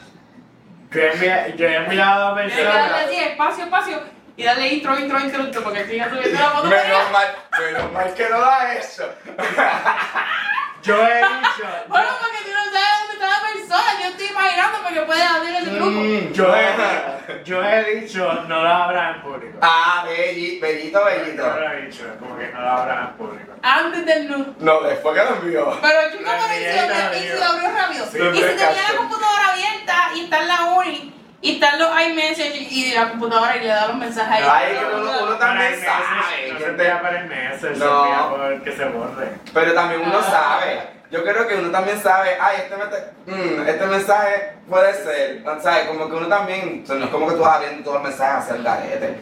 Yo 0.91 1.01
he 1.01 1.13
envi- 1.13 1.55
yo 1.55 1.65
he 1.67 1.75
enviado 1.77 2.35
darle 2.35 2.53
personas. 2.53 2.91
así, 3.05 3.15
espacio, 3.15 3.63
espacio, 3.65 4.01
y 4.35 4.43
darle 4.43 4.67
intro, 4.67 4.99
intro, 4.99 5.19
intro, 5.19 5.43
intro, 5.43 5.63
porque 5.63 5.85
sigue 5.85 6.03
subiendo 6.09 6.39
la 6.39 6.49
foto. 6.49 6.67
Menos 6.67 7.11
mal, 7.11 7.27
menos 7.59 7.91
mal 7.93 8.13
que 8.13 8.29
no 8.29 8.39
da 8.39 8.73
eso. 8.73 9.03
Yo 10.83 10.95
he 11.07 11.17
dicho. 11.17 11.67
Bueno, 11.87 12.07
porque 12.21 12.37
tú 12.43 12.51
no 12.53 12.63
sabes 12.65 12.96
la 13.25 13.39
persona, 13.53 14.01
yo 14.01 14.09
estoy 14.09 14.27
imaginando 14.27 14.77
porque 14.83 15.01
puede 15.01 15.23
abrir 15.23 15.55
ese 15.55 15.69
grupo. 15.71 15.89
Mm, 15.91 16.33
Yo 16.33 16.55
he, 16.55 17.43
yo 17.43 17.63
he 17.63 17.95
dicho, 17.95 18.33
no 18.47 18.61
lo 18.63 18.69
habrá 18.69 19.11
en 19.15 19.21
público. 19.21 19.57
Ah, 19.61 20.05
belli- 20.07 20.59
bellito, 20.61 20.99
Yo 20.99 21.05
bellito. 21.05 21.43
lo 21.59 21.71
he 21.71 21.81
dicho, 21.87 22.03
como 22.19 22.37
que 22.37 22.47
no 22.49 22.61
lo 22.61 22.69
habrá 22.69 23.01
en 23.01 23.17
público. 23.17 23.53
Antes 23.61 24.05
del 24.05 24.29
nude. 24.29 24.53
No, 24.59 24.81
después 24.81 25.17
que 25.19 25.23
lo 25.29 25.35
envió. 25.37 25.77
Pero 25.81 26.11
chico, 26.11 26.23
pero 26.25 26.53
y 26.53 26.63
envié, 26.65 26.81
lo, 26.81 26.87
la 26.89 26.95
y 27.15 27.19
si 27.19 27.25
envié. 27.27 27.39
lo 27.39 27.45
abrió 27.45 27.71
rápido. 27.71 28.05
Sí. 28.11 28.17
y 28.19 28.35
si 28.37 28.41
tenía 28.41 28.91
la 28.91 28.97
computadora 28.97 29.47
abierta 29.53 29.95
y 30.15 30.23
está 30.25 30.39
en 30.41 30.47
la 30.47 30.61
uni 30.77 31.13
y 31.41 31.53
están 31.55 31.77
los 31.79 31.89
iMessage 32.01 32.55
y 32.71 32.93
la 32.93 33.09
computadora 33.09 33.55
y 33.57 33.59
le 33.61 33.67
da 33.67 33.87
los 33.87 33.97
mensajes 33.97 34.31
ahí. 34.31 34.43
Ay, 34.49 34.77
que 34.79 34.95
uno, 34.95 35.11
uno 35.23 35.35
también 35.37 35.73
el 35.73 35.79
sabe. 35.81 36.53
no 36.53 36.59
se 36.59 36.65
te- 36.71 36.89
para 36.95 37.19
el 37.21 37.27
message, 37.27 37.73
se 37.75 37.79
No. 37.79 38.63
que 38.63 38.71
se 38.71 38.85
borre. 38.85 39.27
Pero 39.53 39.73
también 39.73 40.01
uno 40.01 40.17
Ah. 40.19 40.23
sabe. 40.59 40.96
Yo 41.09 41.23
creo 41.23 41.47
que 41.47 41.55
uno 41.55 41.69
también 41.71 42.01
sabe, 42.01 42.31
ay, 42.39 42.57
este, 42.63 42.75
mete- 42.75 43.11
mm, 43.27 43.67
este 43.67 43.85
mensaje 43.85 44.49
puede 44.69 44.93
ser. 44.93 45.43
¿Sabes? 45.61 45.85
Como 45.85 46.09
que 46.09 46.15
uno 46.15 46.27
también, 46.27 46.81
o 46.83 46.87
sea, 46.87 46.95
no 46.97 47.05
es 47.05 47.11
como 47.11 47.27
que 47.29 47.35
tú 47.35 47.41
vas 47.41 47.55
abriendo 47.55 47.83
todos 47.83 47.95
los 48.01 48.03
mensajes 48.09 48.43
hacia 48.43 48.55
el 48.55 48.63
garete. 48.63 49.15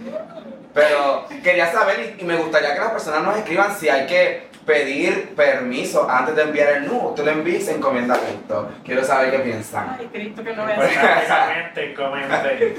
Pero 0.74 1.26
quería 1.44 1.72
saber 1.72 2.16
y, 2.18 2.22
y 2.22 2.26
me 2.26 2.36
gustaría 2.38 2.74
que 2.74 2.80
las 2.82 2.92
personas 2.92 3.22
nos 3.24 3.38
escriban 3.38 3.74
si 3.78 3.88
hay 3.88 4.06
que 4.08 4.48
pedir 4.66 5.36
permiso 5.36 6.10
antes 6.10 6.36
de 6.36 6.42
enviar 6.42 6.70
el 6.74 6.88
nudo. 6.88 7.14
Tú 7.16 7.24
le 7.24 7.32
envías 7.32 7.68
encomienda 7.70 8.16
esto. 8.16 8.70
Quiero 8.84 9.04
saber 9.04 9.32
qué 9.32 9.40
piensan. 9.40 9.96
Ay, 10.00 10.10
Cristo, 10.12 10.44
que 10.44 10.54
no 10.54 10.66
me 10.66 10.74
Exactamente, 10.74 11.94
comente. 11.94 12.76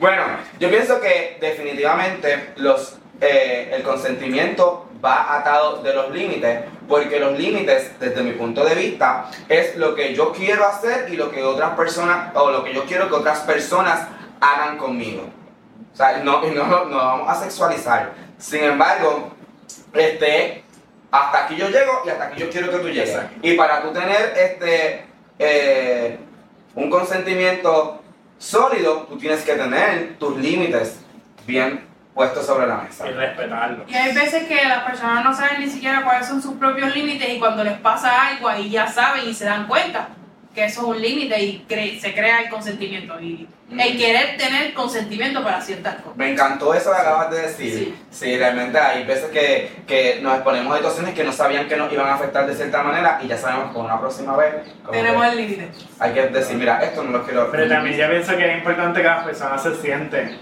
Bueno, 0.00 0.22
yo 0.58 0.68
pienso 0.68 1.00
que 1.00 1.38
definitivamente 1.40 2.50
los, 2.56 2.98
eh, 3.20 3.70
el 3.72 3.82
consentimiento 3.82 4.87
va 5.04 5.38
atado 5.38 5.82
de 5.82 5.94
los 5.94 6.10
límites, 6.10 6.64
porque 6.88 7.20
los 7.20 7.38
límites, 7.38 7.98
desde 8.00 8.22
mi 8.22 8.32
punto 8.32 8.64
de 8.64 8.74
vista, 8.74 9.30
es 9.48 9.76
lo 9.76 9.94
que 9.94 10.14
yo 10.14 10.32
quiero 10.32 10.66
hacer 10.66 11.08
y 11.12 11.16
lo 11.16 11.30
que 11.30 11.42
otras 11.42 11.76
personas, 11.76 12.34
o 12.34 12.50
lo 12.50 12.64
que 12.64 12.74
yo 12.74 12.84
quiero 12.84 13.08
que 13.08 13.14
otras 13.14 13.40
personas 13.40 14.08
hagan 14.40 14.78
conmigo. 14.78 15.24
O 15.92 15.96
sea, 15.96 16.18
no, 16.18 16.42
no, 16.54 16.84
no 16.84 16.96
vamos 16.96 17.28
a 17.28 17.40
sexualizar. 17.40 18.12
Sin 18.38 18.64
embargo, 18.64 19.30
este, 19.94 20.64
hasta 21.10 21.44
aquí 21.44 21.56
yo 21.56 21.68
llego 21.68 22.02
y 22.04 22.10
hasta 22.10 22.24
aquí 22.24 22.40
yo 22.40 22.50
quiero 22.50 22.70
que 22.70 22.78
tú 22.78 22.88
llegues. 22.88 23.18
Y 23.42 23.54
para 23.54 23.82
tú 23.82 23.92
tener 23.92 24.34
este, 24.36 25.06
eh, 25.38 26.18
un 26.74 26.90
consentimiento 26.90 28.02
sólido, 28.38 29.06
tú 29.08 29.18
tienes 29.18 29.42
que 29.42 29.54
tener 29.54 30.16
tus 30.18 30.36
límites 30.36 31.00
bien 31.46 31.87
puestos 32.18 32.44
sobre 32.44 32.66
la 32.66 32.78
mesa. 32.78 33.06
Y 33.08 33.12
respetarlo. 33.12 33.84
Y 33.86 33.94
hay 33.94 34.12
veces 34.12 34.48
que 34.48 34.64
las 34.64 34.82
personas 34.82 35.22
no 35.24 35.32
saben 35.32 35.60
ni 35.60 35.68
siquiera 35.70 36.02
cuáles 36.02 36.26
son 36.26 36.42
sus 36.42 36.54
propios 36.54 36.92
límites 36.94 37.28
y 37.32 37.38
cuando 37.38 37.62
les 37.62 37.78
pasa 37.78 38.26
algo 38.28 38.48
ahí 38.48 38.68
ya 38.70 38.88
saben 38.88 39.28
y 39.28 39.32
se 39.34 39.44
dan 39.44 39.68
cuenta 39.68 40.08
que 40.52 40.64
eso 40.64 40.80
es 40.80 40.86
un 40.88 41.00
límite 41.00 41.40
y 41.40 41.64
cre- 41.68 42.00
se 42.00 42.12
crea 42.12 42.40
el 42.40 42.48
consentimiento 42.50 43.20
y 43.20 43.46
el 43.70 43.94
Mm. 43.94 43.98
querer 43.98 44.36
tener 44.38 44.72
consentimiento 44.74 45.44
para 45.44 45.60
ciertas 45.60 45.96
cosas. 45.96 46.16
Me 46.16 46.32
encantó 46.32 46.72
eso 46.74 46.90
que 46.90 46.96
acabas 46.96 47.30
de 47.30 47.42
decir. 47.42 47.74
Sí. 47.78 47.94
Sí, 48.10 48.36
realmente 48.38 48.78
hay 48.78 49.04
veces 49.04 49.26
que, 49.30 49.82
que 49.86 50.18
nos 50.22 50.34
exponemos 50.36 50.72
a 50.72 50.78
situaciones 50.78 51.14
que 51.14 51.22
no 51.22 51.32
sabían 51.32 51.68
que 51.68 51.76
nos 51.76 51.92
iban 51.92 52.08
a 52.08 52.14
afectar 52.14 52.46
de 52.46 52.54
cierta 52.56 52.82
manera 52.82 53.20
y 53.22 53.28
ya 53.28 53.36
sabemos 53.36 53.70
que 53.72 53.78
una 53.78 54.00
próxima 54.00 54.36
vez 54.36 54.54
Tenemos 54.90 55.22
que 55.22 55.28
el 55.30 55.36
límite. 55.36 55.68
hay 56.00 56.12
que 56.14 56.22
decir, 56.28 56.56
mira, 56.56 56.82
esto 56.82 57.04
no 57.04 57.10
lo 57.18 57.24
quiero. 57.24 57.48
Pero 57.52 57.68
también 57.68 57.96
yo 57.96 58.08
pienso 58.08 58.36
que 58.36 58.50
es 58.50 58.56
importante 58.58 59.02
que 59.02 59.06
las 59.06 59.22
personas 59.24 59.62
se 59.62 59.74
sienten 59.76 60.38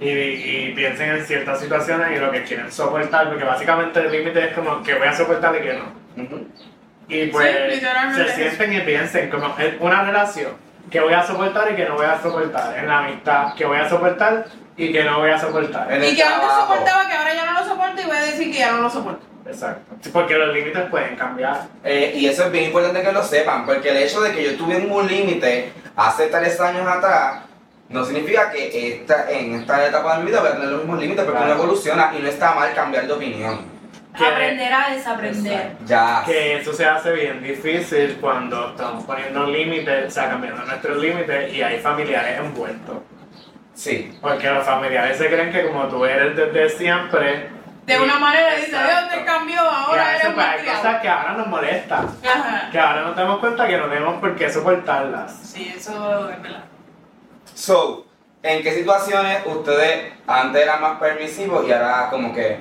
y, 0.00 0.08
y 0.08 0.72
piensen 0.74 1.10
en 1.10 1.24
ciertas 1.26 1.60
situaciones 1.60 2.16
y 2.16 2.18
lo 2.20 2.30
que 2.30 2.42
quieren 2.44 2.72
soportar, 2.72 3.28
porque 3.28 3.44
básicamente 3.44 4.00
el 4.00 4.10
límite 4.10 4.46
es 4.48 4.54
como 4.54 4.82
que 4.82 4.94
voy 4.94 5.06
a 5.08 5.12
soportar 5.14 5.54
y 5.56 5.60
que 5.60 5.74
no. 5.74 6.22
Ujú. 6.24 6.46
Y 7.08 7.26
pues 7.26 7.54
Sí, 7.74 7.80
se 8.16 8.34
sienten 8.34 8.72
y 8.72 8.80
piensen 8.80 9.30
como 9.30 9.54
es 9.58 9.74
una 9.80 10.04
relación 10.04 10.52
que 10.90 11.00
voy 11.00 11.12
a 11.12 11.22
soportar 11.22 11.70
y 11.72 11.76
que 11.76 11.84
no 11.84 11.96
voy 11.96 12.06
a 12.06 12.20
soportar. 12.20 12.78
En 12.78 12.88
la 12.88 12.98
amistad 13.00 13.54
que 13.54 13.64
voy 13.64 13.78
a 13.78 13.88
soportar 13.88 14.46
y 14.76 14.92
que 14.92 15.04
no 15.04 15.18
voy 15.18 15.30
a 15.30 15.38
soportar. 15.38 15.92
En 15.92 16.02
Y 16.04 16.14
que 16.16 16.22
antes 16.22 16.38
trabajo. 16.38 16.60
soportaba 16.72 17.08
que 17.08 17.14
ahora 17.16 17.34
ya 17.34 17.44
no 17.52 17.60
lo 17.60 17.66
soporto 17.66 18.00
y 18.00 18.04
voy 18.06 18.16
a 18.16 18.20
decir 18.22 18.50
que 18.52 18.58
ya 18.58 18.72
no 18.72 18.82
lo 18.82 18.90
soporto. 18.90 19.26
Exacto. 19.46 19.96
Porque 20.12 20.34
los 20.36 20.54
límites 20.54 20.82
pueden 20.90 21.16
cambiar. 21.16 21.62
Eh, 21.84 22.12
y 22.14 22.26
eso 22.26 22.44
es 22.44 22.52
bien 22.52 22.64
importante 22.66 23.02
que 23.02 23.12
lo 23.12 23.22
sepan, 23.24 23.66
porque 23.66 23.90
el 23.90 23.96
hecho 23.98 24.20
de 24.20 24.32
que 24.32 24.44
yo 24.44 24.56
tuve 24.56 24.76
un 24.76 25.06
límite 25.08 25.72
hace 25.96 26.26
tres 26.28 26.60
años 26.60 26.86
atrás, 26.86 27.40
no 27.90 28.04
significa 28.04 28.50
que 28.50 28.94
esta, 28.94 29.30
en 29.30 29.54
esta 29.56 29.86
etapa 29.86 30.16
de 30.16 30.24
mi 30.24 30.30
vida 30.30 30.40
voy 30.40 30.48
a 30.48 30.52
tener 30.52 30.68
los 30.68 30.78
mismos 30.80 31.00
límites, 31.00 31.24
porque 31.24 31.38
Claro. 31.38 31.54
uno 31.54 31.62
evoluciona 31.64 32.12
y 32.16 32.22
no 32.22 32.28
está 32.28 32.54
mal 32.54 32.72
cambiar 32.74 33.06
de 33.06 33.12
opinión. 33.12 33.68
Que- 34.16 34.24
Aprender 34.26 34.72
a 34.72 34.90
desaprender. 34.90 35.72
Ya. 35.86 36.22
Que 36.26 36.58
eso 36.58 36.72
se 36.72 36.84
hace 36.86 37.12
bien 37.12 37.42
difícil 37.42 38.18
cuando 38.20 38.70
estamos 38.70 39.04
poniendo 39.04 39.44
límites, 39.46 40.06
o 40.06 40.10
sea, 40.10 40.30
cambiando 40.30 40.64
nuestros 40.64 40.96
límites 40.98 41.52
y 41.52 41.62
hay 41.62 41.78
familiares 41.78 42.38
envueltos. 42.40 42.96
Sí. 43.74 44.16
Porque 44.20 44.48
los 44.50 44.64
familiares 44.64 45.16
se 45.16 45.28
creen 45.28 45.52
que 45.52 45.66
como 45.66 45.84
tú 45.88 46.04
eres 46.04 46.36
desde 46.36 46.68
siempre. 46.76 47.48
De 47.86 47.98
una 47.98 48.18
manera 48.18 48.54
dice. 48.56 48.70
Dios 48.70 49.08
te 49.10 49.24
cambió, 49.24 49.54
Y 49.54 49.58
ahora 49.66 50.10
eres 50.16 50.22
pues, 50.26 50.34
un 50.34 50.40
hay 50.40 50.64
cosas 50.76 51.00
que 51.02 51.08
ahora 51.08 51.32
nos 51.32 51.46
molestan. 51.46 52.06
Ajá. 52.24 52.68
Que 52.70 52.78
ahora 52.78 53.02
nos 53.02 53.16
damos 53.16 53.38
cuenta 53.38 53.66
que 53.66 53.78
no 53.78 53.86
tenemos 53.86 54.20
por 54.20 54.36
qué 54.36 54.50
soportarlas. 54.50 55.32
Sí, 55.44 55.72
eso 55.76 56.28
es 56.30 56.42
verdad. 56.42 56.64
So, 57.60 58.06
¿en 58.42 58.62
qué 58.62 58.72
situaciones 58.72 59.42
ustedes 59.44 60.14
antes 60.26 60.62
eran 60.62 60.80
más 60.80 60.98
permisivos 60.98 61.68
y 61.68 61.70
ahora 61.70 62.08
como 62.08 62.32
que 62.32 62.58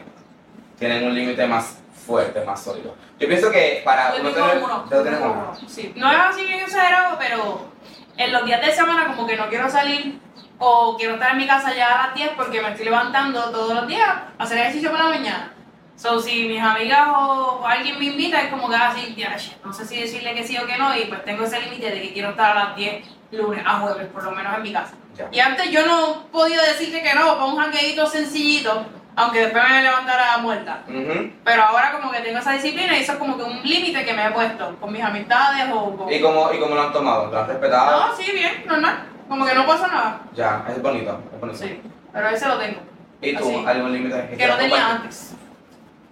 tienen 0.78 1.06
un 1.06 1.16
límite 1.16 1.48
más 1.48 1.78
fuerte, 2.06 2.44
más 2.44 2.62
sólido? 2.62 2.96
Yo 3.18 3.30
pienso 3.30 3.50
que 3.50 3.82
para 3.86 4.14
uno 4.20 4.30
tener... 4.30 4.58
uno. 4.58 5.56
Sí. 5.70 5.94
No 5.96 6.12
es 6.12 6.18
así 6.20 6.44
bien 6.44 6.60
exagerado, 6.60 7.18
pero 7.18 7.70
en 8.18 8.34
los 8.34 8.46
días 8.46 8.60
de 8.60 8.74
semana 8.74 9.08
como 9.08 9.26
que 9.26 9.38
no 9.38 9.48
quiero 9.48 9.70
salir 9.70 10.20
o 10.58 10.98
quiero 10.98 11.14
estar 11.14 11.32
en 11.32 11.38
mi 11.38 11.48
casa 11.48 11.74
ya 11.74 11.94
a 11.94 12.08
las 12.08 12.16
10 12.16 12.32
porque 12.36 12.62
me 12.62 12.68
estoy 12.68 12.84
levantando 12.84 13.52
todos 13.52 13.74
los 13.74 13.88
días 13.88 14.06
a 14.06 14.44
hacer 14.44 14.58
ejercicio 14.58 14.92
por 14.92 15.00
la 15.00 15.08
mañana. 15.08 15.54
So, 15.96 16.20
si 16.20 16.46
mis 16.46 16.62
amigas 16.62 17.08
o 17.08 17.66
alguien 17.66 17.98
me 18.00 18.06
invita, 18.06 18.42
es 18.42 18.50
como 18.50 18.68
que 18.68 18.76
así, 18.76 19.16
ya, 19.16 19.38
no 19.64 19.72
sé 19.72 19.86
si 19.86 20.02
decirle 20.02 20.34
que 20.34 20.44
sí 20.44 20.58
o 20.58 20.68
que 20.68 20.78
no, 20.78 20.94
y 20.94 21.06
pues 21.06 21.24
tengo 21.24 21.46
ese 21.46 21.62
límite 21.62 21.90
de 21.90 22.02
que 22.02 22.12
quiero 22.12 22.32
estar 22.32 22.58
a 22.58 22.64
las 22.66 22.76
10 22.76 23.19
lunes 23.32 23.64
a 23.66 23.80
jueves, 23.80 24.08
por 24.08 24.24
lo 24.24 24.32
menos 24.32 24.56
en 24.56 24.62
mi 24.64 24.74
casa. 24.74 24.94
Ya. 25.16 25.28
Y 25.32 25.40
antes 25.40 25.70
yo 25.72 25.86
no 25.86 26.28
podía 26.32 26.62
decirte 26.62 27.02
que 27.02 27.14
no, 27.14 27.34
para 27.34 27.46
un 27.46 27.58
jangueito 27.58 28.06
sencillito, 28.08 28.86
aunque 29.16 29.42
después 29.42 29.64
me 29.70 29.84
levantara 29.84 30.38
muerta. 30.38 30.84
Ujú. 30.88 31.32
Pero 31.44 31.64
ahora 31.64 31.92
como 31.92 32.12
que 32.12 32.20
tengo 32.22 32.40
esa 32.40 32.54
disciplina 32.54 32.98
y 32.98 33.02
eso 33.02 33.14
es 33.14 33.18
como 33.18 33.38
que 33.38 33.44
un 33.44 33.62
límite 33.64 34.06
que 34.06 34.14
me 34.14 34.26
he 34.26 34.32
puesto 34.32 34.76
con 34.80 34.92
mis 34.92 35.04
amistades 35.04 35.68
o 35.74 35.96
con... 35.96 36.12
¿Y 36.12 36.22
cómo, 36.22 36.52
¿Y 36.54 36.60
cómo 36.60 36.76
lo 36.76 36.82
han 36.84 36.94
tomado? 36.94 37.28
¿Lo 37.32 37.40
han 37.40 37.48
respetado? 37.48 38.08
No, 38.08 38.16
sí, 38.16 38.32
bien, 38.32 38.64
normal. 38.66 39.06
Como 39.28 39.46
que 39.46 39.54
no 39.54 39.68
pasa 39.68 39.88
nada. 39.88 40.22
Ya, 40.34 40.66
es 40.70 40.82
bonito, 40.82 41.20
es 41.34 41.40
bonito. 41.40 41.60
Sí, 41.60 41.82
pero 42.12 42.30
ese 42.30 42.48
lo 42.48 42.58
tengo. 42.58 42.80
¿Y 43.22 43.36
tú, 43.36 43.44
Así. 43.44 43.64
algún 43.68 43.94
límite? 43.94 44.16
Que 44.16 44.32
no 44.32 44.38
quieras 44.38 44.58
tenía 44.58 44.90
antes. 44.90 45.36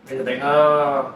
Yo 0.09 0.23
tengo 0.23 1.15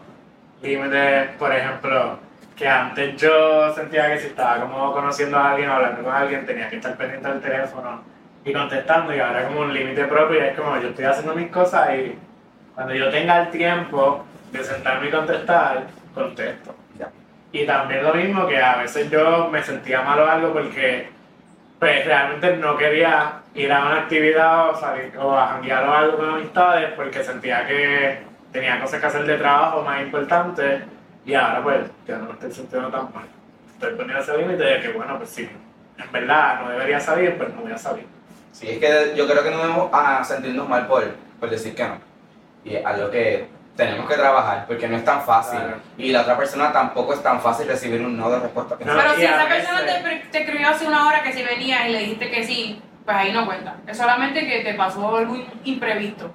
límites, 0.62 1.28
por 1.38 1.54
ejemplo, 1.54 2.18
que 2.62 2.68
antes 2.68 3.20
yo 3.20 3.74
sentía 3.74 4.12
que 4.12 4.20
si 4.20 4.28
estaba 4.28 4.60
como 4.60 4.92
conociendo 4.92 5.36
a 5.36 5.50
alguien 5.50 5.68
o 5.68 5.72
hablando 5.72 6.04
con 6.04 6.14
alguien 6.14 6.46
tenía 6.46 6.70
que 6.70 6.76
estar 6.76 6.96
pendiente 6.96 7.28
del 7.28 7.40
teléfono 7.40 8.02
y 8.44 8.52
contestando 8.52 9.12
y 9.12 9.18
ahora 9.18 9.48
como 9.48 9.62
un 9.62 9.74
límite 9.74 10.04
propio 10.04 10.38
y 10.38 10.46
es 10.46 10.56
como 10.56 10.80
yo 10.80 10.90
estoy 10.90 11.06
haciendo 11.06 11.34
mis 11.34 11.50
cosas 11.50 11.90
y 11.96 12.16
cuando 12.72 12.94
yo 12.94 13.10
tenga 13.10 13.42
el 13.42 13.50
tiempo 13.50 14.24
de 14.52 14.62
sentarme 14.62 15.08
y 15.08 15.10
contestar, 15.10 15.86
contesto. 16.14 16.72
Ya. 16.96 17.08
Y 17.50 17.66
también 17.66 18.04
lo 18.04 18.14
mismo 18.14 18.46
que 18.46 18.62
a 18.62 18.76
veces 18.76 19.10
yo 19.10 19.48
me 19.50 19.60
sentía 19.60 20.02
mal 20.02 20.20
o 20.20 20.30
algo 20.30 20.52
porque 20.52 21.08
pues 21.80 22.06
realmente 22.06 22.58
no 22.58 22.76
quería 22.76 23.40
ir 23.56 23.72
a 23.72 23.86
una 23.86 23.96
actividad 24.02 24.70
o 24.70 24.76
salir 24.76 25.12
o 25.18 25.36
a 25.36 25.48
janguear 25.48 25.88
o 25.88 25.92
algo 25.92 26.16
con 26.16 26.30
amistades 26.30 26.92
porque 26.94 27.24
sentía 27.24 27.66
que 27.66 28.20
tenía 28.52 28.80
cosas 28.80 29.00
que 29.00 29.06
hacer 29.06 29.24
de 29.24 29.36
trabajo 29.36 29.82
más 29.82 30.00
importantes 30.00 30.84
y 31.24 31.34
ahora 31.34 31.62
pues 31.62 31.80
ya 32.06 32.18
no 32.18 32.24
me 32.26 32.32
estoy 32.32 32.52
sintiendo 32.52 32.88
tan 32.90 33.12
mal. 33.14 33.24
Estoy 33.74 33.94
poniendo 33.94 34.22
ese 34.22 34.36
límite 34.38 34.62
de 34.62 34.80
que 34.80 34.88
bueno 34.92 35.16
pues 35.18 35.30
sí, 35.30 35.48
en 35.98 36.12
verdad 36.12 36.60
no 36.62 36.70
debería 36.70 37.00
salir, 37.00 37.36
pues 37.36 37.52
no 37.54 37.62
voy 37.62 37.72
a 37.72 37.78
salir. 37.78 38.06
Sí, 38.52 38.68
es 38.68 38.78
que 38.78 39.14
yo 39.16 39.26
creo 39.26 39.42
que 39.42 39.50
no 39.50 39.58
debemos 39.58 39.88
ah, 39.92 40.22
sentirnos 40.24 40.68
mal 40.68 40.86
por, 40.86 41.04
por 41.40 41.48
decir 41.50 41.74
que 41.74 41.84
no. 41.84 41.96
Y 42.64 42.76
es 42.76 42.84
algo 42.86 43.10
que 43.10 43.48
tenemos 43.76 44.06
que 44.08 44.14
trabajar 44.14 44.66
porque 44.66 44.86
no 44.86 44.96
es 44.98 45.04
tan 45.04 45.22
fácil. 45.22 45.58
Claro. 45.58 45.76
Y 45.96 46.12
la 46.12 46.20
otra 46.20 46.36
persona 46.36 46.70
tampoco 46.72 47.14
es 47.14 47.22
tan 47.22 47.40
fácil 47.40 47.66
recibir 47.66 48.00
un 48.02 48.16
no 48.16 48.30
de 48.30 48.40
respuesta. 48.40 48.76
que 48.76 48.84
No, 48.84 48.92
pero 48.94 49.14
si 49.14 49.24
a 49.24 49.30
esa 49.36 49.44
veces- 49.46 49.68
persona 49.68 49.86
te, 50.10 50.16
te 50.30 50.38
escribió 50.42 50.68
hace 50.68 50.86
una 50.86 51.06
hora 51.08 51.22
que 51.22 51.32
si 51.32 51.42
venía 51.42 51.88
y 51.88 51.92
le 51.92 51.98
dijiste 52.00 52.30
que 52.30 52.44
sí, 52.44 52.82
pues 53.04 53.16
ahí 53.16 53.32
no 53.32 53.46
cuenta. 53.46 53.76
Es 53.86 53.96
solamente 53.96 54.46
que 54.46 54.60
te 54.60 54.74
pasó 54.74 55.16
algo 55.16 55.36
imprevisto. 55.64 56.30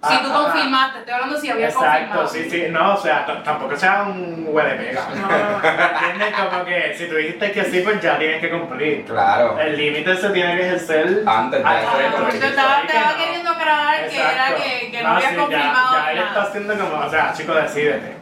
Si 0.00 0.16
tú 0.22 0.32
confirmaste, 0.32 0.98
estoy 1.00 1.12
hablando 1.14 1.36
si 1.40 1.50
había 1.50 1.66
Exacto, 1.66 1.88
confirmado. 2.20 2.28
sí, 2.28 2.48
sí, 2.50 2.66
no, 2.70 2.94
o 2.94 2.96
sea, 2.96 3.26
tampoco 3.42 3.76
sea 3.76 4.02
un 4.04 4.46
huele 4.48 4.76
pega. 4.76 5.08
No, 5.12 5.26
no, 5.26 5.28
no. 5.28 5.68
¿Entiendes? 5.68 6.34
Como 6.38 6.64
que 6.64 6.94
si 6.96 7.08
tú 7.08 7.16
dijiste 7.16 7.50
que 7.50 7.64
sí, 7.64 7.80
pues 7.80 8.00
ya 8.00 8.16
tienes 8.16 8.40
que 8.40 8.48
cumplir. 8.48 9.04
Claro. 9.06 9.58
El 9.58 9.76
límite 9.76 10.16
se 10.16 10.30
tiene 10.30 10.56
que 10.56 10.66
ejercer 10.68 11.24
Antes 11.26 11.64
de 11.64 11.70
porque 12.16 12.38
te 12.38 12.46
estaba, 12.46 12.82
que 12.82 12.96
no. 12.96 13.16
queriendo 13.16 13.50
aclarar 13.50 14.08
que 14.08 14.20
era 14.20 14.30
Exacto. 14.50 14.62
que, 14.62 14.90
que 14.92 15.02
no, 15.02 15.08
No, 15.08 15.14
había 15.16 15.28
sí, 15.30 15.34
ya- 15.34 15.40
confirmado 15.42 15.96
Ya, 15.96 16.12
él 16.12 16.18
está 16.18 16.42
haciendo 16.42 16.74
como, 16.78 17.04
o 17.04 17.10
sea, 17.10 17.32
chico, 17.32 17.54
decídete. 17.54 18.16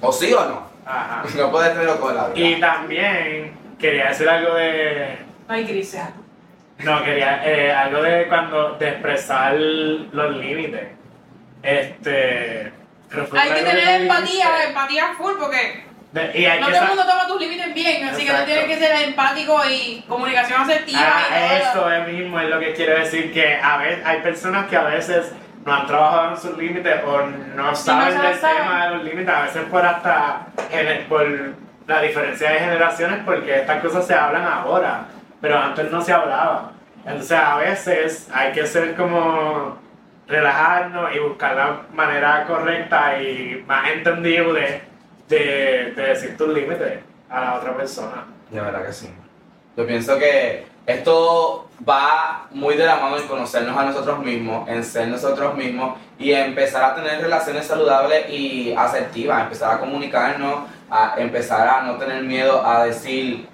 O 0.00 0.12
sí 0.12 0.32
o 0.32 0.44
no. 0.44 0.66
Ajá. 0.86 1.22
No 1.36 1.50
puedes 1.50 1.72
tenerlo 1.72 1.98
con 2.00 2.14
la 2.14 2.28
Y 2.34 2.60
también 2.60 3.52
quería 3.80 4.08
decir 4.10 4.28
algo 4.28 4.54
de. 4.54 5.18
Ay, 5.48 5.64
Cristian. 5.66 6.14
No, 6.78 7.02
quería 7.02 7.40
eh, 7.44 7.72
algo 7.72 8.00
de 8.00 8.28
cuando. 8.28 8.76
de 8.76 8.90
expresar 8.90 9.54
los 9.54 10.36
límites. 10.36 10.90
Este. 11.62 12.72
Hay 13.38 13.50
que 13.52 13.62
tener 13.62 14.00
empatía, 14.02 14.46
empatía 14.68 15.04
full, 15.16 15.34
porque 15.38 15.84
De- 16.12 16.32
y 16.38 16.44
hay 16.46 16.60
no 16.60 16.66
que 16.66 16.72
todo 16.72 16.82
el 16.82 16.88
mundo 16.88 17.04
toma 17.06 17.26
tus 17.26 17.40
límites 17.40 17.72
bien, 17.74 18.08
así 18.08 18.16
que 18.24 18.30
Exacto. 18.30 18.40
tú 18.40 18.46
tienes 18.52 18.66
que 18.66 18.78
ser 18.84 19.02
empático 19.08 19.60
y 19.68 20.04
comunicación 20.08 20.60
asertiva 20.62 21.00
Ah, 21.02 21.22
y 21.28 21.72
todo. 21.72 21.90
eso 21.90 21.92
es 21.92 22.08
mismo 22.12 22.40
es 22.40 22.48
lo 22.48 22.58
que 22.58 22.72
quiero 22.74 22.98
decir, 22.98 23.32
que 23.32 23.54
a 23.56 23.76
veces 23.78 24.04
hay 24.06 24.20
personas 24.22 24.66
que 24.66 24.76
a 24.76 24.82
veces 24.84 25.32
no 25.64 25.74
han 25.74 25.86
trabajado 25.86 26.30
en 26.30 26.36
sus 26.36 26.56
límites 26.58 26.96
o 27.04 27.20
no 27.22 27.74
saben 27.74 28.14
lo 28.16 28.22
del 28.22 28.38
saben. 28.38 28.56
tema 28.56 28.84
de 28.86 28.90
los 28.96 29.04
límites, 29.04 29.34
a 29.34 29.42
veces 29.42 29.62
por 29.70 29.84
hasta 29.84 30.46
por 31.08 31.26
la 31.86 32.02
diferencia 32.02 32.50
de 32.50 32.58
generaciones, 32.58 33.20
porque 33.24 33.60
estas 33.60 33.80
cosas 33.82 34.06
se 34.06 34.14
hablan 34.14 34.44
ahora, 34.44 35.04
pero 35.40 35.58
antes 35.58 35.90
no 35.90 36.00
se 36.02 36.12
hablaba. 36.12 36.72
Entonces 37.04 37.38
a 37.38 37.56
veces 37.58 38.28
hay 38.34 38.52
que 38.52 38.66
ser 38.66 38.94
como 38.96 39.78
relajarnos 40.26 41.14
y 41.14 41.18
buscar 41.18 41.56
la 41.56 41.82
manera 41.94 42.44
correcta 42.46 43.20
y 43.20 43.64
más 43.66 43.90
entendible 43.90 44.82
de, 45.28 45.92
de 45.96 46.02
decir 46.02 46.36
tus 46.36 46.48
límites 46.48 47.00
a 47.28 47.40
la 47.40 47.54
otra 47.54 47.76
persona. 47.76 48.24
De 48.50 48.60
verdad 48.60 48.84
que 48.84 48.92
sí. 48.92 49.08
Yo 49.76 49.86
pienso 49.86 50.18
que 50.18 50.66
esto 50.86 51.68
va 51.86 52.46
muy 52.52 52.76
de 52.76 52.86
la 52.86 52.96
mano 52.96 53.18
en 53.18 53.26
conocernos 53.26 53.76
a 53.76 53.84
nosotros 53.84 54.20
mismos, 54.20 54.68
en 54.68 54.84
ser 54.84 55.08
nosotros 55.08 55.54
mismos 55.56 55.98
y 56.18 56.32
empezar 56.32 56.84
a 56.84 56.94
tener 56.94 57.20
relaciones 57.20 57.66
saludables 57.66 58.30
y 58.30 58.72
asertivas, 58.72 59.42
empezar 59.42 59.74
a 59.74 59.80
comunicarnos, 59.80 60.68
a 60.90 61.14
empezar 61.18 61.68
a 61.68 61.82
no 61.82 61.96
tener 61.98 62.22
miedo 62.22 62.64
a 62.64 62.84
decir 62.84 63.48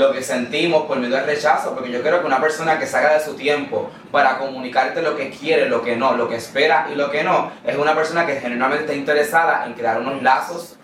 lo 0.00 0.12
que 0.12 0.22
sentimos 0.22 0.86
por 0.86 0.98
miedo 0.98 1.16
al 1.18 1.26
rechazo, 1.26 1.74
porque 1.74 1.90
yo 1.92 2.00
creo 2.02 2.20
que 2.20 2.26
una 2.26 2.40
persona 2.40 2.78
que 2.78 2.86
salga 2.86 3.12
de 3.12 3.20
su 3.20 3.34
tiempo 3.36 3.90
para 4.10 4.38
comunicarte 4.38 5.02
lo 5.02 5.14
que 5.16 5.28
quiere, 5.30 5.68
lo 5.68 5.82
que 5.82 5.94
no, 5.94 6.16
lo 6.16 6.26
que 6.28 6.36
espera 6.36 6.88
y 6.90 6.94
lo 6.96 7.10
que 7.10 7.22
no, 7.22 7.52
es 7.64 7.76
una 7.76 7.94
persona 7.94 8.24
que 8.26 8.40
genuinamente 8.40 8.84
está 8.84 8.94
interesada 8.96 9.66
en 9.66 9.74
crear 9.74 10.00
unos 10.00 10.22
lazos 10.22 10.78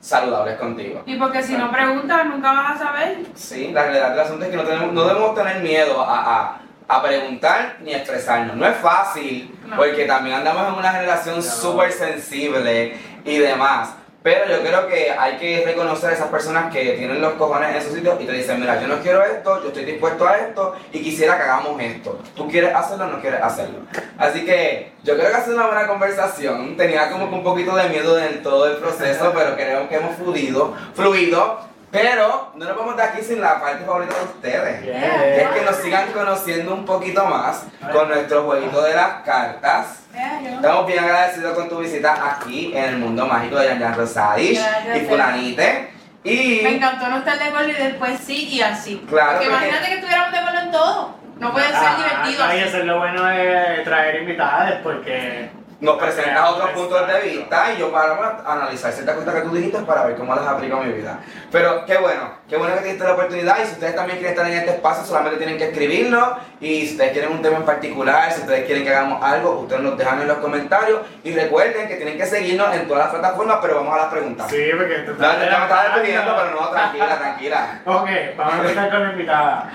saludables 0.00 0.56
contigo. 0.58 1.02
Y 1.06 1.16
porque 1.16 1.42
si 1.42 1.56
no 1.56 1.70
preguntas, 1.70 2.24
nunca 2.26 2.52
vas 2.52 2.76
a 2.80 2.84
saber. 2.84 3.18
Sí, 3.34 3.70
la 3.72 3.82
realidad 3.82 4.10
del 4.10 4.20
asunto 4.20 4.44
es 4.44 4.50
que 4.50 4.56
no, 4.56 4.62
tenemos, 4.64 4.92
no 4.92 5.04
debemos 5.04 5.34
tener 5.34 5.60
miedo 5.62 6.00
a, 6.02 6.40
a, 6.40 6.60
a 6.88 7.02
preguntar 7.02 7.76
ni 7.80 7.94
a 7.94 7.98
expresarnos. 7.98 8.56
No 8.56 8.66
es 8.66 8.76
fácil, 8.76 9.54
No. 9.66 9.76
porque 9.76 10.04
también 10.04 10.36
andamos 10.36 10.68
en 10.68 10.74
una 10.74 10.92
generación 10.92 11.36
No. 11.36 11.42
súper 11.42 11.92
sensible 11.92 12.96
y 13.24 13.38
demás. 13.38 13.94
Pero 14.22 14.46
yo 14.46 14.60
creo 14.60 14.86
que 14.86 15.10
hay 15.10 15.36
que 15.36 15.64
reconocer 15.64 16.10
a 16.10 16.12
esas 16.12 16.28
personas 16.28 16.72
que 16.72 16.92
tienen 16.92 17.20
los 17.20 17.32
cojones 17.34 17.70
en 17.70 17.76
esos 17.76 17.92
sitios 17.92 18.20
y 18.20 18.24
te 18.24 18.32
dicen, 18.32 18.60
mira, 18.60 18.80
yo 18.80 18.86
no 18.86 19.00
quiero 19.00 19.24
esto, 19.24 19.60
yo 19.62 19.68
estoy 19.68 19.84
dispuesto 19.84 20.26
a 20.26 20.38
esto 20.38 20.74
y 20.92 21.02
quisiera 21.02 21.36
que 21.36 21.42
hagamos 21.42 21.80
esto. 21.80 22.18
¿Tú 22.36 22.48
quieres 22.48 22.74
hacerlo 22.74 23.06
o 23.06 23.08
no 23.08 23.20
quieres 23.20 23.42
hacerlo? 23.42 23.78
Así 24.18 24.44
que 24.44 24.92
yo 25.02 25.16
creo 25.16 25.30
que 25.30 25.36
ha 25.36 25.44
sido 25.44 25.56
una 25.56 25.66
buena 25.66 25.88
conversación. 25.88 26.76
Tenía 26.76 27.10
como 27.10 27.28
que 27.28 27.34
un 27.34 27.42
poquito 27.42 27.74
de 27.74 27.88
miedo 27.88 28.18
en 28.18 28.42
todo 28.42 28.66
el 28.66 28.76
proceso, 28.76 29.32
pero 29.36 29.56
creo 29.56 29.88
que 29.88 29.96
hemos 29.96 30.16
fluido, 30.16 30.74
fluido. 30.94 31.71
Pero 31.92 32.52
no 32.56 32.64
nos 32.64 32.76
vamos 32.76 32.96
de 32.96 33.02
aquí 33.02 33.22
sin 33.22 33.40
la 33.42 33.60
parte 33.60 33.84
favorita 33.84 34.14
de 34.16 34.24
ustedes. 34.24 34.82
Yeah. 34.82 35.36
Es 35.36 35.48
que 35.50 35.60
nos 35.60 35.76
sigan 35.76 36.10
conociendo 36.12 36.72
un 36.72 36.86
poquito 36.86 37.24
más 37.26 37.64
con 37.92 38.08
nuestro 38.08 38.44
jueguito 38.44 38.82
de 38.82 38.94
las 38.94 39.22
cartas. 39.22 39.98
Estamos 40.42 40.86
bien 40.86 41.04
agradecidos 41.04 41.54
con 41.54 41.68
tu 41.68 41.78
visita 41.80 42.14
aquí 42.34 42.72
en 42.74 42.84
el 42.84 42.96
mundo 42.96 43.26
mágico 43.26 43.56
de 43.56 43.68
Yan 43.68 43.78
Yan 43.78 43.94
Rosadish 43.94 44.58
Gracias, 44.58 44.96
y 44.96 45.00
Fulanite. 45.06 45.90
Y 46.24 46.60
Me 46.62 46.76
encantó 46.76 47.08
no 47.08 47.18
estar 47.18 47.38
de 47.38 47.44
acuerdo 47.44 47.68
y 47.68 47.72
después 47.74 48.18
sí 48.24 48.48
y 48.48 48.62
así. 48.62 49.04
Claro, 49.08 49.32
Porque 49.32 49.50
porque- 49.50 49.66
imagínate 49.66 49.86
que 49.88 49.94
estuviéramos 49.96 50.32
de 50.32 50.38
acuerdo 50.38 50.60
en 50.60 50.70
todo. 50.70 51.14
No 51.40 51.52
puede 51.52 51.66
ser 51.66 51.76
Ah, 51.76 51.96
divertido 51.96 52.46
no, 52.46 52.54
y 52.54 52.56
así. 52.58 52.68
eso 52.68 52.78
es 52.78 52.84
lo 52.84 52.98
bueno 52.98 53.24
de 53.24 53.80
traer 53.84 54.16
invitadas 54.22 54.74
porque 54.82 55.50
nos 55.82 55.98
presentas 55.98 56.48
otros 56.48 56.70
puntos 56.70 57.08
de 57.08 57.20
vista 57.28 57.72
y 57.72 57.80
yo 57.80 57.90
para 57.90 58.40
analizar 58.46 58.92
ciertas 58.92 59.16
cosas 59.16 59.34
que 59.34 59.40
tú 59.40 59.52
dijiste 59.52 59.78
para 59.80 60.04
ver 60.04 60.14
cómo 60.14 60.32
las 60.32 60.46
aplico 60.46 60.76
a 60.76 60.84
mi 60.84 60.92
vida. 60.92 61.18
Pero 61.50 61.84
qué 61.84 61.96
bueno, 61.96 62.34
qué 62.48 62.56
bueno 62.56 62.76
que 62.76 62.82
tuviste 62.82 63.02
la 63.02 63.14
oportunidad 63.14 63.56
y 63.60 63.66
si 63.66 63.72
ustedes 63.72 63.96
también 63.96 64.18
quieren 64.20 64.32
estar 64.32 64.48
en 64.48 64.58
este 64.58 64.70
espacio 64.70 65.04
solamente 65.04 65.38
tienen 65.38 65.58
que 65.58 65.64
escribirlo 65.64 66.36
y 66.60 66.86
si 66.86 66.92
ustedes 66.92 67.10
quieren 67.10 67.32
un 67.32 67.42
tema 67.42 67.56
en 67.56 67.64
particular, 67.64 68.30
si 68.30 68.42
ustedes 68.42 68.64
quieren 68.64 68.84
que 68.84 68.90
hagamos 68.90 69.24
algo, 69.24 69.58
ustedes 69.58 69.82
nos 69.82 69.98
dejan 69.98 70.20
en 70.20 70.28
los 70.28 70.38
comentarios 70.38 71.00
y 71.24 71.34
recuerden 71.34 71.88
que 71.88 71.96
tienen 71.96 72.16
que 72.16 72.26
seguirnos 72.26 72.72
en 72.76 72.86
todas 72.86 73.06
las 73.06 73.14
plataformas, 73.14 73.58
pero 73.60 73.74
vamos 73.74 73.94
a 73.94 74.02
las 74.02 74.06
preguntas. 74.06 74.46
sí, 74.48 74.62
porque 74.78 74.94
te 74.94 75.10
No, 75.10 75.32
no, 75.32 75.38
me 75.38 75.44
estaba 75.44 75.82
despidiendo, 75.94 76.36
pero 76.36 76.60
no, 76.60 76.68
tranquila, 76.68 77.18
tranquila. 77.18 77.80
Ok, 77.86 78.08
vamos 78.38 78.54
a 78.54 78.58
empezar 78.58 78.88
con 78.88 79.02
la 79.02 79.10
invitada. 79.10 79.70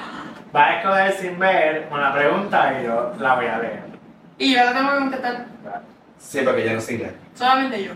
Va 0.56 0.66
a 0.68 0.78
escoger 0.78 1.12
sin 1.18 1.38
ver 1.38 1.90
una 1.92 2.14
pregunta 2.14 2.80
y 2.80 2.86
yo 2.86 3.12
la 3.20 3.36
voy 3.36 3.48
a 3.48 3.58
leer. 3.58 3.84
Y 4.38 4.56
yo 4.56 4.64
la 4.64 4.74
tengo 4.74 4.92
que 4.92 4.98
contestar 5.00 5.58
Sí, 6.20 6.42
porque 6.44 6.66
yo 6.66 6.74
no 6.74 6.82
sigue. 6.82 7.12
solamente 7.36 7.84
yo. 7.84 7.94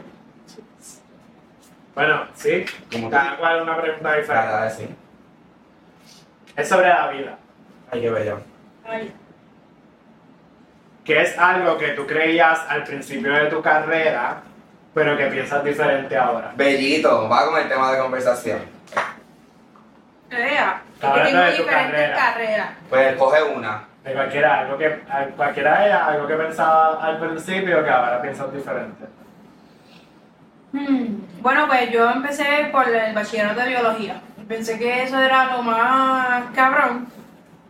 Bueno, 1.94 2.26
sí, 2.34 2.66
Como 2.92 3.08
tú. 3.08 3.12
cada 3.12 3.38
cual 3.38 3.62
una 3.64 3.82
pregunta 3.82 4.16
diferente. 4.16 4.48
Nada, 4.48 4.70
sí. 4.70 4.88
Es 6.56 6.68
sobre 6.70 6.88
la 6.88 7.08
vida. 7.10 7.38
Ay, 7.92 8.02
qué 8.02 8.10
bello. 8.10 8.40
Ay. 8.88 9.14
¿Qué 11.04 11.22
es 11.22 11.38
algo 11.38 11.78
que 11.78 11.90
tú 11.90 12.06
creías 12.08 12.60
al 12.70 12.84
principio 12.84 13.34
de 13.34 13.48
tu 13.48 13.62
carrera, 13.62 14.42
pero 14.94 15.18
que 15.18 15.26
piensas 15.28 15.64
diferente 15.64 16.16
ahora? 16.16 16.54
Bellito, 16.56 17.28
va 17.28 17.46
con 17.48 17.60
el 17.60 17.68
tema 17.68 17.92
de 17.92 18.00
conversación. 18.00 18.60
Crea. 20.30 20.82
Es 21.02 21.10
que 21.10 21.20
tengo 21.22 21.40
de 21.42 21.52
diferentes 21.52 21.92
carrera. 21.92 22.16
carreras. 22.16 22.70
Pues 22.90 23.16
coge 23.18 23.44
una. 23.44 23.84
De 24.04 24.14
cualquiera, 24.14 24.62
algo 24.62 24.78
que, 24.78 25.00
cualquiera 25.36 25.86
ellas, 25.86 26.02
algo 26.08 26.28
que 26.28 26.34
pensaba 26.34 27.06
al 27.06 27.20
principio 27.20 27.84
que 27.84 27.90
ahora 27.90 28.22
piensas 28.22 28.52
diferente. 28.52 29.06
Hmm, 30.72 31.42
Bueno, 31.42 31.68
pues 31.68 31.92
yo 31.92 32.10
empecé 32.10 32.70
por 32.72 32.88
el 32.88 33.14
bachillerato 33.14 33.62
de 33.62 33.68
biología. 33.68 34.22
Pensé 34.48 34.80
que 34.80 35.04
eso 35.04 35.20
era 35.20 35.56
lo 35.56 35.62
más 35.62 36.46
cabrón. 36.56 37.08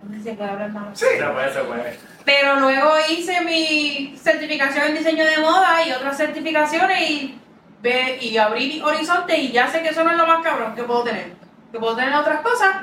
No 0.04 0.24
sé 0.24 0.32
si 0.32 0.38
más. 0.38 1.00
Sí. 1.00 1.06
Se 1.18 1.24
puede, 1.24 1.54
se 1.54 1.60
puede. 1.62 2.00
Pero 2.26 2.60
luego 2.60 2.92
hice 3.10 3.42
mi 3.42 4.16
certificación 4.18 4.88
en 4.88 4.96
diseño 4.96 5.26
de 5.26 5.38
moda 5.40 5.86
y 5.86 5.92
otras 5.92 6.18
certificaciones 6.18 7.10
y, 7.10 7.40
ve, 7.82 8.18
y 8.22 8.38
abrí 8.38 8.82
horizonte 8.82 9.38
y 9.38 9.52
ya 9.52 9.68
sé 9.68 9.82
que 9.82 9.90
eso 9.90 10.04
no 10.04 10.12
es 10.12 10.18
lo 10.18 10.26
más 10.28 10.42
cabrón 10.44 10.76
que 10.76 10.84
puedo 10.84 11.04
tener. 11.04 11.34
Que 11.72 11.80
puedo 11.80 11.96
tener 11.96 12.14
otras 12.16 12.42
cosas 12.42 12.76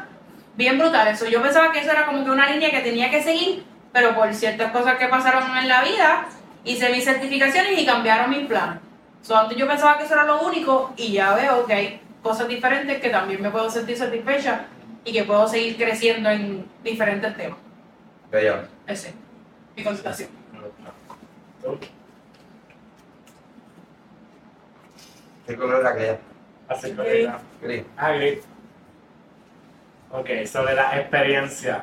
bien 0.58 0.76
brutales. 0.76 1.18
So, 1.18 1.26
yo 1.26 1.40
pensaba 1.40 1.72
que 1.72 1.78
eso 1.78 1.92
era 1.92 2.04
como 2.04 2.24
que 2.24 2.30
una 2.30 2.50
línea 2.50 2.70
que 2.70 2.80
tenía 2.80 3.10
que 3.10 3.22
seguir, 3.22 3.64
pero 3.92 4.14
por 4.14 4.34
ciertas 4.34 4.72
cosas 4.72 4.98
que 4.98 5.06
pasaron 5.06 5.56
en 5.56 5.68
la 5.68 5.82
vida, 5.82 6.26
hice 6.64 6.90
mis 6.90 7.04
certificaciones 7.04 7.78
y 7.78 7.86
cambiaron 7.86 8.28
mis 8.28 8.46
planes. 8.46 8.80
So, 9.22 9.36
antes 9.36 9.56
yo 9.56 9.68
pensaba 9.68 9.96
que 9.96 10.04
eso 10.04 10.14
era 10.14 10.24
lo 10.24 10.42
único 10.42 10.92
y 10.96 11.12
ya 11.12 11.32
veo 11.34 11.64
que 11.64 11.72
hay 11.72 12.00
cosas 12.22 12.48
diferentes 12.48 13.00
que 13.00 13.08
también 13.08 13.40
me 13.40 13.50
puedo 13.50 13.70
sentir 13.70 13.96
satisfecha 13.96 14.66
y 15.04 15.12
que 15.12 15.22
puedo 15.22 15.46
seguir 15.46 15.76
creciendo 15.76 16.28
en 16.28 16.66
diferentes 16.82 17.36
temas. 17.36 17.58
Bello. 18.30 18.56
Ese, 18.86 19.14
mi 19.76 19.84
constatación. 19.84 20.28
¿Tú? 21.62 21.78
¿Qué 25.46 25.56
color 25.56 25.80
es 25.80 25.86
aquella? 25.86 26.18
Así 26.68 26.94
Gris. 27.62 27.84
Ah, 27.96 28.12
gris. 28.12 28.44
Ok, 30.10 30.28
sobre 30.50 30.74
la 30.74 30.98
experiencia. 30.98 31.82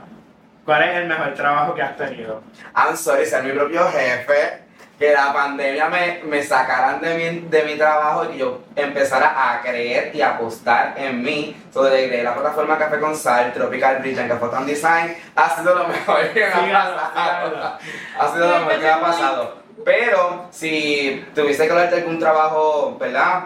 ¿Cuál 0.66 0.84
es 0.84 0.96
el 0.98 1.08
mejor 1.08 1.34
trabajo 1.36 1.76
que 1.76 1.82
has 1.84 1.96
tenido? 1.96 2.42
I'm 2.76 2.98
sorry, 2.98 3.26
ser 3.26 3.44
mi 3.44 3.52
propio 3.52 3.88
jefe. 3.92 4.66
Que 4.98 5.12
la 5.14 5.34
pandemia 5.34 5.90
me, 5.90 6.22
me 6.24 6.42
sacaran 6.42 7.02
de 7.02 7.16
mi, 7.16 7.40
de 7.50 7.64
mi 7.64 7.76
trabajo 7.76 8.24
y 8.24 8.28
que 8.30 8.38
yo 8.38 8.62
empezara 8.78 9.34
a 9.36 9.62
creer 9.62 10.16
y 10.16 10.22
apostar 10.22 10.94
en 10.96 11.22
mí. 11.22 11.56
Sobre 11.74 12.24
la 12.24 12.34
plataforma 12.34 12.78
Café 12.78 13.00
con 13.00 13.14
Sal, 13.16 13.52
Tropical 13.52 13.98
Bridge 14.00 14.20
and 14.20 14.30
Café 14.30 14.48
Town 14.48 14.66
Design 14.66 15.18
ha 15.36 15.50
sido 15.50 15.76
lo 15.76 15.88
mejor 15.90 16.30
que 16.30 16.40
me 16.40 16.46
ha 16.46 16.96
pasado. 16.96 17.50
sígalo. 17.50 17.78
Ha 18.20 18.34
sido 18.34 18.48
lo 18.48 18.60
mejor 18.60 18.74
que 18.74 18.80
me 18.80 18.90
ha 18.90 19.02
pasado. 19.02 19.56
Pero 19.84 20.48
si 20.50 21.26
tuviese 21.36 21.66
que 21.66 21.72
hablar 21.74 21.90
de 21.90 21.98
algún 21.98 22.18
trabajo, 22.18 22.98
¿verdad? 22.98 23.44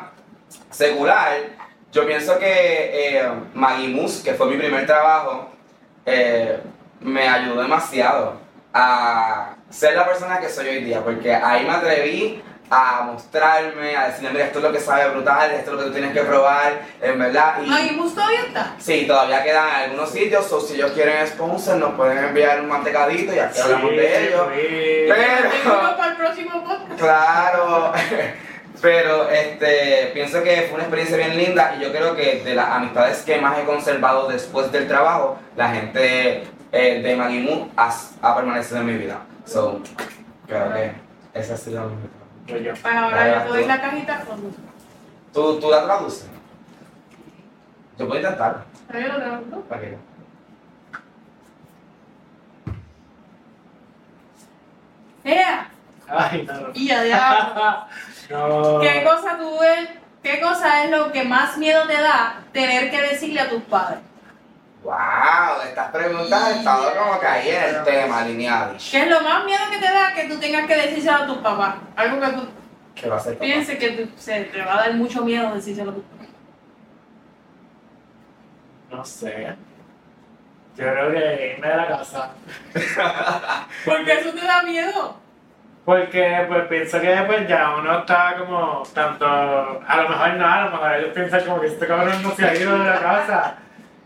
Secular, 0.69 1.33
yo 1.91 2.05
pienso 2.05 2.37
que 2.37 3.17
eh, 3.17 3.29
Magimus, 3.53 4.21
que 4.23 4.33
fue 4.33 4.47
mi 4.47 4.57
primer 4.57 4.85
trabajo, 4.85 5.49
eh, 6.05 6.59
me 7.01 7.27
ayudó 7.27 7.61
demasiado 7.61 8.33
a 8.73 9.55
ser 9.69 9.95
la 9.95 10.05
persona 10.05 10.39
que 10.39 10.49
soy 10.49 10.67
hoy 10.67 10.83
día, 10.83 11.01
porque 11.03 11.33
ahí 11.33 11.63
me 11.65 11.71
atreví 11.71 12.43
a 12.71 13.01
mostrarme, 13.01 13.95
a 13.97 14.09
decirle, 14.09 14.29
mira, 14.31 14.45
esto 14.45 14.59
es 14.59 14.63
lo 14.65 14.71
que 14.71 14.79
sabe 14.79 15.09
brutal, 15.09 15.49
esto 15.51 15.71
es 15.71 15.75
lo 15.75 15.79
que 15.79 15.85
tú 15.87 15.91
tienes 15.93 16.13
que 16.13 16.21
probar, 16.21 16.81
en 17.01 17.17
verdad. 17.17 17.55
Y, 17.65 17.73
Ay, 17.73 17.91
¿Mus 17.95 18.13
todavía 18.13 18.41
está? 18.41 18.75
Sí, 18.77 19.05
todavía 19.07 19.41
quedan 19.43 19.67
algunos 19.67 20.11
sitios, 20.11 20.51
o 20.51 20.61
si 20.61 20.75
ellos 20.75 20.91
quieren 20.91 21.25
sponsor, 21.25 21.77
nos 21.77 21.95
pueden 21.95 22.19
enviar 22.19 22.61
un 22.61 22.67
mantecadito 22.67 23.33
y 23.33 23.39
aquí 23.39 23.59
hablamos 23.59 23.89
de 23.89 24.27
ellos. 24.27 24.47
sí. 24.55 25.05
Pero- 25.07 25.97
para 25.97 26.11
el 26.11 26.17
próximo 26.17 26.63
podcast. 26.63 26.99
Claro, 26.99 27.93
pero 28.81 29.29
este, 29.29 30.11
pienso 30.13 30.41
que 30.43 30.63
fue 30.63 30.75
una 30.75 30.83
experiencia 30.83 31.17
bien 31.17 31.37
linda 31.37 31.75
y 31.75 31.83
yo 31.83 31.91
creo 31.91 32.15
que 32.15 32.43
de 32.43 32.55
las 32.55 32.69
amistades 32.69 33.23
que 33.23 33.39
más 33.39 33.59
he 33.59 33.65
conservado 33.65 34.27
después 34.27 34.71
del 34.71 34.87
trabajo, 34.87 35.37
la 35.55 35.73
gente 35.73 36.43
eh, 36.71 37.01
de 37.01 37.15
Magimu 37.15 37.69
ha, 37.75 37.93
ha 38.21 38.35
permanecido 38.35 38.79
en 38.79 38.85
mi 38.85 38.97
vida. 38.97 39.19
So, 39.45 39.81
creo 40.47 40.73
que 40.73 40.91
esa 41.33 41.55
ha 41.55 41.57
sido 41.57 41.89
mi 41.89 41.95
Pues 42.47 42.63
yo. 42.63 42.73
Pues 42.81 42.95
ahora 42.95 43.35
yo 43.35 43.43
te 43.43 43.49
doy 43.49 43.65
la 43.65 43.81
cajita 43.81 44.21
con. 44.21 44.55
¿Tú, 45.33 45.59
¿Tú 45.59 45.69
la 45.69 45.83
traduces? 45.83 46.27
Yo 47.97 48.07
puedo 48.07 48.21
intentar. 48.21 48.63
Pero 48.87 48.99
yo 48.99 49.13
lo 49.13 49.23
tengo 49.23 49.37
tú. 49.37 49.61
¿Para 49.63 49.81
qué? 49.81 49.97
¡Ea! 55.25 55.69
Ay, 56.07 56.43
no. 56.43 56.69
Y 56.73 56.87
ya 56.87 57.03
diablo. 57.03 57.85
No. 58.29 58.79
¿Qué 58.79 59.03
cosa 59.03 59.37
tú 59.37 59.59
ves? 59.59 59.89
¿Qué 60.21 60.39
cosa 60.41 60.83
es 60.83 60.91
lo 60.91 61.11
que 61.11 61.23
más 61.23 61.57
miedo 61.57 61.87
te 61.87 61.93
da 61.93 62.41
tener 62.51 62.91
que 62.91 63.01
decirle 63.01 63.39
a 63.39 63.49
tus 63.49 63.63
padres? 63.63 63.99
Wow, 64.83 65.61
estas 65.67 65.91
preguntas 65.91 66.41
han 66.43 66.57
estado 66.59 66.93
como 66.95 67.19
que 67.19 67.27
ahí 67.27 67.49
en 67.49 67.75
el 67.75 67.83
tema, 67.83 68.19
alineado. 68.19 68.75
¿Qué 68.91 69.01
es 69.03 69.09
lo 69.09 69.21
más 69.21 69.43
miedo 69.45 69.61
que 69.71 69.77
te 69.77 69.91
da 69.91 70.13
que 70.13 70.23
tú 70.29 70.39
tengas 70.39 70.67
que 70.67 70.75
decírselo 70.75 71.17
a 71.17 71.27
tu 71.27 71.41
papá? 71.41 71.77
Algo 71.95 72.19
que 72.21 72.27
tú 72.33 72.47
¿Qué 72.95 73.09
va 73.09 73.17
a 73.17 73.19
ser 73.19 73.33
papá? 73.33 73.45
pienses 73.45 73.77
que 73.79 74.09
se 74.17 74.41
te 74.45 74.61
va 74.61 74.73
a 74.73 74.77
dar 74.77 74.93
mucho 74.93 75.23
miedo 75.23 75.53
decírselo 75.53 75.91
a 75.91 75.95
tu 75.95 76.01
papá. 76.01 76.25
No 78.91 79.05
sé. 79.05 79.55
Yo 80.75 80.85
creo 80.85 81.11
que 81.11 81.53
irme 81.55 81.67
de 81.67 81.75
la 81.77 81.87
casa. 81.87 82.31
Porque 83.85 84.13
eso 84.13 84.31
te 84.31 84.45
da 84.45 84.63
miedo. 84.63 85.15
Porque 85.89 86.45
pues 86.47 86.67
pienso 86.67 87.01
que 87.01 87.15
pues 87.25 87.47
ya 87.47 87.73
uno 87.75 87.97
está 87.97 88.35
como 88.37 88.83
tanto, 88.93 89.25
a 89.25 89.97
lo 89.97 90.07
mejor 90.07 90.33
no, 90.35 90.45
a 90.45 90.65
lo 90.65 90.69
mejor 90.69 90.91
ellos 90.93 91.13
piensan 91.15 91.43
como 91.45 91.61
que 91.61 91.65
este 91.65 91.87
cabrón 91.87 92.21
no 92.21 92.29
se 92.29 92.45
ha 92.45 92.55
ido 92.55 92.77
de 92.77 92.85
la 92.85 92.99
casa. 92.99 93.55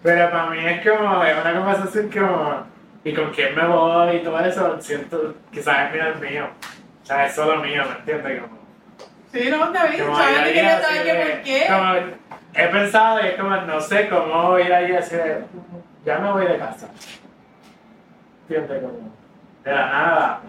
Pero 0.02 0.32
para 0.32 0.46
mí 0.46 0.66
es 0.66 0.90
como, 0.90 1.22
es 1.26 1.36
una 1.36 1.54
conversación 1.54 2.10
como, 2.10 2.64
¿y 3.04 3.14
con 3.14 3.32
quién 3.32 3.54
me 3.54 3.68
voy? 3.68 4.16
Y 4.16 4.20
todo 4.24 4.40
eso, 4.40 4.80
siento, 4.80 5.36
quizás 5.52 5.94
es 5.94 6.22
mío 6.22 6.32
mío. 6.32 6.48
O 7.02 7.06
sea, 7.06 7.26
es 7.26 7.36
solo 7.36 7.62
mío, 7.62 7.84
¿me 7.86 7.96
entiendes? 7.98 8.42
Como, 8.42 8.60
Sí, 9.34 9.50
no, 9.50 9.70
David, 9.74 10.04
¿sabes 10.06 10.40
que 10.40 10.54
quería 10.54 10.82
saber 10.82 11.04
que 11.04 11.14
por 11.16 11.42
qué? 11.42 11.66
como, 11.68 11.94
he 12.54 12.68
pensado 12.70 13.22
y 13.22 13.28
es 13.28 13.36
como, 13.36 13.58
no 13.58 13.82
sé 13.82 14.08
cómo 14.08 14.58
ir 14.58 14.74
ahí 14.74 14.96
así 14.96 15.18
de, 15.18 15.44
ya 16.06 16.18
me 16.20 16.32
voy 16.32 16.46
de 16.48 16.58
casa. 16.58 16.88
¿Entiendes? 18.48 18.82
Como, 18.84 19.14
de 19.66 19.72
la 19.74 19.86
nada. 19.88 20.42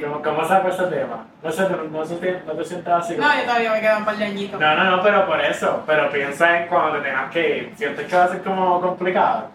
¿Cómo, 0.00 0.22
cómo 0.22 0.46
saco 0.46 0.68
ese 0.68 0.84
tema? 0.84 1.26
No 1.42 1.50
sé, 1.52 1.68
no, 1.68 1.76
no, 1.84 2.04
se 2.04 2.16
te- 2.16 2.40
no 2.46 2.52
te 2.52 2.64
sientas 2.64 3.04
así. 3.04 3.16
No, 3.16 3.34
yo 3.36 3.42
todavía 3.44 3.72
me 3.72 3.80
quedan 3.80 3.98
un 3.98 4.04
par 4.04 4.16
de 4.16 4.24
añitos. 4.24 4.60
no, 4.60 4.74
no, 4.76 4.84
no, 4.96 5.02
pero 5.02 5.26
por 5.26 5.40
eso. 5.40 5.82
Pero 5.86 6.10
piensa 6.10 6.58
en 6.62 6.68
cuando 6.68 6.98
te 6.98 7.04
tengas 7.08 7.30
que 7.32 7.56
ir. 7.58 7.74
¿Sientes 7.76 8.06
que 8.06 8.16
va 8.16 8.24
a 8.24 8.28
ser 8.28 8.42
como 8.42 8.80
complicado? 8.80 9.48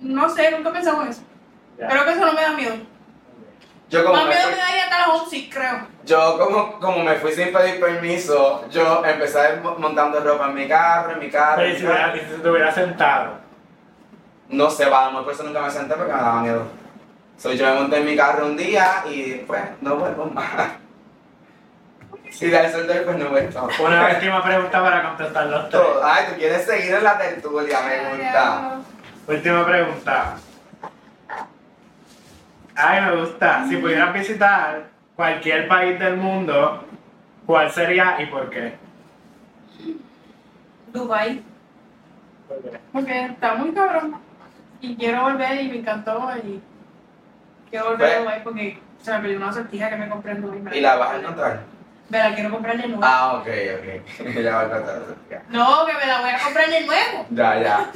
No 0.00 0.28
sé, 0.28 0.50
nunca 0.52 0.68
he 0.70 0.72
pensado 0.72 1.02
en 1.02 1.08
eso. 1.08 1.22
Ya. 1.78 1.88
Creo 1.88 2.04
que 2.04 2.10
eso 2.12 2.26
no 2.26 2.32
me 2.32 2.42
da 2.42 2.52
miedo. 2.52 2.74
Yo 3.88 4.02
como, 4.04 4.14
Más 4.16 4.24
me 4.24 4.30
miedo 4.30 4.42
fui, 4.48 4.52
me 4.52 4.58
daría 4.58 4.84
hasta 4.84 4.98
las 4.98 5.08
11, 5.22 5.50
creo. 5.50 5.86
yo 6.04 6.38
como, 6.38 6.80
como 6.80 7.04
me 7.04 7.14
fui 7.16 7.32
sin 7.32 7.52
pedir 7.52 7.78
permiso, 7.80 8.64
yo 8.68 9.04
empecé 9.04 9.60
montando 9.78 10.20
ropa 10.20 10.46
en 10.46 10.54
mi 10.54 10.66
carro, 10.68 11.12
en 11.12 11.18
mi 11.20 11.30
carro. 11.30 11.56
Pero 11.56 11.68
en 11.68 11.70
¿y 11.70 11.74
mi 11.74 11.80
si, 11.80 11.86
carro. 11.86 12.12
hubiera- 12.12 12.16
y 12.16 12.34
si 12.36 12.42
te 12.42 12.50
hubiera 12.50 12.72
sentado. 12.72 13.32
No 14.48 14.70
sé, 14.70 14.86
va, 14.88 15.02
a 15.02 15.04
lo 15.06 15.10
mejor 15.10 15.24
por 15.24 15.34
eso 15.34 15.42
nunca 15.44 15.60
me 15.62 15.70
senté 15.70 15.94
porque 15.94 16.12
me 16.12 16.18
daba 16.20 16.40
miedo. 16.42 16.66
So, 17.36 17.52
yo 17.52 17.66
me 17.66 17.80
monté 17.80 17.98
en 17.98 18.06
mi 18.06 18.16
carro 18.16 18.46
un 18.46 18.56
día 18.56 19.04
y 19.10 19.34
pues 19.46 19.62
no 19.80 19.96
vuelvo 19.96 20.26
más. 20.26 20.72
Si 22.30 22.50
da 22.50 22.66
el 22.66 22.72
sol 22.72 22.86
de 22.86 22.98
hoy, 22.98 23.04
pues 23.04 23.16
no 23.16 23.30
vuelvo. 23.30 23.68
Una 23.82 24.08
última 24.08 24.42
pregunta 24.42 24.82
para 24.82 25.02
contestar 25.02 25.46
los 25.46 25.70
tres. 25.70 25.82
Todo. 25.82 26.04
Ay, 26.04 26.24
tú 26.28 26.36
quieres 26.36 26.66
seguir 26.66 26.94
en 26.94 27.04
la 27.04 27.16
tertulia, 27.16 27.78
me 27.80 28.10
gusta. 28.10 28.78
Última 29.26 29.64
pregunta. 29.64 30.36
Ay, 32.74 33.00
me 33.00 33.16
gusta. 33.16 33.64
Si 33.68 33.76
pudieras 33.78 34.12
visitar 34.12 34.84
cualquier 35.14 35.66
país 35.66 35.98
del 35.98 36.16
mundo, 36.18 36.84
¿cuál 37.46 37.70
sería 37.70 38.20
y 38.20 38.26
por 38.26 38.50
qué? 38.50 38.74
Dubai. 40.92 41.42
¿Por 42.48 42.62
qué? 42.62 42.80
Porque 42.92 43.24
está 43.26 43.54
muy 43.54 43.72
cabrón. 43.72 44.16
Y 44.82 44.94
quiero 44.96 45.22
volver 45.22 45.62
y 45.62 45.68
me 45.68 45.76
encantó. 45.78 46.28
Y 46.44 46.60
quiero 47.70 47.90
volver 47.90 48.14
a. 48.14 48.18
Dubai 48.20 48.44
porque 48.44 48.78
se 49.02 49.12
me 49.12 49.18
perdió 49.20 49.36
una 49.38 49.52
sortija 49.52 49.90
que 49.90 49.96
me 49.96 50.08
compré 50.08 50.32
en 50.32 50.42
Dubai. 50.42 50.78
¿Y 50.78 50.80
la 50.80 50.96
vas 50.96 51.10
a 51.10 51.16
encontrar? 51.18 51.60
Me 52.08 52.18
la 52.18 52.34
quiero 52.34 52.50
comprar 52.50 52.76
de 52.76 52.88
nuevo. 52.88 53.02
Ah, 53.04 53.34
ok, 53.34 53.48
ok. 53.78 54.34
ya 54.42 54.54
va 54.54 54.60
a 54.60 54.64
encontrar. 54.64 55.02
ya. 55.30 55.42
No, 55.48 55.86
que 55.86 55.92
me 55.94 56.06
la 56.06 56.20
voy 56.20 56.30
a 56.30 56.38
comprar 56.38 56.70
de 56.70 56.80
nuevo. 56.86 57.26
Ya, 57.30 57.60
ya. 57.60 57.90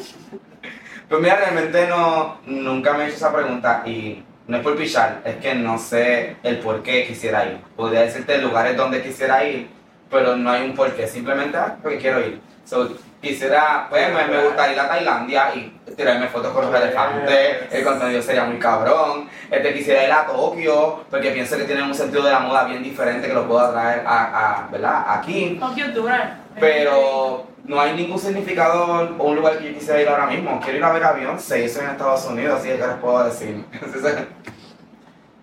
Pues 1.08 1.22
mira, 1.22 1.36
realmente 1.36 1.88
no, 1.88 2.38
nunca 2.46 2.92
me 2.92 3.04
he 3.04 3.06
hecho 3.06 3.16
esa 3.16 3.32
pregunta 3.32 3.82
y 3.84 4.22
no 4.46 4.56
es 4.56 4.62
por 4.62 4.76
pichar, 4.76 5.20
es 5.24 5.36
que 5.36 5.54
no 5.54 5.78
sé 5.78 6.36
el 6.42 6.58
por 6.58 6.82
qué 6.82 7.06
quisiera 7.06 7.46
ir. 7.46 7.58
Podría 7.76 8.02
decirte 8.02 8.38
lugares 8.38 8.76
donde 8.76 9.02
quisiera 9.02 9.44
ir, 9.44 9.68
pero 10.10 10.36
no 10.36 10.50
hay 10.50 10.68
un 10.68 10.74
por 10.74 10.92
qué, 10.94 11.06
simplemente 11.06 11.56
ah, 11.56 11.76
porque 11.82 11.98
quiero 11.98 12.20
ir. 12.20 12.40
So, 12.64 12.96
quisiera, 13.20 13.86
pues 13.90 14.08
me, 14.12 14.24
me 14.34 14.42
gustaría 14.44 14.74
ir 14.74 14.80
a 14.80 14.88
Tailandia 14.88 15.54
y 15.54 15.78
tirarme 15.96 16.28
fotos 16.28 16.52
con 16.52 16.70
los 16.70 16.80
elefantes, 16.82 17.72
el 17.72 17.84
contenido 17.84 18.22
sería 18.22 18.44
muy 18.44 18.58
cabrón. 18.58 19.28
Este, 19.50 19.74
quisiera 19.74 20.04
ir 20.04 20.12
a 20.12 20.26
Tokio, 20.26 21.04
porque 21.10 21.30
pienso 21.30 21.56
que 21.56 21.64
tienen 21.64 21.84
un 21.84 21.94
sentido 21.94 22.22
de 22.24 22.30
la 22.32 22.40
moda 22.40 22.64
bien 22.64 22.82
diferente 22.82 23.28
que 23.28 23.34
lo 23.34 23.46
puedo 23.46 23.70
traer 23.72 24.02
a, 24.06 24.60
a, 24.64 24.68
¿verdad? 24.70 25.04
aquí. 25.08 25.56
Tokio 25.60 25.88
dura. 25.92 26.38
Pero 26.58 27.46
no 27.64 27.80
hay 27.80 27.92
ningún 27.94 28.18
significado 28.18 29.14
o 29.18 29.24
un 29.24 29.36
lugar 29.36 29.58
que 29.58 29.68
yo 29.68 29.74
quisiera 29.78 30.00
ir 30.00 30.08
ahora 30.08 30.26
mismo. 30.26 30.58
Quiero 30.60 30.78
ir 30.78 30.84
a 30.84 30.92
ver 30.92 31.04
a 31.04 31.12
Beyoncé, 31.12 31.64
eso 31.64 31.80
en 31.82 31.90
Estados 31.90 32.24
Unidos, 32.26 32.58
así 32.60 32.68
que 32.68 32.76
¿qué 32.78 32.86
les 32.86 32.96
puedo 32.96 33.24
decir. 33.24 33.64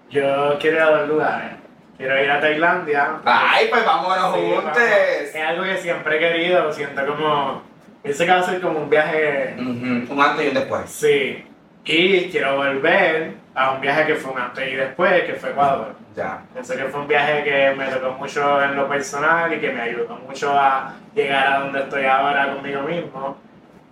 Yo 0.09 0.57
quiero 0.59 0.78
ir 0.78 0.82
a 0.84 0.89
dos 0.91 1.07
lugares. 1.09 1.51
Quiero 1.97 2.23
ir 2.23 2.30
a 2.30 2.39
Tailandia. 2.39 3.19
Ay, 3.25 3.67
pues 3.69 3.84
vámonos 3.86 4.36
Sí, 4.36 4.41
juntos. 4.41 4.63
vamos. 4.65 4.78
Es 4.80 5.36
algo 5.36 5.63
que 5.63 5.78
siempre 5.78 6.15
he 6.15 6.19
querido. 6.19 6.71
Siento 6.71 7.05
como. 7.07 7.61
Ese 8.10 8.26
que 8.26 8.32
va 8.32 8.39
a 8.39 8.43
ser 8.43 8.62
como 8.62 8.80
un 8.80 8.89
viaje. 8.89 9.55
Ujú, 9.60 10.14
Un 10.14 10.22
antes 10.22 10.45
y 10.45 10.49
un 10.49 10.53
después. 10.55 10.89
Sí. 10.89 11.45
Y 11.86 12.30
quiero 12.30 12.58
volver 12.58 13.34
a 13.55 13.72
un 13.72 13.82
viaje 13.82 14.05
que 14.08 14.16
fue 14.16 14.34
un 14.34 14.39
antes 14.39 14.72
y 14.72 14.76
después, 14.76 15.24
que 15.24 15.34
fue 15.36 15.49
Ecuador. 15.51 15.95
Ya. 16.16 16.41
Pienso 16.53 16.76
que 16.76 16.84
fue 16.86 16.99
un 17.01 17.08
viaje 17.08 17.43
que 17.43 17.74
me 17.78 17.86
tocó 17.88 18.12
mucho 18.14 18.62
en 18.62 18.76
lo 18.76 18.88
personal 18.89 19.53
y 19.53 19.60
que 19.60 19.72
me 19.72 19.82
ayudó 19.82 20.16
mucho 20.18 20.51
a 20.58 20.93
llegar 21.16 21.47
a 21.47 21.60
donde 21.60 21.80
estoy 21.80 22.05
ahora 22.05 22.53
conmigo 22.53 22.82
mismo. 22.84 23.38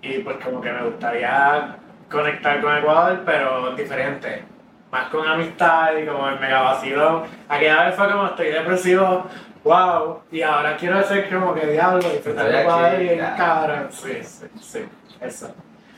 Y 0.01 0.20
pues 0.20 0.38
como 0.43 0.61
que 0.61 0.72
me 0.72 0.84
gustaría 0.84 1.76
conectar 2.09 2.61
con 2.61 2.78
Ecuador, 2.78 3.22
pero 3.26 3.76
diferente. 3.76 4.43
Más 4.91 5.07
con 5.09 5.28
amistad 5.28 5.91
y 6.01 6.05
como 6.05 6.28
el 6.30 6.39
mega 6.39 6.61
vacilón. 6.61 7.24
Aquella 7.49 7.86
vez 7.86 7.95
fue 7.95 8.11
como 8.11 8.26
estoy 8.28 8.47
depresivo, 8.47 9.28
wow. 9.66 10.22
Y 10.32 10.41
ahora 10.41 10.78
quiero 10.78 10.99
hacer 10.99 11.30
como 11.30 11.53
que 11.53 11.66
diablo, 11.68 12.09
disfrutar 12.09 12.45
de 12.45 12.51
Estoy 12.51 12.61
Ecuador 12.61 12.86
aquí, 12.86 12.95
y 12.95 13.07
bien 13.07 13.18
ya. 13.18 13.36
cabrón. 13.36 13.88
Sí, 13.91 14.24
sí, 14.24 14.45
sí. 14.61 14.86
Eso. 15.20 15.53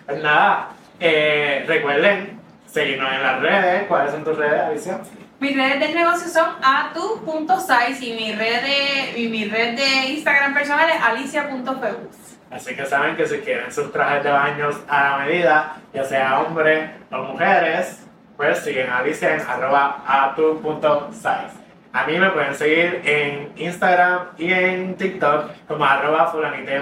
Pues 0.06 0.24
nada, 0.24 0.70
eh, 1.00 1.64
recuerden 1.68 2.40
seguirnos 2.66 3.12
en 3.14 3.22
las 3.22 3.42
redes. 3.42 3.84
¿Cuáles 3.88 4.12
son 4.12 4.24
tus 4.24 4.38
redes, 4.38 4.62
Alicia? 4.62 5.00
Mis 5.40 5.56
redes 5.56 5.80
de 5.80 5.94
negocio 5.94 6.28
son 6.30 6.50
atu.size 6.64 8.04
y 8.06 8.14
mi 8.16 8.34
red 8.34 8.62
de, 8.64 9.20
y 9.20 9.28
mi 9.28 9.46
red 9.46 9.76
de 9.76 10.10
Instagram 10.14 10.54
personal 10.56 10.90
es 10.90 11.00
alicia.febus. 11.02 12.16
Así 12.50 12.76
que 12.76 12.86
saben 12.86 13.16
que 13.16 13.28
si 13.28 13.40
quieren 13.40 13.72
sus 13.72 13.92
trajes 13.92 14.24
de 14.24 14.32
baños 14.32 14.78
a 14.88 15.04
la 15.04 15.26
medida, 15.26 15.76
ya 15.94 16.04
sea 16.06 16.40
hombres 16.40 16.90
o 17.12 17.18
mujeres, 17.18 18.04
pues 18.38 18.60
siguen 18.60 18.90
a 18.90 19.00
Alicia 19.00 19.36
en 19.36 19.42
arroba 19.42 20.02
atu.size. 20.08 21.67
A 21.94 22.06
mí 22.06 22.18
me 22.18 22.30
pueden 22.30 22.54
seguir 22.54 23.02
en 23.06 23.54
Instagram 23.56 24.28
y 24.38 24.52
en 24.52 24.96
TikTok 24.96 25.52
como 25.68 25.86
arroba 25.86 26.34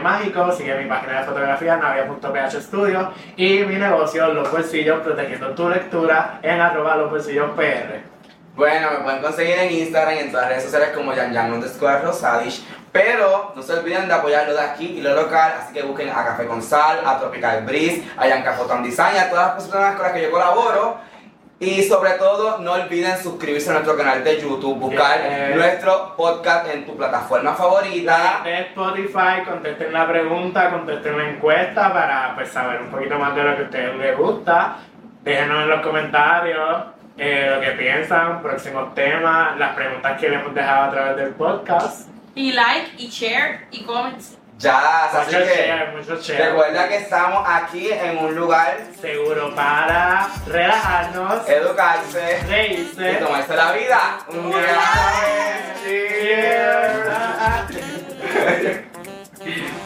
mágico. 0.01 0.51
Sigue 0.51 0.77
mi 0.77 0.89
página 0.89 1.19
de 1.19 1.25
fotografía 1.25 1.77
navia.phstudio 1.77 3.11
y 3.37 3.59
mi 3.59 3.75
negocio 3.75 4.33
Los 4.33 4.51
Bolsillos 4.51 5.01
Protegiendo 5.01 5.49
tu 5.51 5.69
Lectura 5.69 6.39
en 6.41 6.59
arroba 6.59 6.97
los 6.97 7.11
bolsillos 7.11 7.51
PR. 7.51 8.15
Bueno, 8.55 8.87
me 8.91 9.03
pueden 9.03 9.21
conseguir 9.21 9.59
en 9.59 9.71
Instagram 9.71 10.15
y 10.15 10.19
en 10.19 10.31
todas 10.31 10.45
las 10.45 10.49
redes 10.49 10.63
sociales 10.63 10.89
como 10.95 11.13
Yan 11.13 11.53
underscore 11.53 11.99
Rosadish. 11.99 12.65
Pero 12.91 13.51
no 13.53 13.61
se 13.61 13.73
olviden 13.73 14.07
de 14.07 14.13
apoyar 14.13 14.47
lo 14.47 14.53
de 14.53 14.61
aquí 14.61 14.85
y 14.97 15.01
lo 15.01 15.13
local, 15.13 15.55
así 15.61 15.73
que 15.73 15.83
busquen 15.83 16.09
a 16.09 16.23
Café 16.23 16.47
con 16.47 16.61
Sal, 16.61 16.99
a 17.05 17.19
Tropical 17.19 17.65
Breeze, 17.65 18.05
a 18.15 18.25
Yanka 18.25 18.53
Photon 18.53 18.81
Design, 18.81 19.17
a 19.17 19.29
todas 19.29 19.47
las 19.47 19.55
personas 19.55 19.95
con 19.95 20.03
las 20.03 20.13
que 20.13 20.21
yo 20.21 20.31
colaboro. 20.31 20.97
Y 21.57 21.83
sobre 21.83 22.11
todo, 22.11 22.57
no 22.57 22.73
olviden 22.73 23.17
suscribirse 23.17 23.69
a 23.69 23.73
nuestro 23.73 23.95
canal 23.95 24.23
de 24.25 24.41
YouTube, 24.41 24.77
buscar 24.77 25.19
Yes. 25.21 25.55
nuestro 25.55 26.13
podcast 26.17 26.67
en 26.67 26.85
tu 26.85 26.97
plataforma 26.97 27.53
favorita. 27.53 28.41
de 28.43 28.59
Spotify, 28.61 29.43
contesten 29.47 29.93
la 29.93 30.05
pregunta, 30.07 30.69
contesten 30.69 31.17
la 31.17 31.29
encuesta 31.29 31.93
para 31.93 32.35
pues, 32.35 32.49
saber 32.49 32.81
un 32.81 32.89
poquito 32.91 33.17
más 33.17 33.33
de 33.35 33.43
lo 33.43 33.55
que 33.55 33.61
a 33.61 33.65
ustedes 33.65 33.95
les 33.95 34.17
gusta. 34.17 34.77
Déjenos 35.23 35.63
en 35.63 35.69
los 35.69 35.81
comentarios 35.81 36.83
eh, 37.17 37.49
lo 37.55 37.61
que 37.61 37.71
piensan, 37.71 38.41
próximos 38.41 38.93
temas, 38.93 39.57
las 39.57 39.73
preguntas 39.75 40.19
que 40.19 40.29
le 40.29 40.35
hemos 40.35 40.53
dejado 40.53 40.83
a 40.83 40.91
través 40.91 41.15
del 41.15 41.29
podcast. 41.35 42.09
Y 42.35 42.51
like, 42.51 42.91
y 42.97 43.07
share, 43.07 43.67
y 43.71 43.83
comments. 43.85 44.37
Ya, 44.57 45.09
mucho 45.11 45.17
así 45.17 45.31
share, 45.31 45.91
que 45.91 45.97
mucho 45.97 46.33
recuerda 46.33 46.87
que 46.87 46.95
estamos 46.97 47.43
aquí 47.45 47.91
en 47.91 48.17
un 48.17 48.35
lugar 48.35 48.77
seguro 48.99 49.53
para 49.53 50.29
relajarnos, 50.47 51.47
educarse, 51.47 52.41
reírse 52.47 53.11
y 53.11 53.15
tomarse 53.17 53.55
la 53.55 53.71
vida. 53.73 54.19
Un 54.29 54.49
día 54.49 54.81